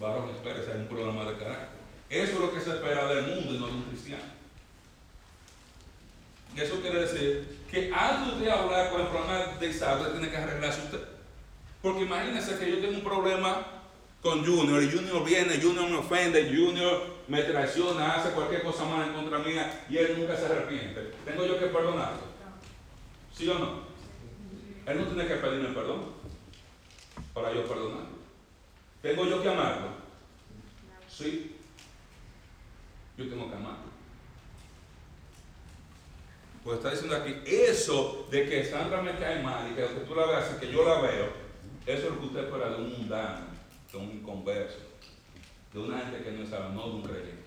varón, 0.00 0.30
espérese, 0.30 0.72
hay 0.72 0.78
un 0.78 0.86
problema 0.86 1.24
de 1.24 1.36
carácter. 1.36 1.76
Eso 2.08 2.32
es 2.32 2.40
lo 2.40 2.54
que 2.54 2.60
se 2.60 2.70
espera 2.70 3.06
del 3.08 3.26
mundo 3.26 3.54
y 3.54 3.58
no 3.58 3.66
de 3.66 3.72
un 3.72 3.82
cristiano. 3.82 4.24
Y 6.54 6.60
eso 6.60 6.80
quiere 6.80 7.00
decir 7.00 7.66
que 7.70 7.92
antes 7.92 8.40
de 8.40 8.50
hablar 8.50 8.90
con 8.90 9.02
el 9.02 9.08
problema 9.08 9.38
de 9.60 9.68
usted 9.68 10.12
tiene 10.12 10.30
que 10.30 10.36
arreglarse 10.36 10.82
usted. 10.82 11.00
Porque 11.82 12.02
imagínense 12.02 12.58
que 12.58 12.70
yo 12.70 12.80
tengo 12.80 12.94
un 12.94 13.04
problema 13.04 13.75
con 14.22 14.44
Junior 14.44 14.82
y 14.82 14.90
Junior 14.90 15.24
viene, 15.24 15.60
Junior 15.60 15.88
me 15.88 15.96
ofende, 15.96 16.44
Junior 16.54 17.16
me 17.28 17.42
traiciona, 17.42 18.14
hace 18.14 18.30
cualquier 18.30 18.62
cosa 18.62 18.84
mala 18.84 19.06
en 19.06 19.12
contra 19.12 19.38
mía 19.38 19.84
y 19.88 19.98
él 19.98 20.16
nunca 20.18 20.36
se 20.36 20.46
arrepiente. 20.46 21.12
¿Tengo 21.24 21.46
yo 21.46 21.58
que 21.58 21.66
perdonarlo? 21.66 22.20
¿Sí 23.32 23.48
o 23.48 23.58
no? 23.58 23.80
Él 24.86 24.98
no 24.98 25.06
tiene 25.06 25.28
que 25.28 25.34
pedirme 25.36 25.68
perdón 25.68 26.12
para 27.34 27.52
yo 27.52 27.64
perdonarlo. 27.64 28.16
¿Tengo 29.02 29.26
yo 29.26 29.42
que 29.42 29.48
amarlo? 29.48 29.88
Sí. 31.08 31.56
Yo 33.16 33.28
tengo 33.28 33.48
que 33.48 33.56
amarlo. 33.56 33.96
Pues 36.64 36.78
está 36.78 36.90
diciendo 36.90 37.16
aquí, 37.16 37.36
eso 37.46 38.26
de 38.30 38.48
que 38.48 38.64
Sandra 38.64 39.00
me 39.00 39.16
cae 39.16 39.40
mal 39.42 39.70
y 39.70 39.74
que 39.74 39.82
tú 39.82 40.14
la 40.16 40.26
veas 40.26 40.56
y 40.56 40.60
que 40.60 40.72
yo 40.72 40.84
la 40.84 41.00
veo, 41.00 41.28
Eso 41.86 42.08
es 42.08 42.12
lo 42.12 42.18
que 42.18 42.26
usted 42.26 42.44
espera 42.44 42.70
de 42.70 42.76
un 42.76 42.90
mundano, 42.90 43.46
de 43.92 43.98
un 43.98 44.10
inconverso, 44.10 44.78
de 45.72 45.78
una 45.78 45.98
gente 45.98 46.22
que 46.22 46.30
no 46.32 46.46
sabe, 46.46 46.74
no 46.74 46.88
de 46.88 46.90
un 46.90 47.02
creyente. 47.02 47.44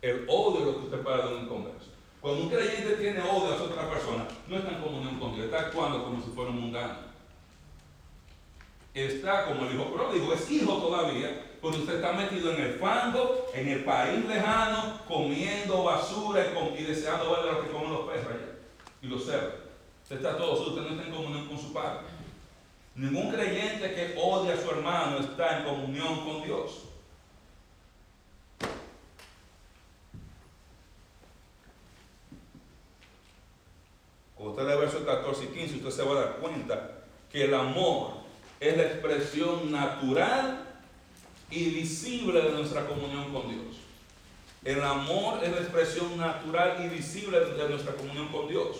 El 0.00 0.24
odio 0.28 0.60
es 0.60 0.66
lo 0.66 0.72
que 0.74 0.84
usted 0.84 0.98
espera 0.98 1.26
de 1.26 1.34
un 1.34 1.42
inconverso. 1.44 1.90
Cuando 2.20 2.42
un 2.42 2.50
creyente 2.50 2.96
tiene 2.96 3.20
odio 3.20 3.54
a 3.54 3.62
otra 3.62 3.90
persona, 3.90 4.26
no 4.48 4.56
está 4.56 4.70
en 4.70 4.82
comunión 4.82 5.18
con 5.18 5.34
Dios, 5.34 5.46
está 5.46 5.60
actuando 5.60 6.04
como 6.04 6.22
si 6.22 6.30
fuera 6.30 6.50
un 6.50 6.60
mundano. 6.60 7.08
Está 8.94 9.46
como 9.46 9.66
el 9.66 9.74
hijo 9.74 9.92
pródigo, 9.92 10.32
es 10.32 10.50
hijo 10.50 10.78
todavía, 10.78 11.56
cuando 11.60 11.80
usted 11.80 11.96
está 11.96 12.12
metido 12.12 12.52
en 12.52 12.62
el 12.62 12.74
fango, 12.74 13.46
en 13.54 13.68
el 13.68 13.84
país 13.84 14.24
lejano, 14.24 15.00
comiendo 15.06 15.84
basura 15.84 16.44
y, 16.76 16.82
deseando 16.82 17.30
ver 17.30 17.52
lo 17.52 17.62
que 17.62 17.70
comen 17.70 17.92
los 17.92 18.08
peces 18.08 18.26
allá 18.26 18.58
y 19.02 19.06
los 19.06 19.24
cerdos. 19.24 19.54
Usted 20.02 20.16
está 20.16 20.36
todo, 20.36 20.68
usted 20.68 20.82
no 20.82 20.88
está 20.88 21.04
en 21.04 21.14
comunión 21.14 21.46
con 21.46 21.58
su 21.58 21.72
padre. 21.72 22.00
Ningún 22.98 23.30
creyente 23.30 23.94
que 23.94 24.16
odia 24.20 24.54
a 24.54 24.56
su 24.56 24.68
hermano 24.70 25.20
está 25.20 25.58
en 25.58 25.64
comunión 25.66 26.24
con 26.24 26.42
Dios. 26.42 26.82
Cuando 34.34 34.50
usted 34.50 34.68
lee 34.68 34.80
versos 34.80 35.02
14 35.04 35.44
y 35.44 35.46
15, 35.46 35.76
usted 35.76 35.90
se 35.90 36.02
va 36.02 36.10
a 36.10 36.24
dar 36.24 36.36
cuenta 36.38 37.04
que 37.30 37.44
el 37.44 37.54
amor 37.54 38.14
es 38.58 38.76
la 38.76 38.82
expresión 38.82 39.70
natural 39.70 40.66
y 41.52 41.70
visible 41.70 42.42
de 42.42 42.50
nuestra 42.50 42.84
comunión 42.84 43.32
con 43.32 43.48
Dios. 43.48 43.76
El 44.64 44.82
amor 44.82 45.44
es 45.44 45.52
la 45.52 45.58
expresión 45.58 46.18
natural 46.18 46.84
y 46.84 46.88
visible 46.88 47.38
de 47.38 47.68
nuestra 47.68 47.94
comunión 47.94 48.26
con 48.28 48.48
Dios. 48.48 48.78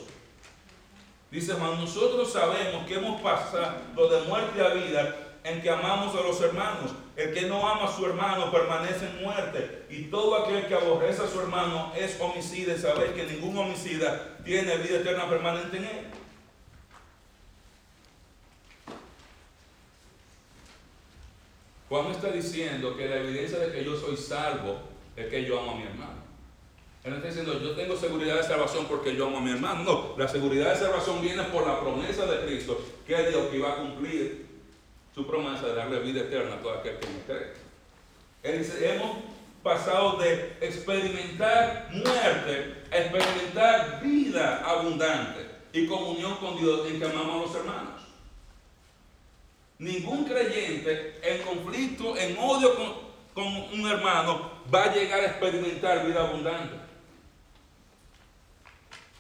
Dice, 1.30 1.54
mas 1.54 1.78
nosotros 1.78 2.32
sabemos 2.32 2.86
que 2.86 2.94
hemos 2.94 3.20
pasado 3.20 4.08
de 4.08 4.22
muerte 4.22 4.64
a 4.64 4.68
vida 4.70 5.16
en 5.44 5.60
que 5.60 5.70
amamos 5.70 6.14
a 6.14 6.22
los 6.22 6.40
hermanos. 6.40 6.92
El 7.16 7.34
que 7.34 7.42
no 7.42 7.68
ama 7.68 7.84
a 7.84 7.96
su 7.96 8.06
hermano 8.06 8.50
permanece 8.50 9.06
en 9.06 9.22
muerte. 9.22 9.84
Y 9.90 10.04
todo 10.04 10.36
aquel 10.36 10.66
que 10.66 10.74
aborrece 10.74 11.22
a 11.22 11.28
su 11.28 11.40
hermano 11.40 11.92
es 11.94 12.18
homicida. 12.20 12.74
Y 12.74 12.78
sabéis 12.78 13.12
que 13.12 13.24
ningún 13.24 13.58
homicida 13.58 14.38
tiene 14.44 14.76
vida 14.78 14.98
eterna 14.98 15.28
permanente 15.28 15.76
en 15.76 15.84
él. 15.84 16.06
Juan 21.88 22.06
está 22.10 22.30
diciendo 22.30 22.96
que 22.96 23.08
la 23.08 23.16
evidencia 23.16 23.58
de 23.58 23.72
que 23.72 23.84
yo 23.84 23.96
soy 23.96 24.16
salvo 24.16 24.80
es 25.16 25.26
que 25.26 25.44
yo 25.44 25.58
amo 25.58 25.72
a 25.72 25.74
mi 25.74 25.82
hermano. 25.84 26.27
Él 27.04 27.10
no 27.10 27.16
está 27.16 27.28
diciendo 27.28 27.60
yo 27.60 27.72
tengo 27.72 27.96
seguridad 27.96 28.36
de 28.36 28.42
salvación 28.42 28.86
porque 28.86 29.14
yo 29.14 29.26
amo 29.26 29.38
a 29.38 29.40
mi 29.40 29.50
hermano. 29.50 29.84
No, 29.84 30.14
la 30.16 30.28
seguridad 30.28 30.72
de 30.72 30.76
salvación 30.76 31.22
viene 31.22 31.44
por 31.44 31.66
la 31.66 31.80
promesa 31.80 32.26
de 32.26 32.44
Cristo, 32.46 32.80
que 33.06 33.14
es 33.14 33.28
Dios 33.28 33.48
que 33.48 33.58
iba 33.58 33.72
a 33.72 33.76
cumplir 33.76 34.46
su 35.14 35.26
promesa 35.26 35.66
de 35.66 35.74
darle 35.74 36.00
vida 36.00 36.20
eterna 36.20 36.56
a 36.56 36.60
todo 36.60 36.72
aquel 36.74 36.98
que 36.98 37.06
me 37.06 37.22
cree. 37.26 37.52
Él 38.42 38.58
dice, 38.58 38.94
hemos 38.94 39.16
pasado 39.62 40.16
de 40.18 40.56
experimentar 40.60 41.88
muerte 41.92 42.84
a 42.90 42.98
experimentar 42.98 44.00
vida 44.02 44.62
abundante 44.64 45.46
y 45.72 45.86
comunión 45.86 46.36
con 46.36 46.56
Dios 46.58 46.88
en 46.88 46.98
que 46.98 47.04
amamos 47.04 47.34
a 47.34 47.46
los 47.46 47.54
hermanos. 47.56 48.02
Ningún 49.78 50.24
creyente 50.24 51.18
en 51.22 51.42
conflicto, 51.42 52.16
en 52.16 52.36
odio 52.38 52.74
con, 53.34 53.46
un 53.46 53.86
hermano, 53.86 54.50
va 54.72 54.84
a 54.84 54.94
llegar 54.94 55.20
a 55.20 55.26
experimentar 55.26 56.04
vida 56.06 56.26
abundante. 56.26 56.87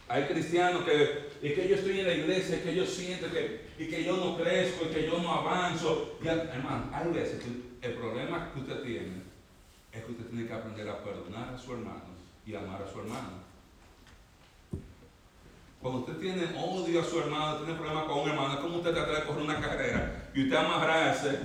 Hay 0.08 0.24
cristianos 0.24 0.84
que, 0.84 1.28
es 1.42 1.54
que 1.54 1.68
yo 1.68 1.76
estoy 1.76 2.00
en 2.00 2.06
la 2.06 2.14
iglesia, 2.14 2.56
es 2.56 2.62
que 2.62 2.74
yo 2.74 2.86
siento 2.86 3.30
que, 3.30 3.68
y 3.78 3.88
que 3.88 4.04
yo 4.04 4.16
no 4.16 4.38
crezco, 4.38 4.86
y 4.86 4.94
que 4.94 5.06
yo 5.06 5.18
no 5.18 5.30
avanzo. 5.30 6.16
Y, 6.22 6.28
hermano, 6.28 6.90
hay 6.92 7.12
veces 7.12 7.42
que 7.42 7.86
el 7.86 7.94
problema 7.94 8.50
que 8.52 8.60
usted 8.60 8.82
tiene 8.82 9.22
es 9.92 10.04
que 10.04 10.12
usted 10.12 10.26
tiene 10.26 10.46
que 10.46 10.54
aprender 10.54 10.88
a 10.88 11.04
perdonar 11.04 11.54
a 11.54 11.58
su 11.58 11.72
hermano 11.72 12.16
y 12.46 12.54
amar 12.54 12.82
a 12.82 12.90
su 12.90 13.00
hermano. 13.00 13.48
Cuando 15.80 16.00
usted 16.00 16.16
tiene 16.16 16.44
odio 16.58 17.00
a 17.02 17.04
su 17.04 17.20
hermano, 17.20 17.58
tiene 17.58 17.74
problemas 17.74 18.04
con 18.04 18.20
un 18.20 18.30
hermano, 18.30 18.54
es 18.54 18.60
como 18.60 18.78
usted 18.78 18.94
trata 18.94 19.12
de 19.12 19.26
correr 19.26 19.44
una 19.44 19.60
carrera 19.60 20.30
y 20.34 20.44
usted 20.44 20.56
amarrarse 20.56 21.38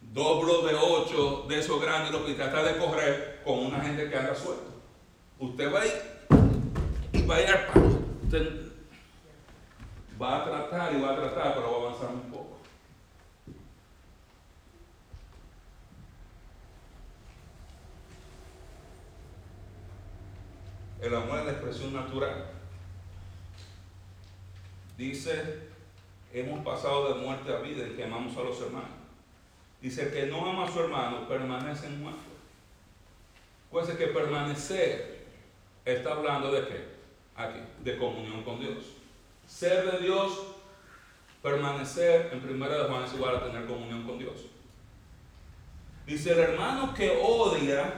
doblo 0.00 0.62
de 0.62 0.74
ocho 0.74 1.44
de 1.48 1.60
esos 1.60 1.80
grandes, 1.80 2.10
lo 2.10 2.24
que 2.24 2.34
trata 2.34 2.64
de 2.64 2.78
correr 2.78 3.42
con 3.44 3.58
una 3.66 3.80
gente 3.80 4.08
que 4.08 4.16
anda 4.16 4.34
suelto. 4.34 4.70
Usted 5.38 5.72
va 5.72 5.82
a 5.82 5.86
ir 5.86 6.19
y 7.20 7.26
va 7.26 7.36
a 7.36 7.40
va 10.20 10.36
a 10.36 10.44
tratar 10.44 10.94
y 10.94 11.00
va 11.00 11.12
a 11.12 11.16
tratar, 11.16 11.54
pero 11.54 11.70
va 11.70 11.76
a 11.76 11.80
avanzar 11.88 12.10
un 12.10 12.30
poco. 12.30 12.58
El 21.00 21.14
amor 21.14 21.38
es 21.38 21.44
la 21.46 21.52
expresión 21.52 21.94
natural 21.94 22.44
Dice, 24.98 25.60
hemos 26.30 26.62
pasado 26.62 27.14
de 27.14 27.22
muerte 27.22 27.50
a 27.50 27.60
vida 27.60 27.88
y 27.88 27.96
que 27.96 28.04
amamos 28.04 28.36
a 28.36 28.42
los 28.42 28.60
hermanos. 28.60 28.90
Dice, 29.80 30.02
el 30.02 30.12
que 30.12 30.26
no 30.26 30.44
ama 30.44 30.66
a 30.66 30.70
su 30.70 30.80
hermano 30.80 31.26
permanece 31.26 31.86
en 31.86 32.02
muerte. 32.02 32.20
Pues 33.70 33.88
que 33.88 34.08
permanecer 34.08 35.24
está 35.86 36.12
hablando 36.12 36.52
de 36.52 36.68
qué? 36.68 36.99
Aquí, 37.40 37.60
de 37.82 37.96
comunión 37.96 38.42
con 38.42 38.60
Dios. 38.60 38.84
Ser 39.46 39.90
de 39.90 39.98
Dios, 40.04 40.32
permanecer 41.42 42.30
en 42.32 42.40
primera 42.40 42.82
de 42.82 42.84
Juan 42.84 43.04
es 43.04 43.14
igual 43.14 43.36
a 43.36 43.44
tener 43.44 43.66
comunión 43.66 44.02
con 44.04 44.18
Dios. 44.18 44.34
Dice, 46.06 46.32
el 46.32 46.38
hermano 46.40 46.92
que 46.92 47.18
odia, 47.22 47.94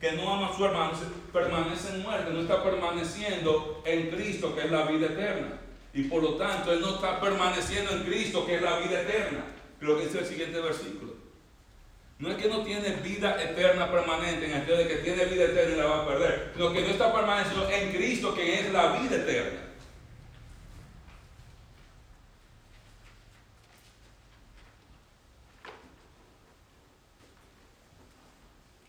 que 0.00 0.12
no 0.12 0.32
ama 0.32 0.48
a 0.48 0.56
su 0.56 0.64
hermano, 0.64 0.92
permanece 1.32 1.94
en 1.94 2.02
muerte, 2.02 2.32
no 2.32 2.40
está 2.40 2.62
permaneciendo 2.64 3.82
en 3.84 4.10
Cristo, 4.10 4.54
que 4.54 4.62
es 4.62 4.70
la 4.70 4.86
vida 4.86 5.06
eterna. 5.06 5.60
Y 5.94 6.04
por 6.04 6.22
lo 6.22 6.34
tanto, 6.34 6.72
él 6.72 6.80
no 6.80 6.96
está 6.96 7.20
permaneciendo 7.20 7.92
en 7.92 8.02
Cristo, 8.02 8.44
que 8.44 8.56
es 8.56 8.62
la 8.62 8.78
vida 8.78 9.02
eterna. 9.02 9.44
Lo 9.80 9.96
que 9.96 10.06
dice 10.06 10.18
el 10.18 10.26
siguiente 10.26 10.60
versículo. 10.60 11.07
No 12.18 12.30
es 12.30 12.36
que 12.36 12.48
no 12.48 12.64
tiene 12.64 12.90
vida 12.96 13.40
eterna 13.40 13.90
permanente, 13.90 14.46
en 14.46 14.50
el 14.50 14.56
sentido 14.58 14.78
de 14.78 14.88
que 14.88 14.96
tiene 14.96 15.24
vida 15.26 15.44
eterna 15.44 15.74
y 15.74 15.78
la 15.78 15.86
va 15.86 16.02
a 16.02 16.06
perder, 16.06 16.52
sino 16.54 16.72
que 16.72 16.80
no 16.80 16.86
está 16.88 17.14
permaneciendo 17.14 17.70
en 17.70 17.92
Cristo, 17.92 18.34
que 18.34 18.60
es 18.60 18.72
la 18.72 18.98
vida 18.98 19.16
eterna. 19.16 19.60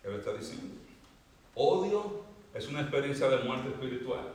Él 0.03 0.15
está 0.15 0.34
diciendo, 0.34 0.75
odio 1.53 2.23
es 2.55 2.67
una 2.67 2.82
experiencia 2.82 3.30
de 3.30 3.43
muerte 3.43 3.69
espiritual. 3.69 4.34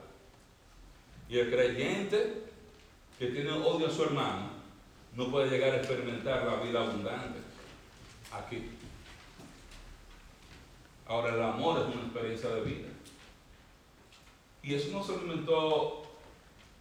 Y 1.28 1.38
el 1.38 1.50
creyente 1.50 2.44
que 3.18 3.26
tiene 3.26 3.50
odio 3.50 3.88
a 3.88 3.90
su 3.90 4.04
hermano 4.04 4.50
no 5.16 5.30
puede 5.32 5.50
llegar 5.50 5.72
a 5.72 5.76
experimentar 5.78 6.44
la 6.44 6.62
vida 6.62 6.80
abundante 6.80 7.40
aquí. 8.32 8.70
Ahora 11.06 11.34
el 11.34 11.42
amor 11.42 11.80
es 11.80 11.94
una 11.94 12.04
experiencia 12.04 12.48
de 12.50 12.60
vida. 12.62 12.88
Y 14.62 14.74
eso 14.74 14.88
no 14.92 15.04
se 15.04 15.12
inventó 15.12 16.02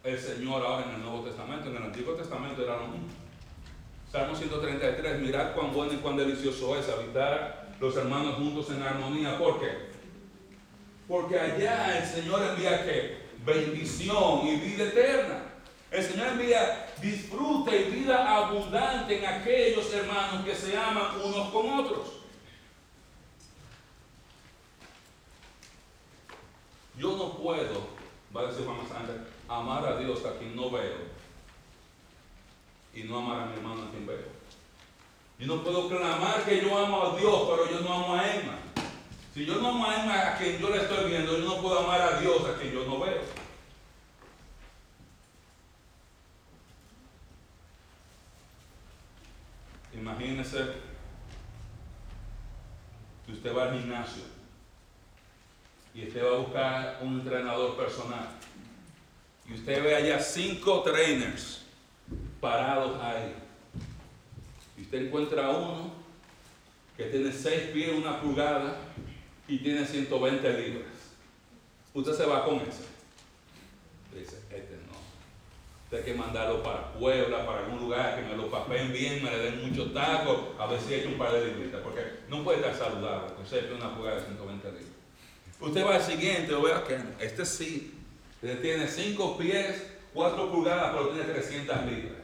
el 0.02 0.18
Señor 0.18 0.64
ahora 0.64 0.86
en 0.86 0.94
el 0.94 1.02
Nuevo 1.02 1.20
Testamento, 1.20 1.68
en 1.68 1.76
el 1.76 1.82
Antiguo 1.82 2.14
Testamento 2.14 2.62
era 2.62 2.76
lo 2.76 2.88
mismo. 2.88 3.08
Salmo 4.10 4.34
133, 4.34 5.20
mirad 5.20 5.54
cuán 5.54 5.72
bueno 5.72 5.92
y 5.92 5.96
cuán 5.96 6.16
delicioso 6.16 6.76
es 6.78 6.88
habitar 6.88 7.74
los 7.80 7.96
hermanos 7.96 8.36
juntos 8.36 8.70
en 8.70 8.82
armonía. 8.82 9.38
¿Por 9.38 9.60
qué? 9.60 9.94
Porque 11.08 11.38
allá 11.38 11.98
el 11.98 12.06
Señor 12.06 12.42
envía 12.42 12.84
que 12.84 13.24
bendición 13.44 14.46
y 14.46 14.56
vida 14.56 14.84
eterna. 14.84 15.42
El 15.90 16.02
Señor 16.02 16.28
envía 16.28 16.86
disfrute 17.02 17.76
y 17.76 17.90
vida 17.90 18.36
abundante 18.36 19.18
en 19.18 19.26
aquellos 19.26 19.92
hermanos 19.92 20.44
que 20.44 20.54
se 20.54 20.76
aman 20.76 21.20
unos 21.22 21.50
con 21.50 21.70
otros. 21.70 22.23
Yo 26.96 27.16
no 27.16 27.38
puedo, 27.38 27.88
va 28.34 28.42
a 28.42 28.46
decir 28.46 28.64
Juan 28.64 28.88
Sandra, 28.88 29.26
amar 29.48 29.84
a 29.84 29.98
Dios 29.98 30.24
a 30.24 30.38
quien 30.38 30.54
no 30.54 30.70
veo 30.70 31.14
y 32.94 33.02
no 33.02 33.18
amar 33.18 33.42
a 33.42 33.46
mi 33.46 33.56
hermano 33.56 33.82
a 33.82 33.90
quien 33.90 34.06
veo. 34.06 34.34
Yo 35.38 35.46
no 35.48 35.64
puedo 35.64 35.88
clamar 35.88 36.44
que 36.44 36.62
yo 36.62 36.78
amo 36.78 37.02
a 37.02 37.18
Dios, 37.18 37.48
pero 37.48 37.70
yo 37.70 37.80
no 37.80 37.92
amo 37.92 38.14
a 38.14 38.34
Emma. 38.34 38.58
Si 39.34 39.44
yo 39.44 39.56
no 39.56 39.70
amo 39.70 39.86
a 39.86 40.02
Emma 40.02 40.28
a 40.28 40.38
quien 40.38 40.58
yo 40.58 40.70
le 40.70 40.82
estoy 40.82 41.10
viendo, 41.10 41.36
yo 41.36 41.44
no 41.44 41.60
puedo 41.60 41.80
amar 41.80 42.00
a 42.00 42.20
Dios 42.20 42.44
a 42.44 42.56
quien 42.56 42.72
yo 42.72 42.84
no 42.86 43.00
veo. 43.00 43.22
Imagínese 49.92 50.58
que 53.26 53.32
usted 53.32 53.56
va 53.56 53.64
al 53.64 53.80
gimnasio 53.80 54.33
y 55.94 56.08
usted 56.08 56.24
va 56.24 56.36
a 56.36 56.38
buscar 56.38 56.98
un 57.02 57.20
entrenador 57.20 57.76
personal 57.76 58.28
y 59.48 59.54
usted 59.54 59.82
ve 59.82 59.94
allá 59.94 60.20
cinco 60.20 60.82
trainers 60.82 61.64
parados 62.40 63.00
ahí 63.02 63.34
usted 64.78 65.06
encuentra 65.06 65.50
uno 65.50 66.04
que 66.96 67.04
tiene 67.04 67.32
6 67.32 67.70
pies, 67.72 67.92
una 67.92 68.20
pulgada 68.20 68.76
y 69.48 69.58
tiene 69.58 69.84
120 69.84 70.52
libras. 70.52 70.86
Usted 71.92 72.12
se 72.12 72.26
va 72.26 72.44
con 72.44 72.56
ese. 72.56 72.84
Dice, 74.14 74.38
este 74.50 74.76
no. 74.86 74.94
Usted 75.84 75.98
hay 75.98 76.04
que 76.04 76.14
mandarlo 76.14 76.62
para 76.62 76.92
Puebla, 76.92 77.44
para 77.44 77.64
algún 77.64 77.80
lugar, 77.80 78.16
que 78.16 78.28
me 78.28 78.36
lo 78.36 78.50
papen 78.50 78.92
bien, 78.92 79.22
me 79.22 79.30
le 79.30 79.38
den 79.38 79.68
muchos 79.68 79.92
tacos, 79.92 80.38
a 80.58 80.66
ver 80.66 80.80
si 80.80 80.94
hay 80.94 81.06
un 81.06 81.18
par 81.18 81.32
de 81.32 81.46
libritas, 81.46 81.80
porque 81.82 82.02
no 82.28 82.44
puede 82.44 82.58
estar 82.58 82.74
saludable 82.74 83.34
con 83.34 83.46
6 83.46 83.64
pies, 83.64 83.76
una 83.76 83.94
pulgada 83.94 84.20
de 84.20 84.26
120 84.26 84.68
libras. 84.68 84.93
Usted 85.64 85.84
va 85.84 85.94
al 85.94 86.02
siguiente, 86.02 86.54
vea 86.54 86.84
que 86.84 86.98
este 87.24 87.46
sí, 87.46 87.94
tiene 88.40 88.86
5 88.86 89.38
pies, 89.38 89.86
4 90.12 90.52
pulgadas, 90.52 90.92
pero 90.92 91.08
tiene 91.08 91.32
300 91.32 91.86
libras. 91.86 92.18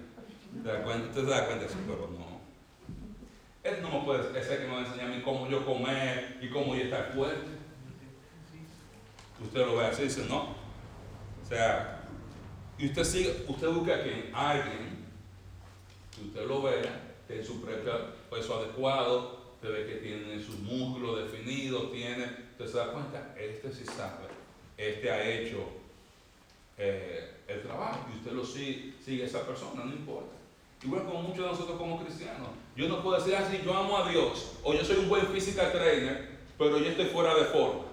¿Se 0.62 0.68
da 0.68 0.82
cuenta? 0.82 1.08
Usted 1.08 1.24
se 1.24 1.30
da 1.30 1.46
cuenta, 1.46 1.68
sí, 1.68 1.74
pero 1.86 2.10
no. 2.12 2.40
Él 3.62 3.82
no 3.82 3.90
me 3.90 4.04
puede, 4.04 4.38
ese 4.38 4.58
que 4.58 4.64
me 4.64 4.72
va 4.74 4.78
a 4.82 4.86
enseñar 4.86 5.10
a 5.10 5.14
mí 5.14 5.22
cómo 5.22 5.48
yo 5.48 5.64
comer 5.64 6.38
y 6.42 6.48
cómo 6.48 6.74
yo 6.74 6.82
estar 6.82 7.12
fuerte. 7.14 7.46
Usted 9.42 9.66
lo 9.66 9.76
ve 9.76 9.86
así, 9.86 10.02
dice, 10.02 10.26
no. 10.28 10.54
O 11.42 11.48
sea, 11.48 12.02
y 12.78 12.86
usted 12.86 13.04
sigue, 13.04 13.44
usted 13.48 13.68
busca 13.68 13.96
a 13.96 14.02
quien, 14.02 14.30
alguien, 14.34 15.06
que 16.14 16.26
usted 16.26 16.46
lo 16.46 16.62
vea, 16.62 17.16
tiene 17.26 17.42
su 17.42 17.62
peso 17.62 18.58
adecuado, 18.58 19.54
usted 19.54 19.72
ve 19.72 19.86
que 19.86 19.94
tiene 20.00 20.42
sus 20.42 20.58
músculos 20.58 21.22
definidos, 21.22 21.90
tiene, 21.90 22.49
usted 22.60 22.72
se 22.72 22.78
da 22.78 22.92
cuenta, 22.92 23.34
este 23.38 23.72
sí 23.72 23.84
sabe, 23.86 24.26
este 24.76 25.10
ha 25.10 25.26
hecho 25.26 25.64
eh, 26.76 27.36
el 27.48 27.62
trabajo 27.62 28.06
y 28.12 28.18
usted 28.18 28.32
lo 28.32 28.44
sigue, 28.44 28.92
sigue 29.02 29.22
a 29.22 29.26
esa 29.26 29.46
persona, 29.46 29.84
no 29.84 29.92
importa. 29.92 30.36
Igual 30.82 31.04
como 31.04 31.22
muchos 31.22 31.44
de 31.44 31.50
nosotros 31.50 31.78
como 31.78 32.02
cristianos. 32.02 32.48
Yo 32.76 32.88
no 32.88 33.02
puedo 33.02 33.18
decir 33.18 33.34
así, 33.34 33.60
yo 33.64 33.74
amo 33.74 33.96
a 33.98 34.10
Dios, 34.10 34.52
o 34.62 34.74
yo 34.74 34.84
soy 34.84 34.96
un 34.96 35.08
buen 35.08 35.26
physical 35.28 35.72
trainer, 35.72 36.38
pero 36.58 36.78
yo 36.78 36.86
estoy 36.86 37.06
fuera 37.06 37.34
de 37.34 37.44
forma. 37.46 37.84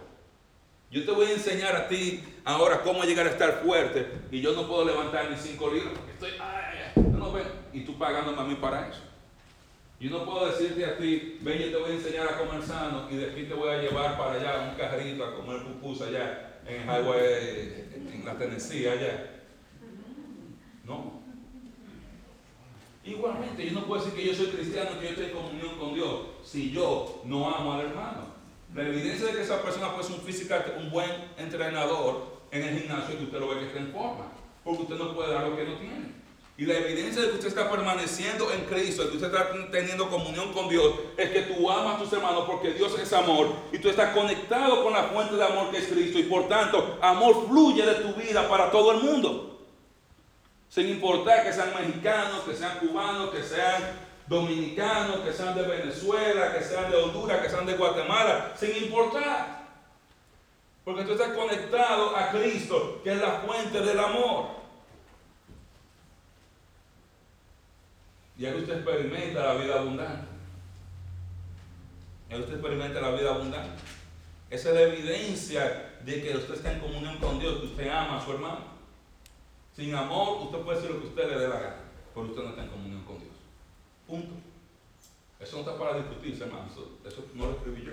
Yo 0.91 1.05
te 1.05 1.11
voy 1.11 1.28
a 1.28 1.34
enseñar 1.34 1.76
a 1.76 1.88
ti 1.88 2.24
ahora 2.43 2.82
cómo 2.82 3.03
llegar 3.03 3.28
a 3.28 3.32
estar 3.32 3.61
fuerte 3.63 4.07
y 4.32 4.41
yo 4.41 4.53
no 4.53 4.68
puedo 4.68 4.86
levantar 4.86 5.30
ni 5.30 5.38
cinco 5.38 5.70
libras 5.70 5.93
estoy, 6.13 6.32
ay, 6.39 6.91
no 7.11 7.32
ven, 7.32 7.47
y 7.74 7.82
tú 7.82 7.97
pagándome 7.97 8.41
a 8.41 8.45
mí 8.45 8.55
para 8.55 8.89
eso. 8.89 9.01
Yo 10.00 10.12
no 10.12 10.26
puedo 10.26 10.45
decirte 10.52 10.86
a 10.86 10.95
ti, 10.95 11.39
ven, 11.41 11.58
yo 11.58 11.70
te 11.72 11.78
voy 11.78 11.91
a 11.91 11.95
enseñar 11.95 12.28
a 12.28 12.38
comer 12.38 12.62
sano 12.62 13.08
y 13.10 13.16
de 13.16 13.32
aquí 13.32 13.43
te 13.43 13.54
voy 13.56 13.70
a 13.70 13.82
llevar 13.82 14.16
para 14.16 14.34
allá 14.34 14.70
un 14.70 14.78
carrito 14.78 15.26
a 15.26 15.36
comer 15.36 15.64
pupus 15.64 16.02
allá 16.02 16.60
en 16.68 16.82
el 16.82 16.88
highway, 16.88 17.89
en 18.14 18.24
la 18.24 18.38
Tennessee 18.38 18.88
allá. 18.88 19.41
No. 20.84 21.18
Igualmente, 23.04 23.66
yo 23.66 23.72
no 23.72 23.86
puedo 23.86 24.04
decir 24.04 24.16
que 24.16 24.28
yo 24.28 24.36
soy 24.36 24.48
cristiano, 24.48 25.00
que 25.00 25.06
yo 25.06 25.10
estoy 25.12 25.26
en 25.26 25.32
comunión 25.32 25.80
con 25.80 25.95
Dios, 25.95 26.28
si 26.43 26.72
yo 26.72 27.22
no 27.26 27.50
amo 27.50 27.74
al 27.74 27.88
hermano. 27.88 28.38
La 28.76 28.88
evidencia 28.88 29.28
de 29.28 29.34
que 29.34 29.41
esa 29.41 29.64
persona 29.64 29.91
ser 30.04 30.16
un 30.16 30.22
física, 30.22 30.64
un 30.78 30.91
buen 30.91 31.10
entrenador 31.38 32.38
en 32.52 32.64
el 32.64 32.80
gimnasio 32.80 33.18
que 33.18 33.24
usted 33.24 33.39
lo 33.39 33.48
ve 33.48 33.60
que 33.62 33.68
está 33.68 33.80
en 33.80 33.91
forma, 33.91 34.26
porque 34.64 34.84
usted 34.84 34.95
no 34.98 35.16
puede 35.16 35.34
dar 35.34 35.48
lo 35.48 35.56
que 35.56 35.64
no 35.64 35.78
tiene. 35.78 36.16
Y 36.60 36.66
la 36.66 36.74
evidencia 36.74 37.22
de 37.22 37.30
que 37.30 37.36
usted 37.36 37.49
está 37.49 37.70
permaneciendo 37.70 38.51
en 38.51 38.66
Cristo, 38.66 39.03
de 39.03 39.10
que 39.12 39.18
usted 39.18 39.28
está 39.28 39.51
teniendo 39.72 40.10
comunión 40.10 40.51
con 40.53 40.68
Dios, 40.68 40.91
es 41.16 41.30
que 41.30 41.41
tú 41.41 41.70
amas 41.70 41.95
a 41.95 41.99
tus 41.99 42.12
hermanos 42.14 42.45
porque 42.47 42.74
Dios 42.74 42.97
es 42.99 43.14
amor 43.14 43.53
y 43.72 43.78
tú 43.78 43.89
estás 43.89 44.16
conectado 44.16 44.84
con 44.84 44.91
la 44.91 45.03
fuente 45.03 45.36
de 45.36 45.43
amor 45.43 45.70
que 45.70 45.78
es 45.78 45.86
Cristo 45.86 46.18
y 46.18 46.24
por 46.24 46.47
tanto 46.47 46.97
amor 46.99 47.47
fluye 47.47 47.86
de 47.86 47.95
tu 47.95 48.14
vida 48.20 48.49
para 48.49 48.72
todo 48.72 48.91
el 48.93 49.03
mundo. 49.03 49.60
Sin 50.68 50.89
importar 50.89 51.43
que 51.43 51.53
sean 51.53 51.74
mexicanos, 51.80 52.41
que 52.41 52.55
sean 52.55 52.80
cubanos, 52.80 53.30
que 53.30 53.43
sean 53.43 54.08
dominicanos, 54.26 55.18
que 55.18 55.34
sean 55.34 55.53
de 55.53 55.62
Venezuela, 55.62 56.53
que 56.53 56.64
sean 56.64 56.89
de 56.89 56.97
Honduras, 56.97 57.39
que 57.39 57.49
sean 57.49 57.68
de 57.68 57.74
Guatemala, 57.74 58.53
sin 58.60 58.76
importar. 58.76 59.68
Porque 60.84 61.03
tú 61.03 61.12
estás 61.12 61.34
conectado 61.34 62.16
a 62.16 62.32
Cristo, 62.32 62.99
que 63.03 63.12
es 63.12 63.22
la 63.22 63.41
fuente 63.45 63.80
del 63.80 63.99
amor. 63.99 64.66
Y 68.38 68.46
ahí 68.46 68.60
usted 68.60 68.76
experimenta 68.78 69.54
la 69.54 69.54
vida 69.56 69.80
abundante. 69.80 70.28
Ahí 72.30 72.40
usted 72.40 72.54
experimenta 72.54 73.02
la 73.02 73.12
vida 73.12 73.34
abundante. 73.34 73.84
Esa 74.50 74.70
es 74.70 74.76
la 74.76 74.82
evidencia 74.82 75.98
de 76.06 76.22
que 76.22 76.38
usted 76.38 76.56
está 76.56 76.72
en 76.72 76.80
comunión 76.80 77.18
con 77.18 77.40
Dios, 77.40 77.60
que 77.60 77.66
usted 77.68 77.90
ama 77.90 78.18
a 78.18 78.26
su 78.26 78.32
hermano. 78.32 78.78
Sin 79.76 79.94
amor, 79.94 80.42
usted 80.44 80.60
puede 80.60 80.80
decir 80.80 80.96
lo 80.96 81.02
que 81.02 81.08
usted 81.08 81.30
le 81.30 81.40
dé 81.40 81.48
la 81.48 81.60
gana, 81.60 81.76
pero 82.14 82.28
usted 82.28 82.44
no 82.44 82.50
está 82.50 82.64
en 82.64 82.70
comunión 82.70 83.04
con 83.04 83.20
Dios. 83.20 83.34
Punto. 84.08 84.34
Eso 85.40 85.58
no 85.58 85.60
está 85.62 85.78
para 85.78 85.98
discutirse, 85.98 86.44
hermano. 86.44 86.66
Eso, 87.06 87.26
no 87.34 87.46
lo 87.46 87.52
escribí 87.52 87.86
yo. 87.86 87.92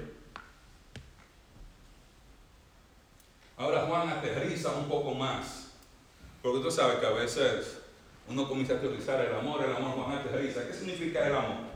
Ahora 3.56 3.82
Juan 3.86 4.08
aterriza 4.08 4.72
un 4.72 4.88
poco 4.88 5.14
más. 5.14 5.72
Porque 6.42 6.58
usted 6.58 6.82
sabe 6.82 7.00
que 7.00 7.06
a 7.06 7.10
veces 7.10 7.83
uno 8.28 8.48
comienza 8.48 8.74
a 8.74 8.80
teorizar 8.80 9.20
el 9.24 9.34
amor, 9.34 9.62
el 9.62 9.74
amor, 9.74 10.04
Juan 10.04 10.18
aterriza. 10.18 10.66
¿Qué 10.66 10.72
significa 10.72 11.26
el 11.26 11.34
amor? 11.34 11.74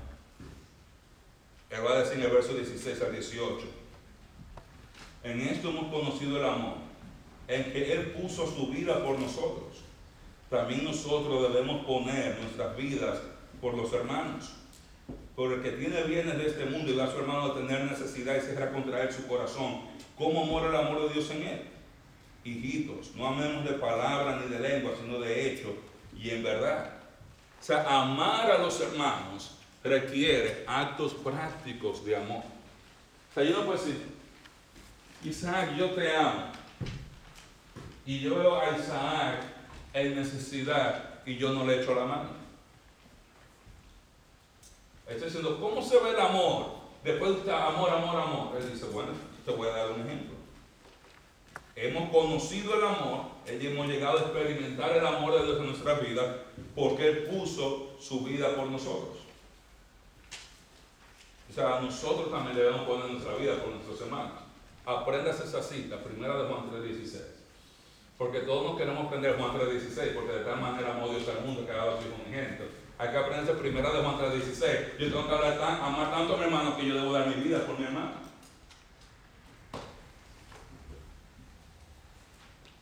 Él 1.70 1.84
va 1.84 1.92
a 1.92 1.98
decir 2.00 2.18
en 2.18 2.24
el 2.24 2.30
verso 2.30 2.54
16 2.54 3.02
al 3.02 3.12
18. 3.12 3.66
En 5.24 5.40
esto 5.40 5.68
hemos 5.68 5.92
conocido 5.92 6.38
el 6.38 6.44
amor, 6.44 6.76
en 7.48 7.72
que 7.72 7.92
Él 7.92 8.12
puso 8.12 8.46
su 8.46 8.68
vida 8.68 9.04
por 9.04 9.18
nosotros 9.18 9.88
también 10.50 10.84
nosotros 10.84 11.52
debemos 11.52 11.84
poner 11.84 12.38
nuestras 12.40 12.74
vidas 12.76 13.18
por 13.60 13.74
los 13.74 13.92
hermanos. 13.92 14.54
Por 15.36 15.52
el 15.52 15.62
que 15.62 15.72
tiene 15.72 16.02
bienes 16.04 16.38
de 16.38 16.46
este 16.46 16.64
mundo 16.64 16.90
y 16.90 16.96
va 16.96 17.04
a 17.04 17.10
su 17.10 17.18
hermano 17.18 17.46
a 17.46 17.54
tener 17.54 17.84
necesidad 17.84 18.36
y 18.36 18.40
cierra 18.40 18.72
contra 18.72 19.02
él 19.02 19.12
su 19.12 19.26
corazón. 19.26 19.82
¿Cómo 20.16 20.44
mora 20.46 20.68
el 20.68 20.76
amor 20.76 21.06
de 21.06 21.14
Dios 21.14 21.30
en 21.30 21.42
él? 21.42 21.62
Hijitos, 22.44 23.14
no 23.14 23.28
amemos 23.28 23.64
de 23.64 23.74
palabra 23.74 24.40
ni 24.40 24.50
de 24.50 24.58
lengua, 24.58 24.92
sino 25.00 25.20
de 25.20 25.52
hecho 25.52 25.74
y 26.18 26.30
en 26.30 26.42
verdad. 26.42 26.92
O 27.60 27.64
sea, 27.64 27.84
amar 27.88 28.50
a 28.50 28.58
los 28.58 28.80
hermanos 28.80 29.52
requiere 29.82 30.64
actos 30.66 31.14
prácticos 31.14 32.04
de 32.04 32.16
amor. 32.16 32.42
O 33.30 33.34
sea, 33.34 33.44
yo 33.44 33.56
no 33.56 33.64
puedo 33.64 33.78
decir, 33.78 34.06
Isaac, 35.24 35.76
yo 35.76 35.90
te 35.90 36.14
amo. 36.14 36.52
Y 38.04 38.20
yo 38.20 38.38
veo 38.38 38.58
a 38.60 38.76
Isaac 38.76 39.42
en 39.92 40.16
necesidad 40.16 41.20
y 41.26 41.36
yo 41.36 41.52
no 41.52 41.66
le 41.66 41.82
echo 41.82 41.94
la 41.94 42.04
mano. 42.04 42.30
Estoy 45.06 45.26
diciendo, 45.26 45.58
¿cómo 45.60 45.82
se 45.82 45.98
ve 46.00 46.10
el 46.10 46.20
amor? 46.20 46.78
Después 47.02 47.44
de 47.44 47.52
amor, 47.52 47.90
amor, 47.90 48.20
amor. 48.20 48.56
Él 48.56 48.72
dice, 48.72 48.86
bueno, 48.86 49.12
te 49.44 49.50
voy 49.50 49.68
a 49.68 49.72
dar 49.72 49.90
un 49.90 50.06
ejemplo. 50.06 50.37
Hemos 51.80 52.10
conocido 52.10 52.74
el 52.74 52.84
amor, 52.84 53.26
hemos 53.46 53.86
llegado 53.86 54.18
a 54.18 54.22
experimentar 54.22 54.96
el 54.96 55.06
amor 55.06 55.38
de 55.38 55.46
Dios 55.46 55.60
en 55.60 55.66
nuestra 55.66 55.94
vida 55.94 56.42
porque 56.74 57.06
Él 57.06 57.18
puso 57.26 57.90
su 58.00 58.24
vida 58.24 58.56
por 58.56 58.66
nosotros. 58.66 59.18
O 61.48 61.52
sea, 61.54 61.78
nosotros 61.80 62.32
también 62.32 62.56
debemos 62.56 62.80
poner 62.80 63.08
nuestra 63.10 63.36
vida 63.36 63.62
por 63.62 63.68
nuestros 63.68 64.00
hermanos. 64.00 64.32
Aprendas 64.84 65.38
esa 65.38 65.62
cita, 65.62 66.02
primera 66.02 66.36
de 66.42 66.48
Juan 66.48 66.68
3.16. 66.68 67.20
Porque 68.18 68.40
todos 68.40 68.64
nos 68.64 68.76
queremos 68.76 69.06
aprender 69.06 69.36
Juan 69.38 69.56
3.16, 69.56 70.14
porque 70.14 70.32
de 70.32 70.44
tal 70.44 70.60
manera 70.60 70.96
amó 70.96 71.08
Dios 71.10 71.28
al 71.28 71.46
mundo 71.46 71.64
que 71.64 71.70
ha 71.70 71.76
dado 71.76 72.00
su 72.00 72.08
hijo 72.08 72.16
unigénito. 72.26 72.64
Hay 72.98 73.10
que 73.10 73.16
aprenderse 73.16 73.52
primera 73.52 73.92
de 73.92 74.02
Juan 74.02 74.18
3.16. 74.18 74.98
Yo 74.98 75.10
tengo 75.10 75.28
que 75.28 75.34
hablar 75.34 75.58
tan, 75.60 75.80
amar 75.80 76.10
tanto 76.10 76.34
a 76.34 76.38
mi 76.38 76.42
hermano 76.42 76.76
que 76.76 76.86
yo 76.88 76.96
debo 76.96 77.12
dar 77.12 77.28
mi 77.28 77.34
vida 77.34 77.64
por 77.64 77.78
mi 77.78 77.84
hermano. 77.84 78.27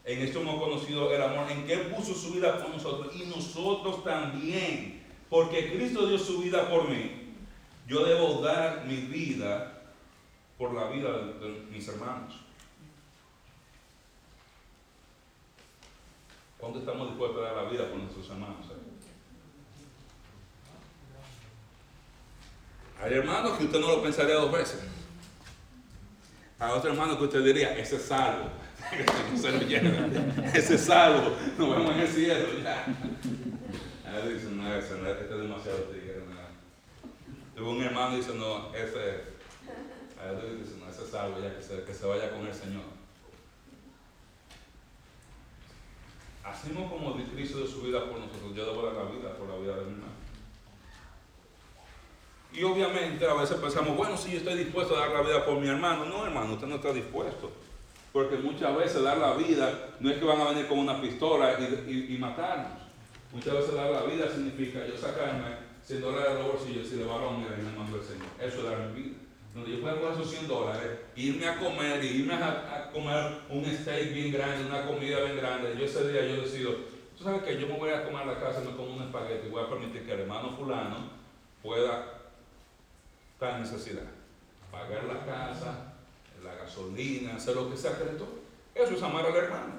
En 0.07 0.23
esto 0.23 0.41
hemos 0.41 0.63
conocido 0.63 1.13
el 1.13 1.21
amor, 1.21 1.51
en 1.51 1.67
que 1.67 1.77
puso 1.79 2.15
su 2.15 2.33
vida 2.33 2.63
por 2.63 2.71
nosotros 2.71 3.13
y 3.17 3.25
nosotros 3.27 4.05
también. 4.05 5.05
Porque 5.29 5.73
Cristo 5.73 6.07
dio 6.07 6.17
su 6.17 6.39
vida 6.39 6.71
por 6.71 6.89
mí. 6.89 7.35
Yo 7.89 8.05
debo 8.05 8.41
dar 8.41 8.85
mi 8.87 8.99
vida 8.99 9.83
por 10.57 10.73
la 10.75 10.89
vida 10.91 11.11
de 11.11 11.67
mis 11.73 11.89
hermanos. 11.89 12.37
¿Cuánto 16.57 16.79
estamos 16.79 17.09
dispuestos 17.09 17.41
a 17.41 17.53
dar 17.53 17.65
la 17.65 17.71
vida 17.71 17.89
por 17.89 17.99
nuestros 17.99 18.31
hermanos? 18.31 18.65
Hay 23.03 23.13
hermanos 23.13 23.59
que 23.59 23.65
usted 23.65 23.81
no 23.81 23.89
lo 23.89 24.03
pensaría 24.05 24.37
dos 24.37 24.53
veces. 24.53 24.81
Hay 26.61 26.71
otro 26.71 26.93
hermano 26.93 27.19
que 27.19 27.25
usted 27.25 27.45
diría, 27.45 27.77
ese 27.77 27.97
es 27.97 28.03
salvo. 28.03 28.66
Ese 30.55 30.75
es 30.75 30.81
salvo. 30.81 31.37
Nos 31.59 31.71
vemos 31.71 31.95
en 31.95 32.01
el 32.01 32.09
cielo 32.09 32.47
ya. 32.63 32.87
A 34.07 34.27
dice, 34.27 34.49
no, 34.51 34.75
ese, 34.75 34.95
no, 34.99 35.09
este 35.09 35.25
es 35.25 35.41
demasiado 35.41 35.79
tigre. 35.85 36.17
Tuvo 37.55 37.71
un 37.71 37.83
hermano 37.83 38.15
y 38.15 38.19
dice, 38.19 38.35
no, 38.35 38.75
ese, 38.75 39.25
a 40.21 40.33
dice, 40.33 40.77
no, 40.79 40.91
ese 40.91 41.03
es 41.03 41.11
salvo 41.11 41.41
ya, 41.41 41.57
que 41.57 41.63
se, 41.63 41.83
que 41.85 41.95
se 41.95 42.07
vaya 42.07 42.31
con 42.31 42.47
el 42.47 42.55
Señor. 42.55 42.85
Así 46.45 46.71
como 46.71 47.17
Cristo 47.35 47.61
de 47.61 47.67
su 47.67 47.83
vida 47.83 48.09
por 48.09 48.21
nosotros, 48.21 48.55
yo 48.55 48.67
debo 48.67 48.83
la 48.83 49.11
vida 49.11 49.37
por 49.37 49.49
la 49.49 49.57
vida 49.57 49.75
de 49.77 49.85
mi 49.87 49.93
hermano. 49.95 50.27
Y 52.53 52.63
obviamente 52.63 53.27
a 53.27 53.35
veces 53.35 53.59
pensamos, 53.59 53.97
bueno, 53.97 54.17
sí, 54.17 54.31
yo 54.31 54.39
estoy 54.39 54.57
dispuesto 54.57 54.97
a 54.97 55.01
dar 55.01 55.11
la 55.11 55.23
vida 55.23 55.45
por 55.45 55.59
mi 55.59 55.69
hermano. 55.69 56.07
No, 56.07 56.25
hermano, 56.25 56.55
usted 56.55 56.69
no 56.69 56.77
está 56.77 56.93
dispuesto. 56.93 57.51
Porque 58.17 58.39
muchas 58.39 58.75
veces 58.75 59.03
dar 59.03 59.19
la 59.19 59.35
vida 59.35 59.91
no 60.01 60.09
es 60.09 60.17
que 60.17 60.25
van 60.25 60.41
a 60.41 60.49
venir 60.49 60.67
con 60.69 60.79
una 60.79 61.03
pistola 61.03 61.55
y, 61.61 62.17
matarnos. 62.19 62.81
Muchas 63.31 63.53
veces 63.53 63.75
dar 63.75 63.91
la 63.91 64.05
vida 64.05 64.27
significa 64.27 64.87
yo 64.87 64.97
sacarme 64.97 65.45
100 65.85 66.01
dólares 66.01 66.33
de 66.33 66.39
los 66.39 66.53
bolsillos 66.55 66.91
y 66.95 66.97
le 66.97 67.05
va 67.05 67.17
a 67.17 67.29
un 67.29 67.45
en 67.45 67.67
el 67.67 67.77
mando 67.77 67.99
del 67.99 68.07
Señor. 68.07 68.29
Eso 68.41 68.61
es 68.61 68.65
dar 68.65 68.89
mi 68.89 69.03
vida. 69.03 69.17
Donde 69.55 69.71
yo 69.71 69.83
pueda 69.83 70.01
coger 70.01 70.13
esos 70.15 70.31
100 70.31 70.49
dólares, 70.49 70.99
irme 71.15 71.47
a 71.47 71.59
comer, 71.59 72.03
y 72.03 72.07
irme 72.07 72.33
a, 72.33 72.91
comer 72.91 73.43
un 73.51 73.67
steak 73.67 74.15
bien 74.15 74.33
grande, 74.33 74.65
una 74.65 74.87
comida 74.87 75.21
bien 75.21 75.37
grande. 75.37 75.77
Yo 75.79 75.85
ese 75.85 76.11
día 76.11 76.25
yo 76.25 76.41
decido, 76.41 76.75
tú 77.19 77.23
sabes 77.23 77.43
que 77.43 77.61
yo 77.61 77.67
me 77.67 77.79
voy 77.79 77.91
a 77.91 78.03
comer 78.03 78.27
la 78.27 78.41
casa, 78.41 78.61
me 78.61 78.75
como 78.75 78.95
un 78.95 79.03
espagueti 79.03 79.49
y 79.49 79.51
voy 79.51 79.63
a 79.63 79.69
permitir 79.69 80.07
que 80.07 80.15
el 80.15 80.21
hermano 80.21 80.57
fulano 80.57 81.11
pueda 81.63 82.15
en 83.43 83.61
necesidad. 83.61 84.05
Pagar 84.73 85.05
la 85.05 85.23
casa, 85.27 85.96
la 86.47 86.55
gasolina, 86.55 87.37
hacer 87.37 87.57
lo 87.57 87.71
que 87.71 87.77
sea 87.77 87.99
que 87.99 88.05
le 88.05 88.11
toque. 88.13 88.41
Eso 88.75 88.95
es 88.95 89.03
amar 89.03 89.27
al 89.27 89.37
hermano. 89.37 89.75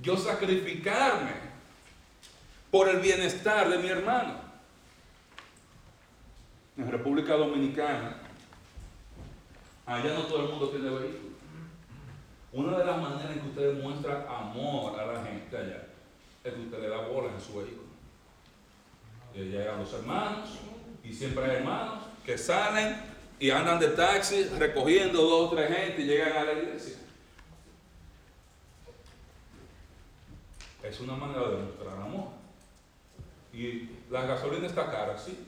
Yo 0.00 0.16
sacrificarme 0.16 1.32
por 2.70 2.88
el 2.88 3.00
bienestar 3.00 3.68
de 3.68 3.78
mi 3.78 3.88
hermano. 3.88 4.48
En 6.76 6.90
República 6.90 7.34
Dominicana, 7.34 8.16
allá 9.84 10.14
no 10.14 10.22
todo 10.22 10.44
el 10.44 10.50
mundo 10.50 10.68
tiene 10.68 10.90
vehículo. 10.90 11.28
Una 12.52 12.78
de 12.78 12.84
las 12.84 12.98
maneras 13.00 13.32
en 13.32 13.40
que 13.40 13.48
usted 13.48 13.74
demuestra 13.74 14.26
amor 14.28 14.98
a 14.98 15.06
la 15.06 15.24
gente 15.24 15.56
allá 15.56 15.88
es 16.44 16.54
que 16.54 16.60
usted 16.60 16.80
le 16.80 16.88
da 16.88 17.08
bola 17.08 17.32
en 17.32 17.40
su 17.40 17.58
vehículo. 17.58 17.88
Y 19.34 19.40
llegan 19.50 19.80
los 19.80 19.92
hermanos, 19.92 20.50
y 21.04 21.12
siempre 21.12 21.44
hay 21.44 21.56
hermanos 21.56 22.04
que 22.24 22.38
salen 22.38 22.96
y 23.40 23.50
andan 23.50 23.78
de 23.78 23.88
taxi 23.88 24.44
recogiendo 24.58 25.22
dos 25.22 25.52
o 25.52 25.54
tres 25.54 25.68
gente 25.68 26.02
y 26.02 26.06
llegan 26.06 26.36
a 26.36 26.44
la 26.44 26.52
iglesia. 26.52 26.96
Es 30.82 31.00
una 31.00 31.14
manera 31.14 31.48
de 31.48 31.56
mostrar 31.58 32.00
amor. 32.00 32.28
Y 33.52 33.90
la 34.10 34.24
gasolina 34.24 34.66
está 34.66 34.90
cara, 34.90 35.18
sí, 35.18 35.46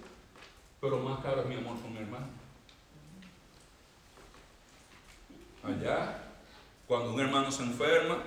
pero 0.81 0.99
más 0.99 1.21
caro 1.21 1.43
es 1.43 1.47
mi 1.47 1.57
amor 1.57 1.81
con 1.81 1.93
mi 1.93 2.01
hermano. 2.01 2.27
Allá, 5.63 6.23
cuando 6.87 7.15
un 7.15 7.21
hermano 7.21 7.51
se 7.51 7.63
enferma, 7.63 8.23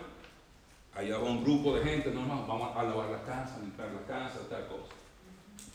allá 0.96 1.18
va 1.18 1.24
un 1.24 1.44
grupo 1.44 1.76
de 1.76 1.84
gente, 1.84 2.12
no, 2.12 2.22
vamos 2.48 2.76
a 2.76 2.84
lavar 2.84 3.10
la 3.10 3.24
casa, 3.24 3.60
limpiar 3.60 3.90
la 3.92 4.06
casa, 4.08 4.40
tal 4.50 4.68
cosa. 4.68 4.94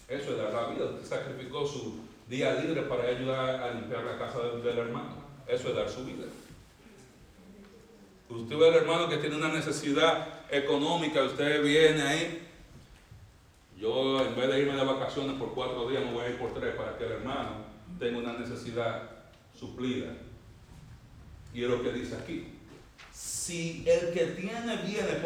Eso 0.08 0.30
es 0.30 0.38
dar 0.38 0.52
la 0.52 0.68
vida. 0.68 0.86
Usted 0.86 1.04
sacrificó 1.04 1.66
su 1.66 2.07
día 2.28 2.54
libre 2.54 2.82
para 2.82 3.04
ayudar 3.04 3.62
a 3.62 3.74
limpiar 3.74 4.04
la 4.04 4.18
casa 4.18 4.38
del, 4.40 4.78
hermano. 4.78 5.16
Eso 5.46 5.68
es 5.68 5.74
dar 5.74 5.88
su 5.88 6.04
vida. 6.04 6.26
Usted 8.28 8.56
ve 8.56 8.68
al 8.68 8.74
hermano 8.74 9.08
que 9.08 9.16
tiene 9.16 9.36
una 9.36 9.48
necesidad 9.48 10.28
económica, 10.50 11.22
usted 11.22 11.62
viene 11.62 12.02
ahí. 12.02 12.46
Yo 13.78 14.26
en 14.26 14.36
vez 14.36 14.48
de 14.48 14.60
irme 14.60 14.76
de 14.76 14.84
vacaciones 14.84 15.36
por 15.38 15.54
cuatro 15.54 15.88
días, 15.88 16.04
me 16.04 16.12
voy 16.12 16.24
a 16.24 16.30
ir 16.30 16.36
por 16.36 16.52
tres 16.52 16.74
para 16.74 16.98
que 16.98 17.04
el 17.04 17.12
hermano 17.12 17.64
tenga 17.98 18.18
una 18.18 18.34
necesidad 18.34 19.02
suplida. 19.58 20.12
Y 21.54 21.64
es 21.64 21.70
lo 21.70 21.82
que 21.82 21.92
dice 21.92 22.16
aquí. 22.16 22.48
Si 23.10 23.84
el 23.86 24.12
que 24.12 24.26
tiene 24.26 24.76
bienes, 24.76 25.16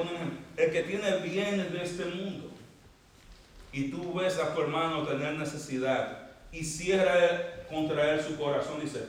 el 0.56 0.70
que 0.70 0.82
tiene 0.82 1.16
bienes 1.18 1.72
de 1.72 1.82
este 1.82 2.04
mundo, 2.04 2.50
y 3.72 3.90
tú 3.90 4.14
ves 4.14 4.38
a 4.38 4.54
tu 4.54 4.60
hermano 4.60 5.02
tener 5.04 5.34
necesidad 5.34 6.21
y 6.52 6.62
cierra 6.62 7.66
contra 7.68 8.12
él 8.12 8.22
su 8.22 8.36
corazón, 8.36 8.80
dice, 8.80 9.08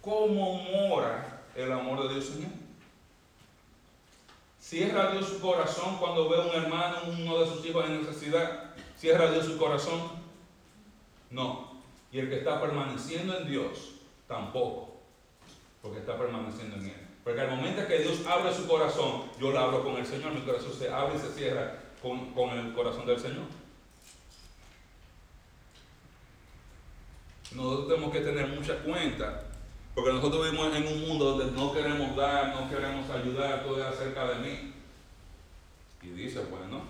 ¿cómo 0.00 0.62
mora 0.62 1.42
el 1.56 1.70
amor 1.72 2.08
de 2.08 2.14
Dios 2.14 2.30
en 2.36 2.44
él? 2.44 2.52
Cierra 4.60 5.10
Dios 5.10 5.26
su 5.26 5.40
corazón 5.40 5.96
cuando 5.98 6.28
ve 6.28 6.36
a 6.36 6.46
un 6.46 6.64
hermano, 6.64 6.98
uno 7.08 7.40
de 7.40 7.46
sus 7.46 7.66
hijos 7.66 7.84
en 7.86 8.02
necesidad. 8.02 8.70
Cierra 8.96 9.30
Dios 9.32 9.46
su 9.46 9.58
corazón. 9.58 10.00
No. 11.30 11.72
Y 12.12 12.20
el 12.20 12.28
que 12.28 12.38
está 12.38 12.60
permaneciendo 12.60 13.36
en 13.36 13.48
Dios, 13.48 13.94
tampoco. 14.28 15.00
Porque 15.82 15.98
está 15.98 16.16
permaneciendo 16.16 16.76
en 16.76 16.86
Él. 16.86 17.06
Porque 17.24 17.40
al 17.40 17.50
momento 17.50 17.86
que 17.88 17.98
Dios 17.98 18.24
abre 18.26 18.54
su 18.54 18.68
corazón, 18.68 19.24
yo 19.40 19.50
lo 19.50 19.58
abro 19.58 19.82
con 19.82 19.96
el 19.96 20.06
Señor, 20.06 20.32
mi 20.32 20.42
corazón 20.42 20.72
se 20.72 20.88
abre 20.88 21.16
y 21.16 21.18
se 21.18 21.32
cierra 21.32 21.80
con, 22.00 22.32
con 22.32 22.50
el 22.50 22.72
corazón 22.72 23.06
del 23.06 23.18
Señor. 23.18 23.46
Nosotros 27.52 27.88
tenemos 27.88 28.12
que 28.12 28.20
tener 28.20 28.48
mucha 28.48 28.76
cuenta, 28.78 29.42
porque 29.94 30.12
nosotros 30.12 30.50
vivimos 30.50 30.74
en 30.74 30.86
un 30.86 31.08
mundo 31.08 31.36
donde 31.36 31.52
no 31.52 31.72
queremos 31.72 32.16
dar, 32.16 32.54
no 32.54 32.68
queremos 32.70 33.10
ayudar, 33.10 33.64
todo 33.64 33.78
es 33.80 33.86
acerca 33.86 34.28
de 34.28 34.34
mí. 34.36 34.72
Y 36.02 36.08
dice, 36.10 36.40
bueno, 36.50 36.82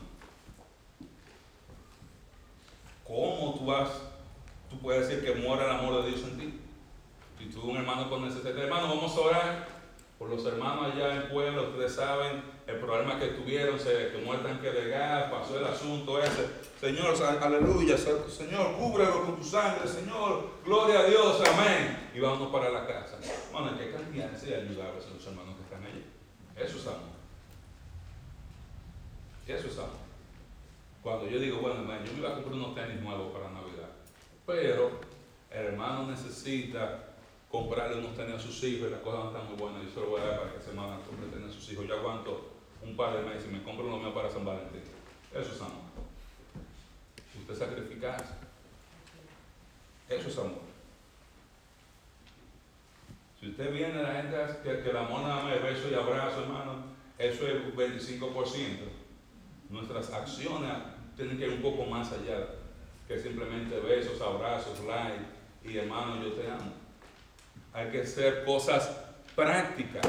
¿cómo 3.06 3.54
tú 3.58 3.66
vas, 3.66 3.90
tú 4.68 4.78
puedes 4.78 5.08
decir 5.08 5.24
que 5.24 5.40
muera 5.40 5.64
el 5.64 5.70
amor 5.70 6.02
de 6.02 6.10
Dios 6.10 6.22
en 6.22 6.38
ti? 6.38 6.60
Si 7.38 7.46
tú 7.46 7.62
un 7.62 7.78
hermano 7.78 8.10
con 8.10 8.22
necesidad, 8.22 8.56
hermano, 8.58 8.88
vamos 8.88 9.16
a 9.16 9.20
orar 9.20 9.68
por 10.18 10.28
los 10.28 10.44
hermanos 10.44 10.92
allá 10.92 11.12
en 11.12 11.22
el 11.22 11.28
pueblo, 11.28 11.70
ustedes 11.70 11.94
saben 11.94 12.42
el 12.70 12.78
problema 12.78 13.18
que 13.18 13.26
tuvieron, 13.28 13.78
se 13.78 14.10
quemó 14.12 14.34
el 14.34 14.42
tanque 14.42 14.70
de 14.70 14.90
gas, 14.90 15.30
pasó 15.30 15.58
el 15.58 15.64
asunto 15.64 16.22
ese. 16.22 16.46
Señor, 16.80 17.14
aleluya, 17.42 17.96
Señor, 17.98 18.76
cúbrelo 18.76 19.24
con 19.24 19.36
tu 19.36 19.44
sangre, 19.44 19.86
Señor, 19.88 20.50
gloria 20.64 21.00
a 21.00 21.04
Dios, 21.04 21.42
amén. 21.48 22.10
Y 22.14 22.20
vámonos 22.20 22.50
para 22.50 22.70
la 22.70 22.86
casa. 22.86 23.18
Bueno, 23.52 23.76
¿qué 23.76 23.90
cantidad 23.90 24.34
se 24.36 24.54
ayuda 24.54 24.84
a 24.84 24.94
los 24.94 25.26
hermanos 25.26 25.56
que 25.56 25.62
están 25.62 25.84
allí? 25.84 26.04
Eso 26.56 26.78
es 26.78 26.86
amor. 26.86 27.10
Eso 29.46 29.66
es 29.66 29.78
amor. 29.78 30.00
Cuando 31.02 31.28
yo 31.28 31.38
digo, 31.40 31.58
bueno, 31.58 31.80
hermano, 31.80 32.04
yo 32.04 32.12
me 32.12 32.18
iba 32.20 32.30
a 32.30 32.34
comprar 32.34 32.54
unos 32.54 32.74
tenis 32.74 33.00
nuevos 33.00 33.32
para 33.32 33.50
Navidad, 33.50 33.90
pero 34.46 35.00
el 35.50 35.66
hermano 35.66 36.06
necesita 36.06 37.14
comprarle 37.50 37.98
unos 37.98 38.16
tenis 38.16 38.36
a 38.36 38.40
sus 38.40 38.62
hijos 38.62 38.88
y 38.88 38.90
las 38.92 39.00
cosas 39.00 39.24
no 39.24 39.30
están 39.30 39.46
muy 39.48 39.56
buenas. 39.56 39.82
Yo 39.82 39.90
se 39.90 40.00
lo 40.00 40.10
voy 40.10 40.20
a 40.20 40.24
dar 40.24 40.40
para 40.40 40.54
que 40.54 40.62
se 40.62 40.72
mandan 40.72 41.02
compre 41.02 41.26
tenis 41.26 41.50
a 41.50 41.52
sus 41.52 41.72
hijos. 41.72 41.86
Yo 41.86 41.98
aguanto 41.98 42.49
un 42.82 42.96
par 42.96 43.16
de 43.16 43.22
meses 43.22 43.46
y 43.48 43.52
me 43.52 43.62
compro 43.62 43.86
uno 43.86 43.98
mío 43.98 44.14
para 44.14 44.30
San 44.30 44.44
Valentín. 44.44 44.82
Eso 45.32 45.52
es 45.52 45.60
amor. 45.60 45.90
Usted 47.38 47.54
sacrificarse. 47.54 48.34
Eso 50.08 50.28
es 50.28 50.38
amor. 50.38 50.70
Si 53.38 53.48
usted 53.48 53.72
viene 53.72 54.00
a 54.00 54.02
la 54.02 54.22
gente 54.22 54.36
que, 54.62 54.82
que 54.82 54.92
nada 54.92 55.08
más 55.08 55.54
es 55.54 55.62
beso 55.62 55.90
y 55.90 55.94
abrazo, 55.94 56.42
hermano, 56.42 56.84
eso 57.18 57.46
es 57.46 57.74
25%. 57.74 58.30
Nuestras 59.70 60.12
acciones 60.12 60.72
tienen 61.16 61.38
que 61.38 61.46
ir 61.46 61.52
un 61.52 61.62
poco 61.62 61.84
más 61.86 62.12
allá 62.12 62.46
que 63.06 63.18
simplemente 63.18 63.78
besos, 63.80 64.20
abrazos, 64.20 64.80
like 64.80 65.24
y 65.64 65.76
hermano, 65.78 66.22
yo 66.22 66.32
te 66.32 66.50
amo 66.50 66.80
hay 67.72 67.90
que 67.90 68.02
hacer 68.02 68.44
cosas 68.44 68.90
prácticas, 69.34 70.06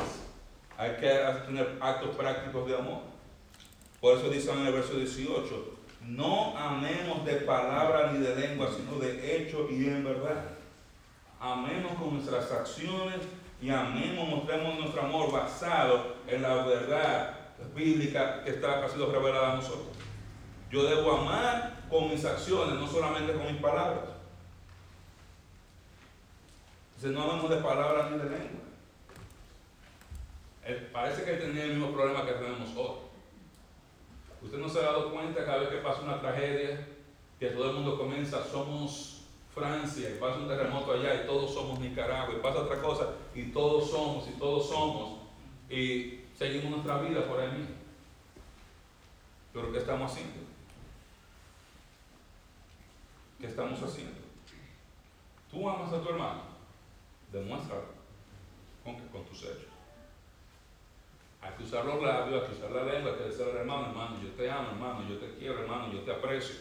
hay 0.81 0.95
que 0.95 1.09
tener 1.45 1.77
actos 1.79 2.15
prácticos 2.15 2.67
de 2.67 2.75
amor. 2.75 3.01
Por 3.99 4.17
eso 4.17 4.29
dice 4.31 4.51
en 4.51 4.65
el 4.65 4.73
verso 4.73 4.95
18, 4.95 5.77
no 6.07 6.57
amemos 6.57 7.23
de 7.23 7.35
palabra 7.35 8.11
ni 8.11 8.17
de 8.17 8.35
lengua, 8.35 8.67
sino 8.75 8.97
de 8.97 9.37
hecho 9.37 9.67
y 9.69 9.85
en 9.85 10.03
verdad. 10.03 10.43
Amemos 11.39 11.93
con 11.99 12.15
nuestras 12.15 12.51
acciones 12.51 13.19
y 13.61 13.69
amemos, 13.69 14.27
mostremos 14.27 14.79
nuestro 14.79 15.03
amor 15.03 15.31
basado 15.31 16.15
en 16.27 16.41
la 16.41 16.55
verdad 16.65 17.35
bíblica 17.75 18.43
que, 18.43 18.49
está, 18.49 18.83
ha 18.83 18.89
sido 18.89 19.11
revelada 19.11 19.53
a 19.53 19.55
nosotros. 19.57 19.95
Yo 20.71 20.83
debo 20.83 21.11
amar 21.11 21.73
con 21.91 22.09
mis 22.09 22.25
acciones, 22.25 22.73
no 22.79 22.87
solamente 22.87 23.33
con 23.33 23.53
mis 23.53 23.61
palabras. 23.61 24.09
Entonces 26.95 27.11
no 27.11 27.21
hablamos 27.21 27.51
de 27.51 27.57
palabras 27.57 28.09
ni 28.09 28.17
de 28.17 28.23
lengua. 28.23 28.60
Eh, 30.63 30.89
parece 30.93 31.23
que 31.23 31.33
tenía 31.33 31.63
el 31.63 31.77
mismo 31.77 31.91
problema 31.91 32.25
que 32.25 32.33
tenemos 32.33 32.69
hoy. 32.75 32.97
Usted 34.41 34.57
no 34.57 34.69
se 34.69 34.79
ha 34.79 34.83
dado 34.83 35.11
cuenta 35.11 35.45
cada 35.45 35.59
vez 35.59 35.69
que 35.69 35.77
pasa 35.77 36.01
una 36.01 36.19
tragedia, 36.19 36.87
que 37.39 37.47
todo 37.47 37.69
el 37.69 37.75
mundo 37.77 37.97
comienza, 37.97 38.43
somos 38.43 39.23
Francia, 39.53 40.09
y 40.09 40.19
pasa 40.19 40.37
un 40.37 40.47
terremoto 40.47 40.93
allá 40.93 41.23
y 41.23 41.25
todos 41.25 41.53
somos 41.53 41.79
Nicaragua, 41.79 42.33
y 42.35 42.41
pasa 42.41 42.61
otra 42.61 42.81
cosa 42.81 43.13
y 43.35 43.45
todos 43.51 43.89
somos 43.89 44.27
y 44.27 44.31
todos 44.33 44.69
somos, 44.69 45.19
y 45.69 46.21
seguimos 46.37 46.71
nuestra 46.71 46.99
vida 46.99 47.27
por 47.27 47.39
ahí 47.39 47.51
mismo. 47.51 47.75
Pero 49.53 49.71
¿qué 49.71 49.79
estamos 49.79 50.11
haciendo? 50.11 50.39
¿Qué 53.39 53.47
estamos 53.47 53.81
haciendo? 53.81 54.21
Tú 55.49 55.69
amas 55.69 55.91
a 55.91 56.01
tu 56.01 56.09
hermano. 56.09 56.43
Demuéstralo 57.31 57.85
con, 58.83 58.95
con 59.09 59.25
tus 59.25 59.43
hechos. 59.43 59.70
Hay 61.41 61.51
que 61.57 61.63
usar 61.63 61.85
los 61.85 62.01
labios, 62.01 62.43
hay 62.43 62.49
que 62.49 62.55
usar 62.55 62.71
la 62.71 62.83
lengua, 62.83 63.11
hay 63.11 63.17
que 63.17 63.23
decir 63.23 63.47
hermano, 63.47 63.87
hermano, 63.87 64.21
yo 64.21 64.29
te 64.29 64.49
amo, 64.49 64.69
hermano, 64.69 65.09
yo 65.09 65.17
te 65.17 65.35
quiero, 65.37 65.59
hermano, 65.59 65.91
yo 65.91 66.01
te 66.01 66.11
aprecio. 66.11 66.55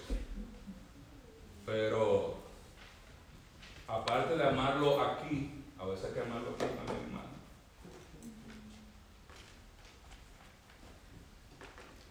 Pero 1.67 2.41
amarlo 4.71 5.01
aquí, 5.01 5.65
a 5.79 5.85
veces 5.85 6.07
hay 6.07 6.13
que 6.13 6.21
amarlo 6.21 6.51
aquí 6.51 6.65
también, 6.65 7.05
hermano. 7.07 7.29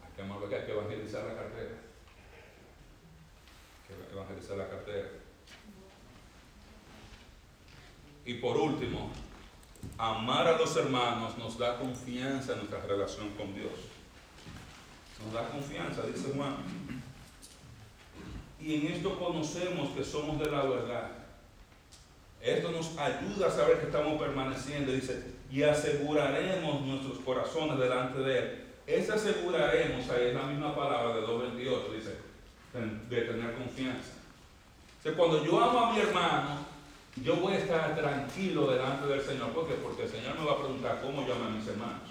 Hay 0.06 0.12
que 0.16 0.22
amarlo 0.22 0.46
aquí, 0.46 0.56
hay 0.56 0.66
que 0.66 0.72
evangelizar 0.72 1.24
la 1.26 1.36
cartera. 1.36 1.76
Hay 3.90 4.06
que 4.08 4.14
evangelizar 4.14 4.58
la 4.58 4.70
cartera. 4.70 5.10
Y 8.26 8.34
por 8.36 8.58
último, 8.58 9.12
amar 9.98 10.48
a 10.48 10.58
los 10.58 10.76
hermanos 10.78 11.38
nos 11.38 11.58
da 11.58 11.78
confianza 11.78 12.54
en 12.54 12.60
nuestra 12.60 12.82
relación 12.82 13.30
con 13.32 13.54
Dios. 13.54 13.72
Nos 15.24 15.34
da 15.34 15.50
confianza, 15.50 16.04
dice 16.04 16.32
Juan. 16.36 16.56
Y 18.62 18.76
en 18.76 18.88
esto 18.94 19.18
conocemos 19.18 19.90
que 19.90 20.04
somos 20.04 20.40
de 20.40 20.50
la 20.50 20.64
verdad. 20.64 21.12
Esto 22.42 22.72
nos 22.72 22.98
ayuda 22.98 23.48
a 23.48 23.52
saber 23.52 23.80
que 23.80 23.88
estamos 23.88 24.20
permaneciendo. 24.20 24.92
Dice, 24.92 25.24
y 25.52 25.64
aseguraremos 25.64 26.82
nuestros 26.82 27.20
corazones 27.20 27.78
delante 27.78 28.20
de 28.20 28.40
Él. 28.40 28.66
Ese 28.88 29.14
aseguraremos, 29.14 30.10
ahí 30.10 30.28
es 30.30 30.34
la 30.34 30.44
misma 30.44 30.76
palabra 30.76 31.16
de 31.16 31.22
2.28, 31.22 31.96
dice, 31.96 32.18
de 33.10 33.22
tener 33.22 33.56
confianza. 33.56 34.14
O 35.06 35.14
cuando 35.14 35.46
yo 35.46 35.62
amo 35.64 35.80
a 35.80 35.94
mi 35.94 36.00
hermano, 36.00 36.59
yo 37.18 37.36
voy 37.36 37.54
a 37.54 37.58
estar 37.60 37.96
tranquilo 37.96 38.72
delante 38.72 39.08
del 39.08 39.22
Señor. 39.22 39.50
¿Por 39.52 39.68
qué? 39.68 39.74
Porque 39.76 40.04
el 40.04 40.10
Señor 40.10 40.40
me 40.40 40.46
va 40.46 40.54
a 40.54 40.58
preguntar 40.58 41.02
cómo 41.02 41.22
amo 41.22 41.46
a 41.46 41.50
mis 41.50 41.68
hermanos. 41.68 42.10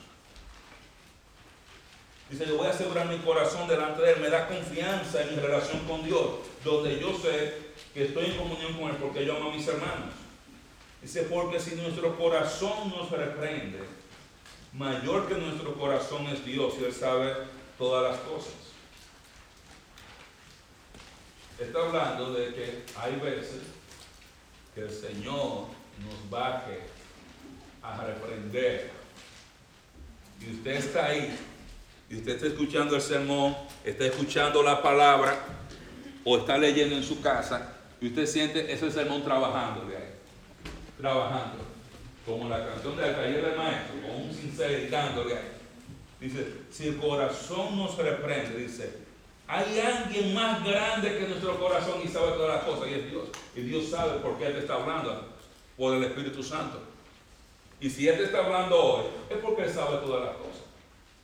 Dice, 2.31 2.47
yo 2.47 2.59
voy 2.59 2.67
a 2.67 2.71
asegurar 2.71 3.07
mi 3.07 3.19
corazón 3.19 3.67
delante 3.69 4.03
de 4.03 4.13
Él, 4.13 4.21
me 4.21 4.29
da 4.29 4.47
confianza 4.47 5.23
en 5.23 5.35
mi 5.35 5.41
relación 5.41 5.81
con 5.87 6.05
Dios, 6.05 6.27
donde 6.63 7.01
yo 7.01 7.17
sé 7.19 7.69
que 7.95 8.05
estoy 8.05 8.27
en 8.27 8.37
comunión 8.37 8.75
con 8.75 8.91
Él 8.91 8.97
porque 9.01 9.25
yo 9.25 9.37
amo 9.37 9.51
a 9.51 9.55
mis 9.55 9.67
hermanos. 9.67 10.15
Dice, 11.01 11.23
porque 11.23 11.59
si 11.59 11.77
nuestro 11.77 12.19
corazón 12.19 12.91
nos 12.91 13.11
reprende, 13.11 13.79
mayor 14.75 15.27
que 15.27 15.37
nuestro 15.37 15.73
corazón 15.75 16.27
es 16.27 16.45
Dios 16.45 16.75
y 16.81 16.85
Él 16.85 16.93
sabe 16.93 17.35
todas 17.79 18.13
las 18.13 18.21
cosas. 18.21 18.53
Está 21.59 21.87
hablando 21.87 22.35
de 22.35 22.55
que 22.55 22.85
hay 22.97 23.17
veces 23.17 23.63
el 24.83 24.91
Señor 24.91 25.67
nos 26.03 26.31
baje 26.31 26.81
a 27.83 28.05
reprender. 28.05 28.91
Y 30.41 30.53
usted 30.53 30.71
está 30.73 31.07
ahí 31.07 31.37
y 32.09 32.17
usted 32.17 32.37
está 32.37 32.47
escuchando 32.47 32.95
el 32.97 33.03
sermón, 33.03 33.57
está 33.85 34.07
escuchando 34.07 34.63
la 34.63 34.83
palabra 34.83 35.39
o 36.25 36.39
está 36.39 36.57
leyendo 36.57 36.97
en 36.97 37.03
su 37.03 37.21
casa 37.21 37.75
y 38.01 38.09
usted 38.09 38.27
siente 38.27 38.73
ese 38.73 38.91
sermón 38.91 39.25
trabajando 39.25 39.87
de 39.87 39.97
ahí, 39.97 40.15
trabajando, 40.97 41.65
como 42.25 42.49
la 42.49 42.67
canción 42.67 42.97
del 42.97 43.15
taller 43.15 43.45
del 43.45 43.57
maestro, 43.57 44.01
con 44.03 44.23
un 44.23 44.33
sincero 44.33 45.25
de 45.29 45.37
ahí. 45.37 45.53
Dice, 46.21 46.47
si 46.71 46.89
el 46.89 46.97
corazón 46.99 47.77
nos 47.77 47.97
reprende, 47.97 48.59
dice, 48.59 49.08
hay 49.49 49.81
alguien 49.81 50.35
más 50.35 50.63
grande 50.63 51.19
que 51.19 51.27
nuestro 51.27 51.59
corazón 51.59 52.03
y 52.05 52.09
sabe 52.09 52.33
todas 52.33 52.57
las 52.57 52.65
cosas, 52.65 52.89
y 52.91 52.95
es 52.95 53.11
Dios. 53.11 53.29
Y 53.57 53.61
Dios 53.63 53.89
sabe 53.89 54.19
por 54.21 54.37
qué 54.37 54.47
Él 54.47 54.53
te 54.53 54.59
está 54.59 54.75
hablando, 54.75 55.25
por 55.79 55.95
el 55.95 56.05
Espíritu 56.05 56.43
Santo. 56.43 56.79
Y 57.81 57.89
si 57.89 58.07
Él 58.07 58.19
te 58.19 58.25
está 58.25 58.45
hablando 58.45 58.79
hoy, 58.79 59.05
es 59.31 59.39
porque 59.39 59.63
Él 59.63 59.73
sabe 59.73 59.97
todas 59.99 60.23
las 60.23 60.37
cosas. 60.37 60.65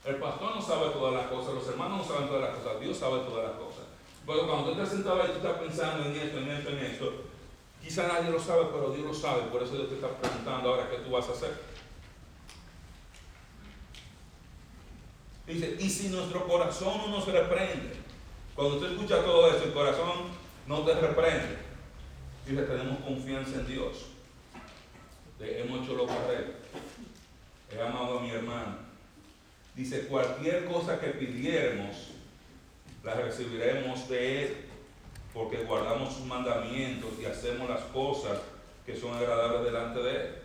El 0.05 0.15
pastor 0.15 0.55
no 0.55 0.61
sabe 0.61 0.89
todas 0.89 1.13
las 1.13 1.27
cosas, 1.27 1.53
los 1.53 1.67
hermanos 1.67 1.99
no 1.99 2.13
saben 2.13 2.27
todas 2.27 2.49
las 2.49 2.57
cosas, 2.57 2.81
Dios 2.81 2.97
sabe 2.97 3.19
todas 3.19 3.47
las 3.47 3.57
cosas. 3.57 3.85
Pero 4.25 4.47
cuando 4.47 4.65
tú 4.65 4.71
estás 4.71 4.89
sentado 4.89 5.21
ahí, 5.21 5.29
tú 5.29 5.37
estás 5.37 5.59
pensando 5.59 6.05
en 6.05 6.15
esto, 6.15 6.37
en 6.39 6.49
esto, 6.49 6.69
en 6.71 6.79
esto, 6.79 7.13
quizá 7.83 8.07
nadie 8.07 8.31
lo 8.31 8.39
sabe, 8.39 8.65
pero 8.73 8.89
Dios 8.89 9.05
lo 9.05 9.13
sabe, 9.13 9.43
por 9.51 9.61
eso 9.61 9.75
Dios 9.75 9.89
te 9.89 9.95
está 9.95 10.09
preguntando 10.09 10.69
ahora 10.69 10.89
qué 10.89 10.97
tú 10.97 11.11
vas 11.11 11.29
a 11.29 11.33
hacer. 11.33 11.75
Dice, 15.45 15.77
y 15.79 15.87
si 15.87 16.09
nuestro 16.09 16.47
corazón 16.47 16.97
no 16.97 17.07
nos 17.07 17.27
reprende, 17.27 18.04
cuando 18.55 18.77
tú 18.77 18.85
escuchas 18.85 19.23
todo 19.23 19.49
eso, 19.49 19.65
el 19.65 19.73
corazón 19.73 20.11
no 20.67 20.81
te 20.81 20.93
reprende, 20.93 21.57
dice, 22.47 22.61
tenemos 22.63 22.99
confianza 22.99 23.55
en 23.55 23.67
Dios, 23.67 24.05
hemos 25.39 25.83
hecho 25.83 25.95
lo 25.95 26.07
correcto, 26.07 26.53
he 27.71 27.81
amado 27.81 28.19
a 28.19 28.21
mi 28.21 28.29
hermano, 28.31 28.85
Dice, 29.75 30.07
cualquier 30.07 30.65
cosa 30.65 30.99
que 31.01 31.07
pidiéramos, 31.07 32.11
la 33.03 33.13
recibiremos 33.15 34.07
de 34.07 34.43
Él, 34.43 34.57
porque 35.33 35.57
guardamos 35.65 36.13
sus 36.13 36.25
mandamientos 36.25 37.11
y 37.21 37.25
hacemos 37.25 37.69
las 37.69 37.81
cosas 37.81 38.39
que 38.85 38.95
son 38.95 39.13
agradables 39.13 39.65
delante 39.65 40.01
de 40.01 40.11
Él. 40.11 40.35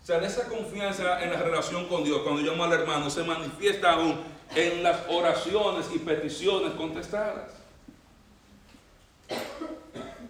O 0.00 0.06
sea, 0.06 0.18
esa 0.24 0.48
confianza 0.48 1.22
en 1.22 1.32
la 1.32 1.42
relación 1.42 1.88
con 1.88 2.04
Dios, 2.04 2.22
cuando 2.22 2.42
llamo 2.42 2.62
al 2.62 2.72
hermano, 2.72 3.10
se 3.10 3.24
manifiesta 3.24 3.94
aún 3.94 4.20
en 4.54 4.82
las 4.82 5.00
oraciones 5.08 5.86
y 5.94 5.98
peticiones 5.98 6.72
contestadas. 6.72 7.52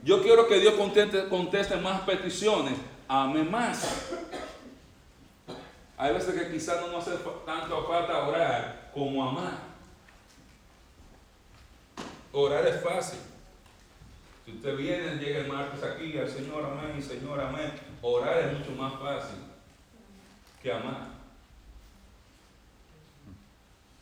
Yo 0.03 0.23
quiero 0.23 0.47
que 0.47 0.59
Dios 0.59 0.75
conteste, 0.75 1.77
más 1.77 2.01
peticiones, 2.03 2.75
ame 3.09 3.45
más. 3.45 4.11
Hay 5.97 6.15
veces 6.15 6.35
que 6.35 6.51
quizás 6.51 6.81
no 6.81 6.89
nos 6.89 7.07
hace 7.07 7.19
tanto 7.45 7.87
falta 7.87 8.27
orar 8.27 8.91
como 8.95 9.29
amar. 9.29 9.59
Orar 12.33 12.67
es 12.67 12.83
fácil. 12.83 13.19
Si 14.45 14.53
usted 14.53 14.77
viene, 14.77 15.17
llega 15.17 15.41
el 15.41 15.49
martes 15.49 15.83
aquí 15.83 16.17
al 16.19 16.29
Señor, 16.29 16.65
amén, 16.65 17.03
Señor, 17.03 17.41
amén. 17.41 17.73
Orar 18.01 18.39
es 18.39 18.59
mucho 18.59 18.73
más 18.73 18.95
fácil 18.95 19.37
que 20.63 20.73
amar. 20.73 21.10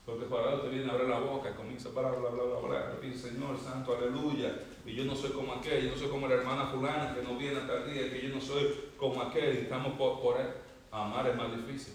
Porque 0.09 0.25
para 0.25 0.55
usted 0.55 0.71
viene 0.71 0.91
a 0.91 0.95
abrir 0.95 1.07
la 1.11 1.19
boca, 1.19 1.55
comienza 1.55 1.91
a 1.91 1.93
bla, 1.93 2.11
bla, 2.11 2.31
bla, 2.31 2.45
bla, 2.45 2.61
bla, 2.67 2.97
dice, 3.03 3.29
Señor 3.29 3.59
Santo, 3.61 3.95
aleluya. 3.95 4.59
Y 4.87 4.95
yo 4.95 5.05
no 5.05 5.15
soy 5.15 5.33
como 5.33 5.53
aquel, 5.53 5.85
yo 5.85 5.91
no 5.91 5.99
soy 5.99 6.09
como 6.09 6.27
la 6.27 6.37
hermana 6.37 6.69
fulana 6.69 7.15
que 7.15 7.21
no 7.21 7.37
viene 7.37 7.59
hasta 7.59 7.85
el 7.85 7.93
día, 7.93 8.11
que 8.11 8.27
yo 8.27 8.35
no 8.35 8.41
soy 8.41 8.75
como 8.97 9.21
aquel, 9.21 9.55
y 9.55 9.59
estamos 9.65 9.99
por, 9.99 10.23
por 10.23 10.41
él. 10.41 10.47
Amar 10.91 11.29
es 11.29 11.37
más 11.37 11.55
difícil. 11.55 11.93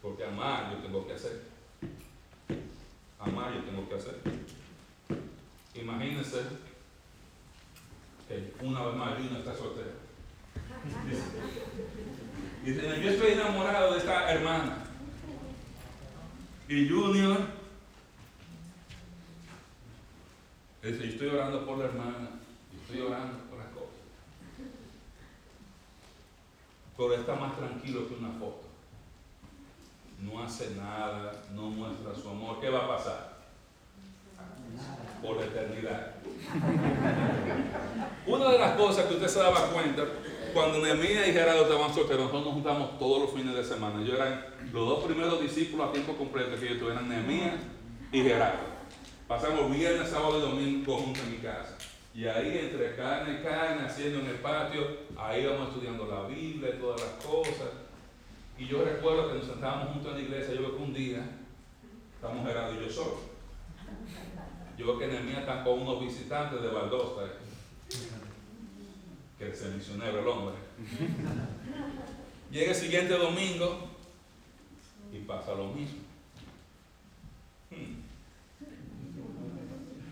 Porque 0.00 0.24
amar 0.24 0.72
yo 0.72 0.78
tengo 0.78 1.06
que 1.06 1.12
hacer. 1.12 1.42
Amar 3.18 3.52
yo 3.52 3.60
tengo 3.64 3.86
que 3.86 3.96
hacer. 3.96 4.18
Imagínense 5.74 6.38
que 8.26 8.54
una 8.64 8.86
vez 8.86 8.96
más 8.96 9.20
Lina 9.20 9.40
está 9.40 9.54
soltera. 9.54 9.90
Dice, 12.64 13.02
yo 13.02 13.10
estoy 13.10 13.32
enamorado 13.32 13.92
de 13.92 13.98
esta 13.98 14.32
hermana. 14.32 14.86
Y 16.70 16.88
Junior 16.88 17.36
dice, 20.82 21.08
estoy 21.08 21.28
orando 21.28 21.66
por 21.66 21.78
la 21.78 21.86
hermana. 21.86 22.30
Estoy 22.86 23.00
orando 23.00 23.50
pero 27.08 27.14
está 27.14 27.34
más 27.34 27.56
tranquilo 27.56 28.06
que 28.06 28.14
una 28.14 28.28
foto. 28.38 28.60
No 30.20 30.42
hace 30.42 30.74
nada, 30.76 31.32
no 31.54 31.70
muestra 31.70 32.14
su 32.14 32.28
amor. 32.28 32.60
¿Qué 32.60 32.68
va 32.68 32.84
a 32.84 32.88
pasar? 32.88 33.38
Por 35.22 35.38
la 35.38 35.46
eternidad. 35.46 36.14
Una 38.26 38.52
de 38.52 38.58
las 38.58 38.76
cosas 38.76 39.06
que 39.06 39.14
usted 39.14 39.28
se 39.28 39.38
daba 39.38 39.70
cuenta, 39.70 40.04
cuando 40.52 40.78
Nehemías 40.78 41.28
y 41.28 41.32
Gerardo 41.32 41.62
estaban 41.62 41.92
solteros, 41.94 42.24
nosotros 42.24 42.44
nos 42.46 42.54
juntamos 42.54 42.98
todos 42.98 43.22
los 43.22 43.32
fines 43.32 43.54
de 43.54 43.64
semana. 43.64 44.04
Yo 44.04 44.14
eran 44.14 44.44
los 44.72 44.88
dos 44.88 45.04
primeros 45.04 45.40
discípulos 45.40 45.88
a 45.88 45.92
tiempo 45.92 46.16
completo 46.16 46.58
que 46.58 46.68
yo 46.68 46.78
tuve, 46.78 46.92
eran 46.92 47.08
Nehemías 47.08 47.56
y 48.12 48.22
Gerardo. 48.22 48.70
Pasamos 49.28 49.70
viernes, 49.70 50.08
sábado 50.08 50.38
y 50.38 50.40
domingo 50.42 50.96
juntos 50.96 51.22
en 51.24 51.30
mi 51.32 51.38
casa. 51.38 51.76
Y 52.14 52.26
ahí 52.26 52.58
entre 52.58 52.96
carne 52.96 53.38
y 53.38 53.44
carne, 53.44 53.86
haciendo 53.86 54.18
en 54.20 54.26
el 54.26 54.36
patio, 54.36 54.84
ahí 55.16 55.46
vamos 55.46 55.68
estudiando 55.68 56.06
la 56.06 56.26
Biblia 56.26 56.74
y 56.74 56.80
todas 56.80 57.00
las 57.00 57.24
cosas. 57.24 57.70
Y 58.58 58.66
yo 58.66 58.84
recuerdo 58.84 59.28
que 59.28 59.38
nos 59.38 59.46
sentábamos 59.46 59.94
juntos 59.94 60.12
en 60.12 60.18
la 60.18 60.24
iglesia, 60.24 60.54
yo 60.54 60.60
veo 60.62 60.76
que 60.76 60.82
un 60.82 60.92
día, 60.92 61.24
estamos 62.14 62.46
Gerardo 62.46 62.74
y 62.74 62.84
yo 62.84 62.90
solo. 62.90 63.20
Yo 64.76 64.86
veo 64.86 64.98
que 64.98 65.06
Nehemías 65.06 65.40
está 65.40 65.62
con 65.62 65.82
unos 65.82 66.00
visitantes 66.00 66.60
de 66.60 66.68
Valdosta, 66.68 67.22
que 69.40 69.48
es 69.48 69.62
el 69.62 69.72
misionero 69.72 70.20
el 70.20 70.28
hombre. 70.28 70.54
Llega 72.50 72.72
el 72.72 72.76
siguiente 72.76 73.14
domingo 73.14 73.88
y 75.10 75.18
pasa 75.20 75.54
lo 75.54 75.68
mismo. 75.68 76.00
Hmm. 77.70 78.02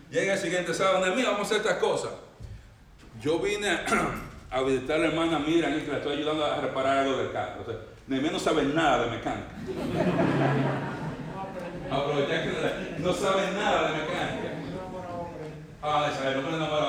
Llega 0.09 0.33
el 0.33 0.39
siguiente 0.39 0.73
sábado, 0.73 1.15
mí 1.15 1.21
vamos 1.21 1.41
a 1.41 1.43
hacer 1.43 1.57
estas 1.57 1.77
cosas. 1.77 2.11
Yo 3.21 3.37
vine 3.37 3.69
a, 4.49 4.61
visitar 4.61 4.95
a 4.95 4.99
la 4.99 5.07
hermana 5.09 5.37
Miriam 5.37 5.77
y 5.77 5.81
que 5.81 5.91
la 5.91 5.97
estoy 5.97 6.17
ayudando 6.17 6.43
a 6.43 6.59
reparar 6.59 6.97
algo 6.97 7.17
del 7.17 7.31
carro. 7.31 7.61
O 7.61 7.65
sea, 7.65 7.75
no 8.07 8.39
sabe 8.39 8.63
nada 8.63 9.05
de 9.05 9.11
mecánica. 9.11 9.51
Aprovechar 11.91 12.43
que 12.43 12.99
no 12.99 13.13
sabe 13.13 13.51
nada 13.51 13.91
de 13.91 13.97
mecánica. 13.99 14.49
Ah, 15.83 16.11
esa 16.11 16.31
no 16.41 16.55
enamorado 16.55 16.88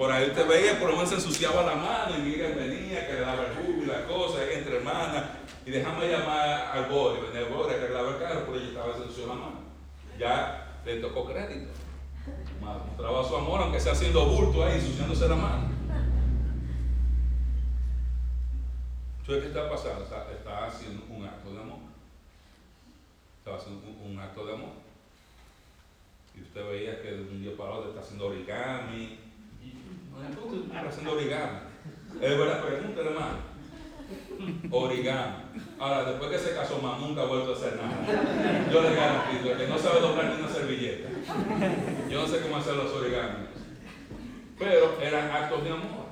Por 0.00 0.10
ahí 0.10 0.30
usted 0.30 0.48
veía, 0.48 0.80
por 0.80 0.88
lo 0.88 0.96
menos 0.96 1.10
se 1.10 1.16
ensuciaba 1.16 1.62
la 1.62 1.74
mano 1.74 2.16
y 2.16 2.22
Miguel 2.22 2.54
venía, 2.54 3.06
que 3.06 3.12
le 3.12 3.20
daba 3.20 3.44
el 3.44 3.54
jugo 3.54 3.82
y 3.82 3.86
la 3.86 4.06
cosa, 4.06 4.38
ahí 4.40 4.54
entre 4.54 4.78
hermanas. 4.78 5.24
Y 5.66 5.70
dejamos 5.70 6.02
llamar 6.04 6.70
al 6.72 6.86
borde, 6.86 7.20
venía 7.20 7.46
el 7.46 7.52
borde, 7.52 7.74
arreglaba 7.74 8.08
el 8.12 8.18
carro, 8.18 8.46
porque 8.46 8.60
ella 8.60 8.68
estaba 8.68 8.96
ensuciando 8.96 9.34
la 9.34 9.40
mano. 9.42 9.60
Ya 10.18 10.80
le 10.86 11.00
tocó 11.00 11.26
crédito. 11.26 11.72
Mostraba 12.62 13.28
su 13.28 13.36
amor, 13.36 13.60
aunque 13.60 13.78
sea 13.78 13.92
haciendo 13.92 14.24
bulto 14.24 14.64
ahí, 14.64 14.76
ensuciándose 14.76 15.28
la 15.28 15.36
mano. 15.36 15.68
¿Qué 19.26 19.36
está 19.36 19.68
pasando? 19.68 20.04
Está, 20.04 20.64
haciendo 20.64 21.04
un 21.10 21.26
acto 21.26 21.52
de 21.52 21.60
amor. 21.60 21.78
Está 23.36 23.54
haciendo 23.54 23.86
un, 24.02 24.18
acto 24.18 24.46
de 24.46 24.54
amor. 24.54 24.70
Y 26.34 26.40
usted 26.40 26.66
veía 26.70 27.02
que 27.02 27.10
de 27.10 27.20
un 27.20 27.42
día 27.42 27.54
para 27.54 27.72
otro 27.72 27.90
está 27.90 28.00
haciendo 28.00 28.28
origami. 28.28 29.28
Está 30.66 30.88
haciendo 30.88 31.12
origami. 31.12 31.58
Es 32.20 32.38
verdad, 32.38 32.64
pregunta 32.64 33.00
hermano. 33.00 33.50
Origami. 34.70 35.36
Ahora, 35.78 36.04
después 36.04 36.30
que 36.30 36.38
se 36.38 36.54
casó 36.54 36.78
más, 36.78 37.00
nunca 37.00 37.22
ha 37.22 37.26
vuelto 37.26 37.52
a 37.52 37.56
hacer 37.56 37.76
nada. 37.76 38.68
Yo 38.70 38.82
le 38.82 38.94
garantizo, 38.94 39.56
que 39.56 39.66
no 39.66 39.78
sabe 39.78 40.00
doblar 40.00 40.26
ni 40.26 40.42
una 40.42 40.48
servilleta. 40.48 41.08
Yo 42.08 42.22
no 42.22 42.26
sé 42.26 42.40
cómo 42.40 42.56
hacer 42.56 42.74
los 42.74 42.92
origamis. 42.92 43.48
Pero 44.58 44.98
eran 45.00 45.30
actos 45.30 45.64
de 45.64 45.70
amor. 45.70 46.10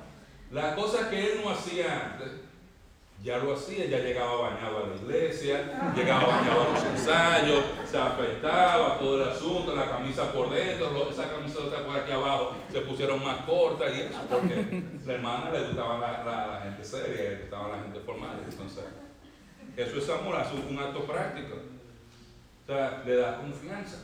La 0.51 0.75
cosa 0.75 1.09
que 1.09 1.33
él 1.33 1.41
no 1.43 1.51
hacía 1.51 2.13
antes, 2.13 2.29
ya 3.23 3.37
lo 3.37 3.53
hacía, 3.53 3.85
ya 3.85 3.99
llegaba 3.99 4.49
bañado 4.49 4.85
a 4.85 4.87
la 4.87 4.95
iglesia, 4.95 5.91
llegaba 5.95 6.37
bañado 6.37 6.61
a 6.61 6.73
los 6.73 6.83
ensayos, 6.85 7.63
se 7.85 7.97
afeitaba 7.97 8.97
todo 8.97 9.21
el 9.21 9.29
asunto, 9.29 9.75
la 9.75 9.89
camisa 9.89 10.31
por 10.31 10.49
dentro, 10.49 11.09
esa 11.09 11.29
camisa 11.29 11.59
por 11.85 11.97
aquí 11.97 12.11
abajo 12.11 12.55
se 12.71 12.79
pusieron 12.81 13.23
más 13.23 13.41
cortas 13.45 13.91
y 13.93 14.01
eso, 14.01 14.19
porque 14.29 14.83
la 15.05 15.13
hermana 15.13 15.51
le 15.51 15.67
gustaba 15.67 15.97
la, 15.99 16.23
la, 16.23 16.61
gente 16.63 16.83
seria, 16.83 17.29
le 17.31 17.35
gustaba 17.41 17.75
la 17.75 17.83
gente 17.83 17.99
formal. 17.99 18.39
Entonces, 18.49 18.85
eso 19.75 19.97
es 19.97 20.09
amor, 20.09 20.41
es 20.41 20.69
un 20.69 20.79
acto 20.79 21.03
práctico. 21.03 21.55
O 22.63 22.71
sea, 22.71 23.03
le 23.05 23.15
da 23.15 23.37
confianza. 23.37 23.97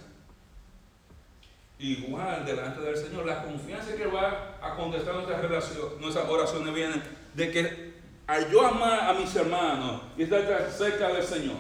Igual 1.77 2.45
delante 2.45 2.81
del 2.81 2.97
Señor, 2.97 3.25
la 3.25 3.43
confianza 3.43 3.95
que 3.95 4.07
va 4.07 4.57
a 4.61 4.75
contestar 4.75 5.13
nuestras, 5.15 5.41
relaciones, 5.41 5.99
nuestras 5.99 6.29
oraciones 6.29 6.73
viene 6.73 7.01
de 7.33 7.51
que 7.51 7.84
al 8.27 8.51
yo 8.51 8.65
amar 8.65 9.09
a 9.09 9.13
mis 9.13 9.35
hermanos 9.35 10.01
y 10.17 10.23
estar 10.23 10.69
cerca 10.71 11.09
del 11.09 11.23
Señor, 11.23 11.57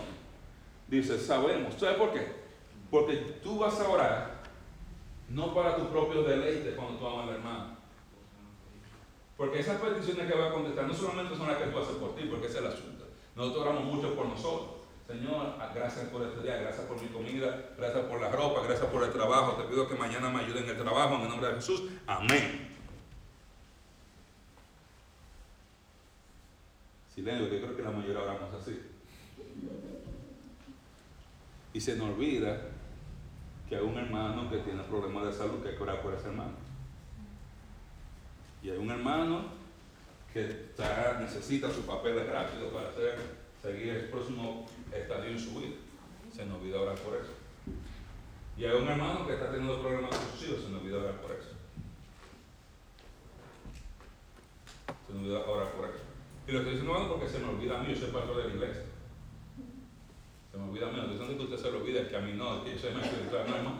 dice, 0.87 1.19
sabemos. 1.19 1.75
¿Sabes 1.75 1.97
por 1.97 2.11
qué? 2.13 2.25
Porque 2.89 3.15
tú 3.43 3.59
vas 3.59 3.79
a 3.79 3.89
orar 3.89 4.35
no 5.29 5.53
para 5.53 5.75
tu 5.75 5.89
propio 5.89 6.23
deleite 6.23 6.75
cuando 6.75 6.97
tú 6.97 7.07
amas 7.07 7.27
al 7.27 7.35
hermano. 7.35 7.75
Porque 9.37 9.59
esas 9.59 9.81
peticiones 9.81 10.31
que 10.31 10.37
va 10.37 10.47
a 10.47 10.53
contestar 10.53 10.87
no 10.87 10.93
solamente 10.93 11.35
son 11.35 11.47
las 11.47 11.57
que 11.57 11.65
tú 11.65 11.77
haces 11.79 11.95
por 11.95 12.15
ti, 12.15 12.27
porque 12.29 12.47
ese 12.47 12.59
es 12.59 12.63
el 12.63 12.71
asunto. 12.71 13.05
Nosotros 13.35 13.65
oramos 13.65 13.83
mucho 13.83 14.15
por 14.15 14.27
nosotros. 14.27 14.69
Señor, 15.07 15.53
gracias 15.75 16.05
por 16.05 16.23
este 16.23 16.41
día, 16.41 16.57
gracias 16.57 16.87
por 16.87 16.99
mi 16.99 17.07
comida, 17.09 17.73
gracias 17.77 18.05
por 18.05 18.19
la 18.19 18.29
ropa, 18.29 18.61
gracias 18.65 18.89
por 18.89 19.03
el 19.03 19.11
trabajo. 19.11 19.51
Te 19.53 19.63
pido 19.65 19.87
que 19.87 19.95
mañana 19.95 20.29
me 20.29 20.39
ayuden 20.39 20.63
en 20.63 20.69
el 20.71 20.77
trabajo 20.77 21.15
en 21.15 21.21
el 21.21 21.29
nombre 21.29 21.49
de 21.49 21.55
Jesús. 21.55 21.83
Amén. 22.07 22.74
Silencio, 27.15 27.49
que 27.49 27.61
creo 27.61 27.75
que 27.77 27.81
la 27.81 27.91
mayoría 27.91 28.21
oramos 28.21 28.53
así. 28.53 28.77
Y 31.73 31.79
se 31.79 31.95
nos 31.95 32.09
olvida 32.09 32.61
que 33.69 33.77
hay 33.77 33.83
un 33.83 33.97
hermano 33.97 34.49
que 34.49 34.57
tiene 34.57 34.83
problemas 34.83 35.27
de 35.27 35.33
salud 35.33 35.61
que 35.63 35.69
hay 35.69 35.75
que 35.77 35.83
orar 35.83 36.01
por 36.01 36.13
ese 36.13 36.27
hermano. 36.27 36.53
Y 38.61 38.69
hay 38.69 38.77
un 38.77 38.91
hermano 38.91 39.45
que 40.33 40.73
necesita 41.21 41.71
sus 41.71 41.85
papeles 41.85 42.27
rápidos 42.27 42.73
para 42.73 42.91
seguir 43.61 43.89
el 43.89 44.09
próximo 44.09 44.65
estadio 44.91 45.31
en 45.31 45.39
su 45.39 45.59
vida. 45.59 45.75
Se 46.35 46.45
nos 46.45 46.59
olvida 46.59 46.81
orar 46.81 46.97
por 46.99 47.15
eso. 47.15 47.31
Y 48.57 48.65
hay 48.65 48.75
un 48.75 48.87
hermano 48.87 49.25
que 49.25 49.33
está 49.33 49.51
teniendo 49.51 49.81
problemas 49.81 50.15
con 50.15 50.31
sus 50.31 50.47
hijos, 50.47 50.63
se 50.63 50.69
nos 50.69 50.81
olvida 50.81 50.97
orar 50.97 51.21
por 51.21 51.31
eso. 51.31 51.49
Se 55.07 55.13
nos 55.13 55.21
olvida 55.21 55.39
orar 55.39 55.71
por 55.71 55.85
eso. 55.85 56.04
Y 56.47 56.51
lo 56.51 56.59
estoy 56.59 56.73
diciendo 56.73 57.07
porque 57.09 57.27
se 57.27 57.39
me 57.39 57.49
olvida 57.49 57.79
a 57.79 57.81
mí, 57.81 57.93
yo 57.93 57.99
soy 57.99 58.11
pastor 58.11 58.37
de 58.37 58.49
la 58.49 58.53
iglesia. 58.53 58.83
Se 60.51 60.57
me 60.57 60.69
olvida 60.69 60.87
a 60.87 60.91
mí, 60.91 60.97
no 60.97 61.11
estoy 61.11 61.35
que 61.35 61.43
usted 61.43 61.57
se 61.57 61.71
lo 61.71 61.79
olvide, 61.79 62.01
es 62.01 62.07
que 62.07 62.17
a 62.17 62.21
mí 62.21 62.33
no, 62.33 62.57
es 62.57 62.61
que 62.63 62.71
yo 62.73 62.79
soy 62.79 62.93
más 62.93 63.05
espiritual, 63.05 63.45
no 63.47 63.55
hermano. 63.55 63.79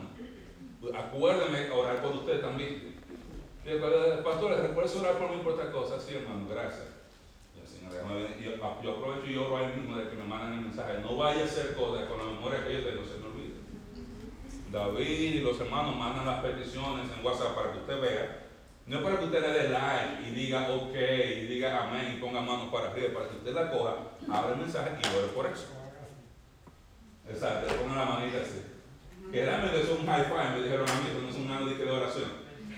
Acuérdeme 0.98 1.70
orar 1.70 2.02
por 2.02 2.12
usted 2.16 2.40
también. 2.40 2.96
Pastor, 4.24 4.60
recuerde 4.60 4.98
orar 4.98 5.18
por 5.18 5.30
mí 5.30 5.42
por 5.42 5.52
otra 5.52 5.70
cosa. 5.70 6.00
Sí, 6.00 6.14
hermano, 6.14 6.46
gracias. 6.48 6.88
Yo, 8.42 8.82
yo 8.82 8.90
aprovecho 8.90 9.30
y 9.30 9.36
oro 9.36 9.56
ahí 9.56 9.72
mismo 9.76 9.96
de 9.96 10.10
que 10.10 10.16
me 10.16 10.24
mandan 10.24 10.54
el 10.54 10.60
mensaje. 10.66 11.00
No 11.00 11.16
vaya 11.16 11.42
a 11.42 11.44
hacer 11.44 11.74
cosas 11.74 12.06
con 12.06 12.18
la 12.18 12.24
memoria 12.24 12.64
que 12.64 12.74
yo 12.74 12.84
tengo, 12.84 13.04
se 13.04 13.18
me 13.18 13.26
olvide. 13.26 13.54
David 14.70 15.34
y 15.34 15.40
los 15.40 15.58
hermanos 15.60 15.96
mandan 15.96 16.26
las 16.26 16.42
peticiones 16.42 17.06
en 17.16 17.24
WhatsApp 17.24 17.54
para 17.54 17.72
que 17.72 17.78
usted 17.78 18.00
vea 18.00 18.45
no 18.86 18.98
es 18.98 19.02
para 19.02 19.18
que 19.18 19.24
usted 19.24 19.40
le 19.40 19.48
dé 19.48 19.68
like 19.68 20.28
y 20.28 20.30
diga 20.30 20.68
ok 20.70 20.94
y 20.94 21.46
diga 21.46 21.82
amén 21.82 22.14
y 22.16 22.20
ponga 22.20 22.40
manos 22.40 22.68
para 22.72 22.90
arriba, 22.90 23.14
para 23.14 23.28
que 23.28 23.36
usted 23.36 23.52
la 23.52 23.70
coja, 23.70 23.96
abra 24.30 24.52
el 24.52 24.58
mensaje 24.58 24.90
y 25.02 25.16
ore 25.16 25.26
por 25.34 25.46
eso. 25.46 25.66
Exacto, 27.28 27.66
le 27.66 27.78
ponga 27.78 27.96
la 27.96 28.04
manita 28.04 28.38
así. 28.42 28.62
Que 29.32 29.44
realmente 29.44 29.80
eso 29.80 29.94
es 29.94 30.00
un 30.00 30.06
high 30.06 30.24
five, 30.24 30.50
me 30.54 30.62
dijeron 30.62 30.88
a 30.88 30.94
mí, 30.94 31.08
eso 31.10 31.20
no 31.20 31.28
es 31.28 31.34
un 31.34 31.48
nada 31.48 31.66
de 31.66 31.90
oración. 31.90 32.30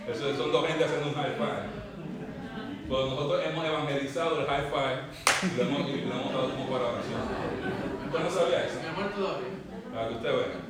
Eso 0.09 0.37
son 0.37 0.51
dos 0.51 0.67
gente 0.67 0.85
haciendo 0.85 1.09
un 1.09 1.15
high 1.15 1.37
five. 1.37 1.79
Pues 2.89 3.05
nosotros 3.05 3.45
hemos 3.45 3.67
evangelizado 3.67 4.41
el 4.41 4.47
high 4.47 4.71
five 4.71 5.53
y 5.53 5.57
lo 5.59 5.63
hemos, 5.63 5.89
y 5.91 6.01
lo 6.07 6.15
hemos 6.15 6.33
dado 6.33 6.51
como 6.51 6.71
para 6.71 6.85
oración. 6.87 7.21
¿Usted 8.07 8.19
no 8.19 8.31
sabía 8.31 8.65
eso? 8.65 8.79
Para 9.93 10.09
que 10.09 10.15
usted 10.15 10.33
vea. 10.33 10.69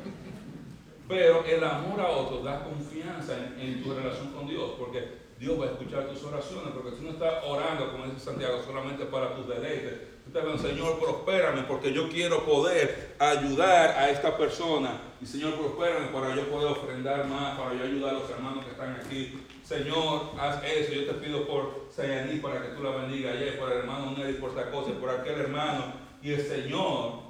Pero 1.06 1.44
el 1.44 1.64
amor 1.64 2.00
a 2.00 2.08
otros 2.08 2.42
da 2.42 2.64
confianza 2.64 3.34
en, 3.36 3.60
en 3.60 3.82
tu 3.84 3.94
relación 3.94 4.32
con 4.32 4.48
Dios, 4.48 4.72
porque 4.76 5.27
Dios 5.38 5.60
va 5.60 5.66
a 5.66 5.68
escuchar 5.68 6.08
tus 6.08 6.24
oraciones, 6.24 6.70
porque 6.74 6.96
tú 6.96 7.04
no 7.04 7.10
estás 7.10 7.44
orando, 7.46 7.92
como 7.92 8.06
dice 8.06 8.18
Santiago, 8.18 8.60
solamente 8.66 9.04
para 9.04 9.36
tus 9.36 9.46
deleites. 9.46 9.94
Tú 10.24 10.36
estás 10.36 10.52
diciendo, 10.52 10.68
Señor, 10.68 10.98
prospérame, 10.98 11.62
porque 11.62 11.92
yo 11.92 12.08
quiero 12.08 12.44
poder 12.44 13.14
ayudar 13.20 13.90
a 13.90 14.10
esta 14.10 14.36
persona. 14.36 15.00
Y 15.20 15.26
Señor, 15.26 15.54
prospérame 15.54 16.08
para 16.08 16.34
yo 16.34 16.48
poder 16.48 16.72
ofrendar 16.72 17.26
más, 17.26 17.56
para 17.56 17.74
yo 17.74 17.84
ayudar 17.84 18.16
a 18.16 18.18
los 18.18 18.30
hermanos 18.30 18.64
que 18.64 18.72
están 18.72 18.96
aquí. 18.96 19.38
Señor, 19.62 20.32
haz 20.40 20.62
eso. 20.64 20.92
Yo 20.92 21.06
te 21.06 21.14
pido 21.14 21.46
por 21.46 21.86
Sayaní 21.88 22.40
para 22.40 22.60
que 22.60 22.68
tú 22.70 22.82
la 22.82 22.90
bendiga 22.90 23.30
ayer, 23.30 23.58
por 23.60 23.70
el 23.70 23.78
hermano 23.78 24.16
Nelly, 24.16 24.34
por 24.34 24.50
esta 24.50 24.70
cosa, 24.72 24.90
por 25.00 25.10
aquel 25.10 25.40
hermano. 25.40 25.92
Y 26.20 26.32
el 26.32 26.42
Señor 26.42 27.27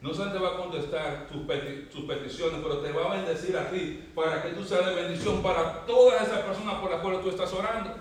no 0.00 0.12
solamente 0.12 0.42
va 0.42 0.50
a 0.50 0.56
contestar 0.56 1.26
tus, 1.28 1.42
peticiones, 1.42 2.60
pero 2.62 2.78
te 2.78 2.92
va 2.92 3.10
a 3.12 3.16
bendecir 3.16 3.56
a 3.56 3.70
ti 3.70 4.10
para 4.14 4.42
que 4.42 4.50
tú 4.50 4.64
seas 4.64 4.86
de 4.86 4.94
bendición 4.94 5.42
para 5.42 5.86
todas 5.86 6.26
esas 6.26 6.40
personas 6.40 6.74
por 6.76 6.90
las 6.90 7.00
cuales 7.00 7.22
tú 7.22 7.30
estás 7.30 7.52
orando. 7.52 7.94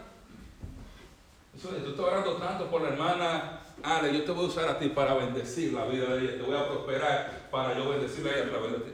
Eso 1.55 1.69
tú 1.69 1.89
estás 1.89 2.05
orando 2.05 2.33
tanto 2.33 2.65
por 2.67 2.81
la 2.81 2.89
hermana 2.89 3.61
Ale, 3.83 4.13
yo 4.13 4.23
te 4.23 4.31
voy 4.31 4.45
a 4.45 4.47
usar 4.47 4.69
a 4.69 4.79
ti 4.79 4.89
para 4.89 5.13
bendecir 5.13 5.73
la 5.73 5.85
vida 5.85 6.15
de 6.15 6.23
ella. 6.23 6.37
Te 6.37 6.43
voy 6.43 6.55
a 6.55 6.67
prosperar 6.67 7.47
para 7.51 7.77
yo 7.77 7.89
bendecirla 7.89 8.31
a 8.31 8.33
ella 8.35 8.45
a 8.45 8.49
través 8.49 8.71
de 8.71 8.77
ti. 8.79 8.91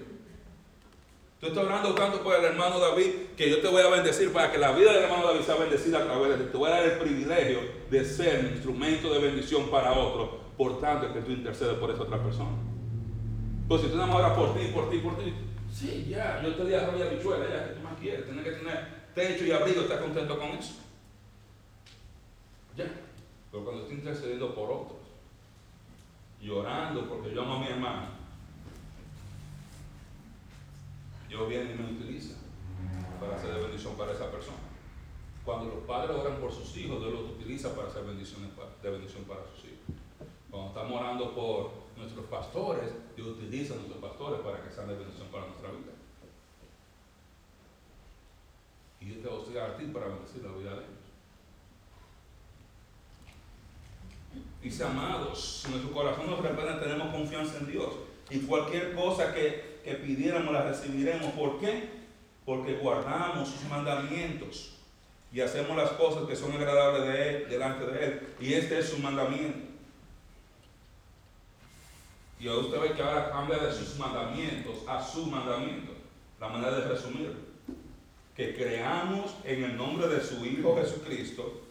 Tú 1.39 1.47
estás 1.47 1.65
orando 1.65 1.93
tanto 1.93 2.21
por 2.21 2.35
el 2.35 2.45
hermano 2.45 2.79
David 2.79 3.09
que 3.35 3.49
yo 3.49 3.59
te 3.59 3.67
voy 3.67 3.81
a 3.81 3.89
bendecir 3.89 4.31
para 4.31 4.51
que 4.51 4.57
la 4.57 4.71
vida 4.71 4.93
del 4.93 5.03
hermano 5.03 5.27
David 5.27 5.41
sea 5.41 5.55
bendecida 5.55 5.99
a 5.99 6.03
través 6.05 6.37
de 6.37 6.45
ti. 6.45 6.51
Te 6.51 6.57
voy 6.57 6.69
a 6.69 6.75
dar 6.75 6.83
el 6.85 6.99
privilegio 6.99 7.59
de 7.89 8.05
ser 8.05 8.45
un 8.45 8.51
instrumento 8.53 9.13
de 9.13 9.19
bendición 9.19 9.69
para 9.69 9.91
otro. 9.91 10.39
Por 10.57 10.79
tanto, 10.79 11.07
es 11.07 11.11
que 11.11 11.19
tú 11.19 11.31
intercedes 11.31 11.77
por 11.77 11.91
esa 11.91 12.03
otra 12.03 12.21
persona. 12.23 12.72
Pues 13.67 13.81
si 13.81 13.87
tú 13.87 13.95
nada 13.95 14.07
más 14.07 14.17
oras 14.17 14.37
por 14.37 14.53
ti, 14.57 14.67
por 14.73 14.89
ti, 14.89 14.97
por 14.99 15.17
ti, 15.17 15.33
sí, 15.71 16.07
ya, 16.09 16.41
yo 16.43 16.55
te 16.55 16.65
di 16.65 16.73
arroz 16.73 16.95
y 16.99 17.15
bichuela, 17.15 17.49
ya, 17.49 17.67
que 17.67 17.73
tú 17.75 17.81
más 17.81 17.97
quieres? 17.99 18.25
Tienes 18.25 18.43
que 18.43 18.51
tener 18.51 19.03
techo 19.15 19.45
y 19.45 19.51
abrigo, 19.51 19.81
estás 19.81 20.01
contento 20.01 20.37
con 20.37 20.49
eso. 20.49 20.75
Ya. 22.75 22.85
Pero 23.51 23.63
cuando 23.63 23.83
estoy 23.83 23.97
intercediendo 23.97 24.53
por 24.53 24.71
otros, 24.71 24.99
llorando 26.41 27.07
porque 27.07 27.33
yo 27.33 27.41
amo 27.41 27.55
a 27.55 27.59
mi 27.59 27.67
hermano, 27.67 28.07
Dios 31.29 31.49
viene 31.49 31.71
y 31.71 31.77
me 31.77 31.91
utiliza 31.91 32.35
para 33.19 33.35
hacer 33.35 33.53
bendición 33.55 33.95
para 33.95 34.11
esa 34.11 34.29
persona. 34.29 34.57
Cuando 35.45 35.73
los 35.73 35.83
padres 35.85 36.15
oran 36.15 36.37
por 36.37 36.51
sus 36.51 36.75
hijos, 36.77 36.99
Dios 36.99 37.13
los 37.13 37.31
utiliza 37.31 37.75
para 37.75 37.87
hacer 37.87 38.03
bendiciones 38.03 38.49
de 38.81 38.89
bendición 38.89 39.23
para 39.23 39.41
sus 39.41 39.65
hijos. 39.65 39.97
Cuando 40.49 40.69
estamos 40.69 41.01
orando 41.01 41.33
por 41.33 41.82
nuestros 41.97 42.25
pastores, 42.25 42.91
Dios 43.15 43.27
utiliza 43.29 43.73
a 43.73 43.77
nuestros 43.77 44.01
pastores 44.01 44.41
para 44.41 44.63
que 44.63 44.73
sean 44.73 44.87
de 44.87 44.95
bendición 44.95 45.27
para 45.27 45.47
nuestra 45.47 45.69
vida. 45.71 45.93
Y 48.99 49.05
Dios 49.05 49.21
te 49.21 49.27
va 49.27 49.35
a 49.35 49.39
usar 49.39 49.71
a 49.71 49.77
ti 49.77 49.85
para 49.85 50.07
bendecir 50.07 50.43
la 50.43 50.51
vida 50.51 50.71
de 50.71 50.77
ellos. 50.77 51.03
Dice, 54.61 54.83
amados, 54.85 55.63
en 55.65 55.71
nuestro 55.71 55.91
corazón 55.91 56.29
nos 56.29 56.39
repente 56.39 56.73
tenemos 56.85 57.13
confianza 57.13 57.57
en 57.57 57.67
Dios. 57.67 57.93
Y 58.29 58.39
cualquier 58.39 58.95
cosa 58.95 59.33
que, 59.33 59.81
que 59.83 59.95
pidiéramos 59.95 60.53
la 60.53 60.63
recibiremos. 60.63 61.33
¿Por 61.33 61.59
qué? 61.59 61.89
Porque 62.45 62.75
guardamos 62.77 63.49
sus 63.49 63.69
mandamientos. 63.69 64.69
y 65.33 65.41
hacemos 65.41 65.75
las 65.75 65.91
cosas 65.91 66.27
que 66.27 66.35
son 66.35 66.51
agradables 66.51 67.07
de 67.07 67.29
Él, 67.29 67.49
delante 67.49 67.85
de 67.87 68.05
Él. 68.05 68.35
Y 68.39 68.53
este 68.53 68.79
es 68.79 68.89
su 68.89 68.99
mandamiento. 68.99 69.72
Y 72.43 72.49
usted 72.49 72.77
ve 72.77 72.91
que 72.91 73.01
ahora 73.01 73.31
cambia 73.31 73.57
de 73.57 73.71
sus 73.71 73.97
mandamientos 73.97 74.85
a 74.85 75.01
su 75.01 75.27
mandamiento. 75.27 75.93
La 76.41 76.49
manera 76.49 76.75
de 76.79 76.89
resumirlo. 76.89 77.39
Que 78.35 78.53
creamos 78.53 79.33
en 79.45 79.63
el 79.63 79.77
nombre 79.77 80.09
de 80.09 80.21
su 80.21 80.45
Hijo 80.45 80.75
Jesucristo 80.75 81.61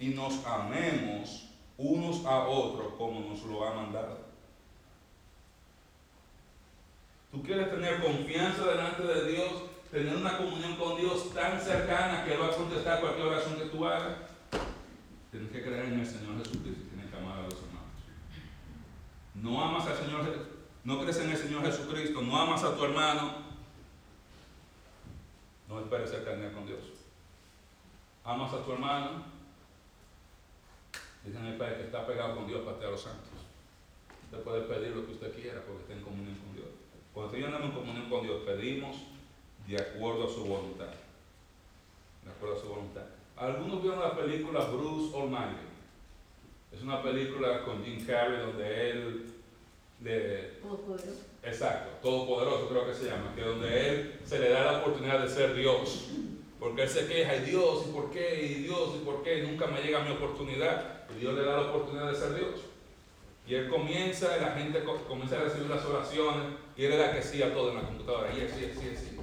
y 0.00 0.08
nos 0.08 0.44
amemos 0.44 1.46
unos 1.76 2.24
a 2.26 2.48
otros 2.48 2.94
como 2.98 3.20
nos 3.20 3.44
lo 3.44 3.64
ha 3.64 3.74
mandado. 3.74 4.18
Tú 7.30 7.40
quieres 7.44 7.70
tener 7.70 8.02
confianza 8.02 8.64
delante 8.64 9.04
de 9.04 9.30
Dios, 9.30 9.52
tener 9.92 10.16
una 10.16 10.36
comunión 10.36 10.74
con 10.74 10.96
Dios 10.96 11.32
tan 11.32 11.60
cercana 11.60 12.24
que 12.24 12.34
Él 12.34 12.42
va 12.42 12.46
a 12.46 12.56
contestar 12.56 13.00
cualquier 13.00 13.28
oración 13.28 13.54
que 13.54 13.66
tú 13.66 13.86
hagas. 13.86 14.16
Tienes 15.30 15.52
que 15.52 15.62
creer 15.62 15.84
en 15.84 16.00
el 16.00 16.06
Señor 16.06 16.38
Jesucristo 16.38 16.82
y 16.86 16.88
tienes 16.88 17.08
que 17.08 17.16
amar 17.16 17.38
a 17.38 17.42
los 17.42 17.52
hermanos. 17.54 17.78
No 19.42 19.62
amas 19.62 19.86
al 19.86 19.96
Señor, 19.96 20.24
no 20.84 21.00
crees 21.00 21.18
en 21.18 21.30
el 21.30 21.36
Señor 21.36 21.64
Jesucristo, 21.64 22.22
no 22.22 22.36
amas 22.36 22.64
a 22.64 22.76
tu 22.76 22.84
hermano, 22.84 23.32
no 25.68 25.80
esperes 25.80 26.10
cercanía 26.10 26.52
con 26.52 26.66
Dios. 26.66 26.80
Amas 28.24 28.52
a 28.52 28.64
tu 28.64 28.72
hermano, 28.72 29.22
dicen 31.24 31.44
el 31.46 31.56
Padre 31.56 31.76
que 31.76 31.84
está 31.84 32.06
pegado 32.06 32.36
con 32.36 32.46
Dios 32.46 32.62
para 32.62 32.88
a 32.88 32.90
los 32.90 33.00
santos. 33.00 33.28
Usted 34.24 34.42
puede 34.42 34.62
pedir 34.62 34.94
lo 34.94 35.06
que 35.06 35.12
usted 35.12 35.34
quiera 35.34 35.62
porque 35.62 35.82
está 35.82 35.94
en 35.94 36.02
comunión 36.02 36.34
con 36.36 36.54
Dios. 36.54 36.68
Cuando 37.14 37.32
estoy 37.32 37.44
andando 37.44 37.68
en 37.68 37.80
comunión 37.80 38.10
con 38.10 38.22
Dios, 38.22 38.42
pedimos 38.44 38.96
de 39.66 39.76
acuerdo 39.76 40.26
a 40.26 40.30
su 40.30 40.44
voluntad. 40.44 40.92
De 42.24 42.30
acuerdo 42.30 42.56
a 42.56 42.60
su 42.60 42.68
voluntad. 42.68 43.04
Algunos 43.36 43.82
vieron 43.82 44.00
la 44.00 44.16
película 44.16 44.64
Bruce 44.66 45.16
Almighty. 45.16 45.67
Es 46.72 46.82
una 46.82 47.02
película 47.02 47.62
con 47.64 47.84
Jim 47.84 48.04
Carrey 48.06 48.40
donde 48.40 48.90
él 48.90 49.34
le... 50.02 50.38
Todopoderoso. 50.62 51.22
Exacto, 51.42 51.90
Todopoderoso 52.02 52.68
creo 52.68 52.86
que 52.86 52.94
se 52.94 53.06
llama, 53.06 53.34
que 53.34 53.42
donde 53.42 53.88
él 53.88 54.20
se 54.24 54.38
le 54.38 54.50
da 54.50 54.72
la 54.72 54.78
oportunidad 54.78 55.20
de 55.20 55.28
ser 55.28 55.54
Dios. 55.54 56.10
Porque 56.58 56.82
él 56.82 56.88
se 56.88 57.06
queja, 57.06 57.36
y 57.36 57.50
Dios, 57.50 57.84
¿y 57.88 57.92
por 57.92 58.10
qué? 58.10 58.42
Y 58.44 58.54
Dios, 58.64 58.90
¿y 59.00 59.04
por 59.04 59.22
qué? 59.22 59.42
Nunca 59.42 59.68
me 59.68 59.80
llega 59.80 60.02
mi 60.02 60.10
oportunidad. 60.10 61.04
Y 61.16 61.20
Dios 61.20 61.34
le 61.34 61.44
da 61.44 61.56
la 61.56 61.70
oportunidad 61.70 62.10
de 62.10 62.16
ser 62.16 62.34
Dios. 62.34 62.60
Y 63.46 63.54
él 63.54 63.68
comienza, 63.68 64.36
y 64.36 64.40
la 64.40 64.52
gente 64.52 64.82
comienza 65.06 65.36
a 65.36 65.44
recibir 65.44 65.70
las 65.70 65.84
oraciones, 65.84 66.54
y 66.76 66.84
él 66.84 66.92
era 66.92 67.14
que 67.14 67.22
sí 67.22 67.42
a 67.42 67.54
todo 67.54 67.70
en 67.70 67.76
la 67.76 67.82
computadora, 67.82 68.30
y 68.36 68.40
él 68.40 68.50
sí, 68.50 68.72
sí, 68.74 68.96
sí. 68.96 69.16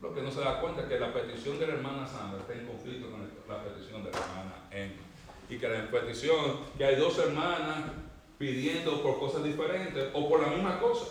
Lo 0.00 0.14
que 0.14 0.22
no 0.22 0.30
se 0.30 0.40
da 0.40 0.60
cuenta 0.60 0.82
es 0.82 0.88
que 0.88 0.98
la 0.98 1.12
petición 1.12 1.58
de 1.58 1.66
la 1.66 1.74
hermana 1.74 2.06
Sandra 2.06 2.40
está 2.40 2.54
en 2.54 2.66
conflicto 2.66 3.10
con 3.10 3.20
la 3.48 3.62
petición 3.62 4.02
de 4.02 4.10
la 4.10 4.18
hermana 4.18 4.68
Emma. 4.70 5.02
Y 5.54 5.58
que 5.58 5.68
la 5.68 5.88
petición, 5.88 6.58
que 6.76 6.84
hay 6.84 6.96
dos 6.96 7.16
hermanas 7.16 7.92
pidiendo 8.38 9.00
por 9.00 9.20
cosas 9.20 9.44
diferentes 9.44 10.08
o 10.12 10.28
por 10.28 10.40
la 10.40 10.48
misma 10.48 10.80
cosa. 10.80 11.06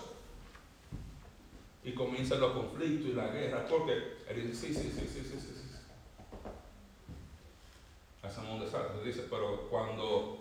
Y 1.82 1.94
comienzan 1.94 2.42
los 2.42 2.52
conflictos 2.52 3.12
y 3.12 3.14
la 3.14 3.28
guerra, 3.28 3.66
porque 3.66 3.94
él 4.28 4.48
dice, 4.48 4.68
sí, 4.68 4.74
sí, 4.74 4.92
sí, 4.92 5.08
sí, 5.08 5.22
sí, 5.24 5.40
sí. 5.40 5.54
sí. 5.56 5.78
Hacemos 8.22 8.56
un 8.56 8.60
desastre. 8.66 9.02
Dice, 9.06 9.28
pero 9.30 9.70
cuando 9.70 10.40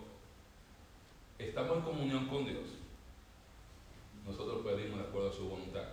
estamos 1.39 1.77
en 1.77 1.83
comunión 1.83 2.27
con 2.27 2.43
Dios, 2.43 2.71
nosotros 4.25 4.65
pedimos 4.65 4.99
de 4.99 5.05
acuerdo 5.05 5.29
a 5.29 5.33
su 5.33 5.47
voluntad. 5.47 5.85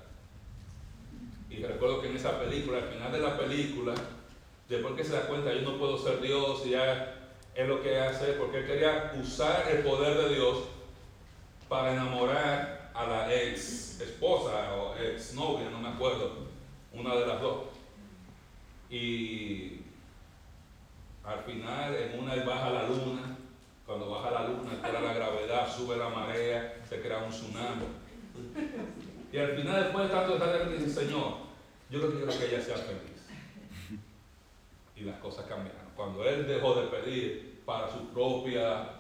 Y 1.49 1.63
recuerdo 1.63 2.01
que 2.01 2.09
en 2.09 2.17
esa 2.17 2.41
película, 2.41 2.79
al 2.79 2.89
final 2.89 3.13
de 3.13 3.21
la 3.21 3.39
película, 3.39 3.95
después 4.69 4.95
que 4.95 5.05
se 5.05 5.13
da 5.13 5.29
cuenta, 5.29 5.55
yo 5.55 5.63
no 5.63 5.79
puedo 5.79 5.97
ser 5.97 6.21
Dios, 6.21 6.67
y 6.67 6.71
ya 6.71 7.20
es 7.61 7.69
lo 7.69 7.83
que 7.83 7.99
hace, 7.99 8.33
porque 8.35 8.59
él 8.59 8.67
quería 8.67 9.13
usar 9.21 9.69
el 9.71 9.83
poder 9.83 10.17
de 10.17 10.35
Dios 10.35 10.65
para 11.69 11.93
enamorar 11.93 12.91
a 12.95 13.07
la 13.07 13.35
ex 13.35 14.01
esposa 14.01 14.75
o 14.75 14.97
ex 14.97 15.35
novia, 15.35 15.69
no 15.71 15.79
me 15.79 15.89
acuerdo, 15.89 16.33
una 16.93 17.15
de 17.15 17.27
las 17.27 17.41
dos. 17.41 17.65
Y 18.89 19.81
al 21.23 21.41
final, 21.45 21.95
en 21.95 22.19
una 22.19 22.35
baja 22.45 22.71
la 22.71 22.89
luna, 22.89 23.37
cuando 23.87 24.11
baja 24.11 24.31
la 24.31 24.49
luna, 24.49 24.71
altera 24.73 25.01
la 25.01 25.13
gravedad, 25.13 25.77
sube 25.77 25.97
la 25.97 26.09
marea, 26.09 26.83
se 26.89 27.01
crea 27.01 27.19
un 27.19 27.31
tsunami. 27.31 27.85
Y 29.33 29.39
al 29.39 29.55
final, 29.55 29.85
después 29.85 30.09
de 30.09 30.15
tanto 30.15 30.35
estar 30.35 30.71
dice, 30.71 30.89
Señor, 30.89 31.35
yo 31.91 31.99
lo 31.99 32.09
que 32.09 32.17
quiero 32.17 32.33
es 32.33 32.37
que 32.37 32.47
ella 32.47 32.63
sea 32.63 32.77
feliz. 32.77 34.01
Y 34.97 35.03
las 35.03 35.19
cosas 35.19 35.47
cambiaron. 35.47 35.91
Cuando 35.95 36.25
él 36.25 36.47
dejó 36.47 36.75
de 36.75 36.89
pedir 36.89 37.50
para 37.71 37.89
su 37.89 38.09
propia 38.09 38.97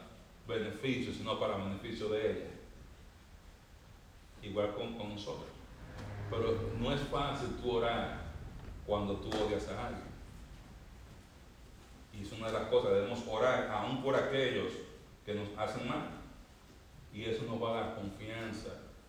beneficio, 0.47 1.12
sino 1.12 1.41
para 1.41 1.57
el 1.57 1.62
beneficio 1.62 2.09
de 2.11 2.31
ella. 2.31 2.51
Igual 4.43 4.77
con, 4.77 4.95
con 4.97 5.09
nosotros. 5.09 5.49
Pero 6.31 6.57
no 6.79 6.95
es 6.95 7.01
fácil 7.01 7.49
tú 7.61 7.79
orar 7.79 8.21
cuando 8.87 9.14
tú 9.16 9.29
odias 9.45 9.66
a 9.71 9.89
alguien. 9.89 10.07
Y 12.16 12.23
es 12.23 12.31
una 12.31 12.47
de 12.47 12.53
las 12.53 12.68
cosas, 12.68 12.93
debemos 12.93 13.25
orar 13.29 13.68
aún 13.73 14.05
por 14.05 14.14
aquellos 14.14 14.73
que 15.27 15.35
nos 15.35 15.49
hacen 15.59 15.89
mal. 15.89 16.09
Y 17.12 17.25
eso 17.25 17.43
nos 17.47 17.61
va 17.61 17.71
a 17.71 17.81
dar 17.81 17.95
confianza 17.97 18.68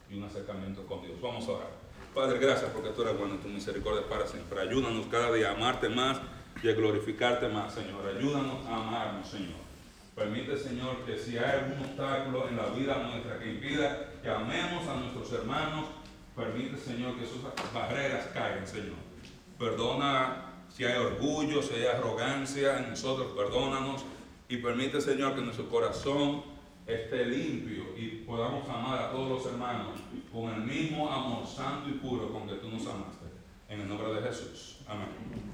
y 0.09 0.17
un 0.17 0.23
acercamiento 0.23 0.87
con 0.87 1.03
Dios. 1.03 1.21
Vamos 1.21 1.47
a 1.47 1.51
orar. 1.51 1.69
Padre, 2.15 2.39
gracias 2.39 2.71
porque 2.71 2.89
tú 2.89 3.03
eres 3.03 3.15
bueno, 3.15 3.35
tu 3.35 3.47
misericordia 3.47 4.09
para 4.09 4.25
siempre. 4.25 4.59
Ayúdanos 4.59 5.05
cada 5.05 5.31
día 5.31 5.51
a 5.51 5.53
amarte 5.53 5.87
más 5.87 6.19
y 6.63 6.69
a 6.69 6.73
glorificarte 6.73 7.47
más, 7.47 7.73
Señor. 7.73 8.05
Ayúdanos 8.07 8.65
a 8.67 8.75
amarnos, 8.75 9.27
Señor. 9.27 9.61
Permite, 10.15 10.57
Señor, 10.57 10.97
que 11.05 11.17
si 11.17 11.37
hay 11.37 11.59
algún 11.59 11.85
obstáculo 11.85 12.47
en 12.49 12.57
la 12.57 12.67
vida 12.67 12.97
nuestra 13.03 13.39
que 13.39 13.53
impida 13.53 14.11
que 14.21 14.29
amemos 14.29 14.87
a 14.87 14.95
nuestros 14.95 15.31
hermanos, 15.31 15.85
permite, 16.35 16.77
Señor, 16.77 17.17
que 17.17 17.25
sus 17.25 17.41
barreras 17.73 18.27
caigan, 18.33 18.67
Señor. 18.67 18.97
Perdona 19.57 20.51
si 20.69 20.85
hay 20.85 20.97
orgullo, 20.97 21.61
si 21.61 21.75
hay 21.75 21.85
arrogancia 21.85 22.79
en 22.79 22.89
nosotros, 22.91 23.33
perdónanos 23.35 24.03
y 24.47 24.57
permite, 24.57 25.01
Señor, 25.01 25.35
que 25.35 25.41
nuestro 25.41 25.69
corazón 25.69 26.43
esté 26.85 27.25
limpio 27.25 27.97
y 27.97 28.23
podamos 28.25 28.67
amar 28.69 28.99
a 28.99 29.11
todos 29.11 29.29
los 29.29 29.53
hermanos 29.53 29.99
con 30.31 30.53
el 30.53 30.61
mismo 30.61 31.11
amor 31.11 31.45
santo 31.47 31.89
y 31.89 31.93
puro 31.93 32.31
con 32.31 32.47
que 32.47 32.55
tú 32.55 32.69
nos 32.69 32.85
amaste. 32.85 33.25
En 33.69 33.81
el 33.81 33.87
nombre 33.87 34.13
de 34.13 34.21
Jesús. 34.27 34.79
Amén. 34.87 35.50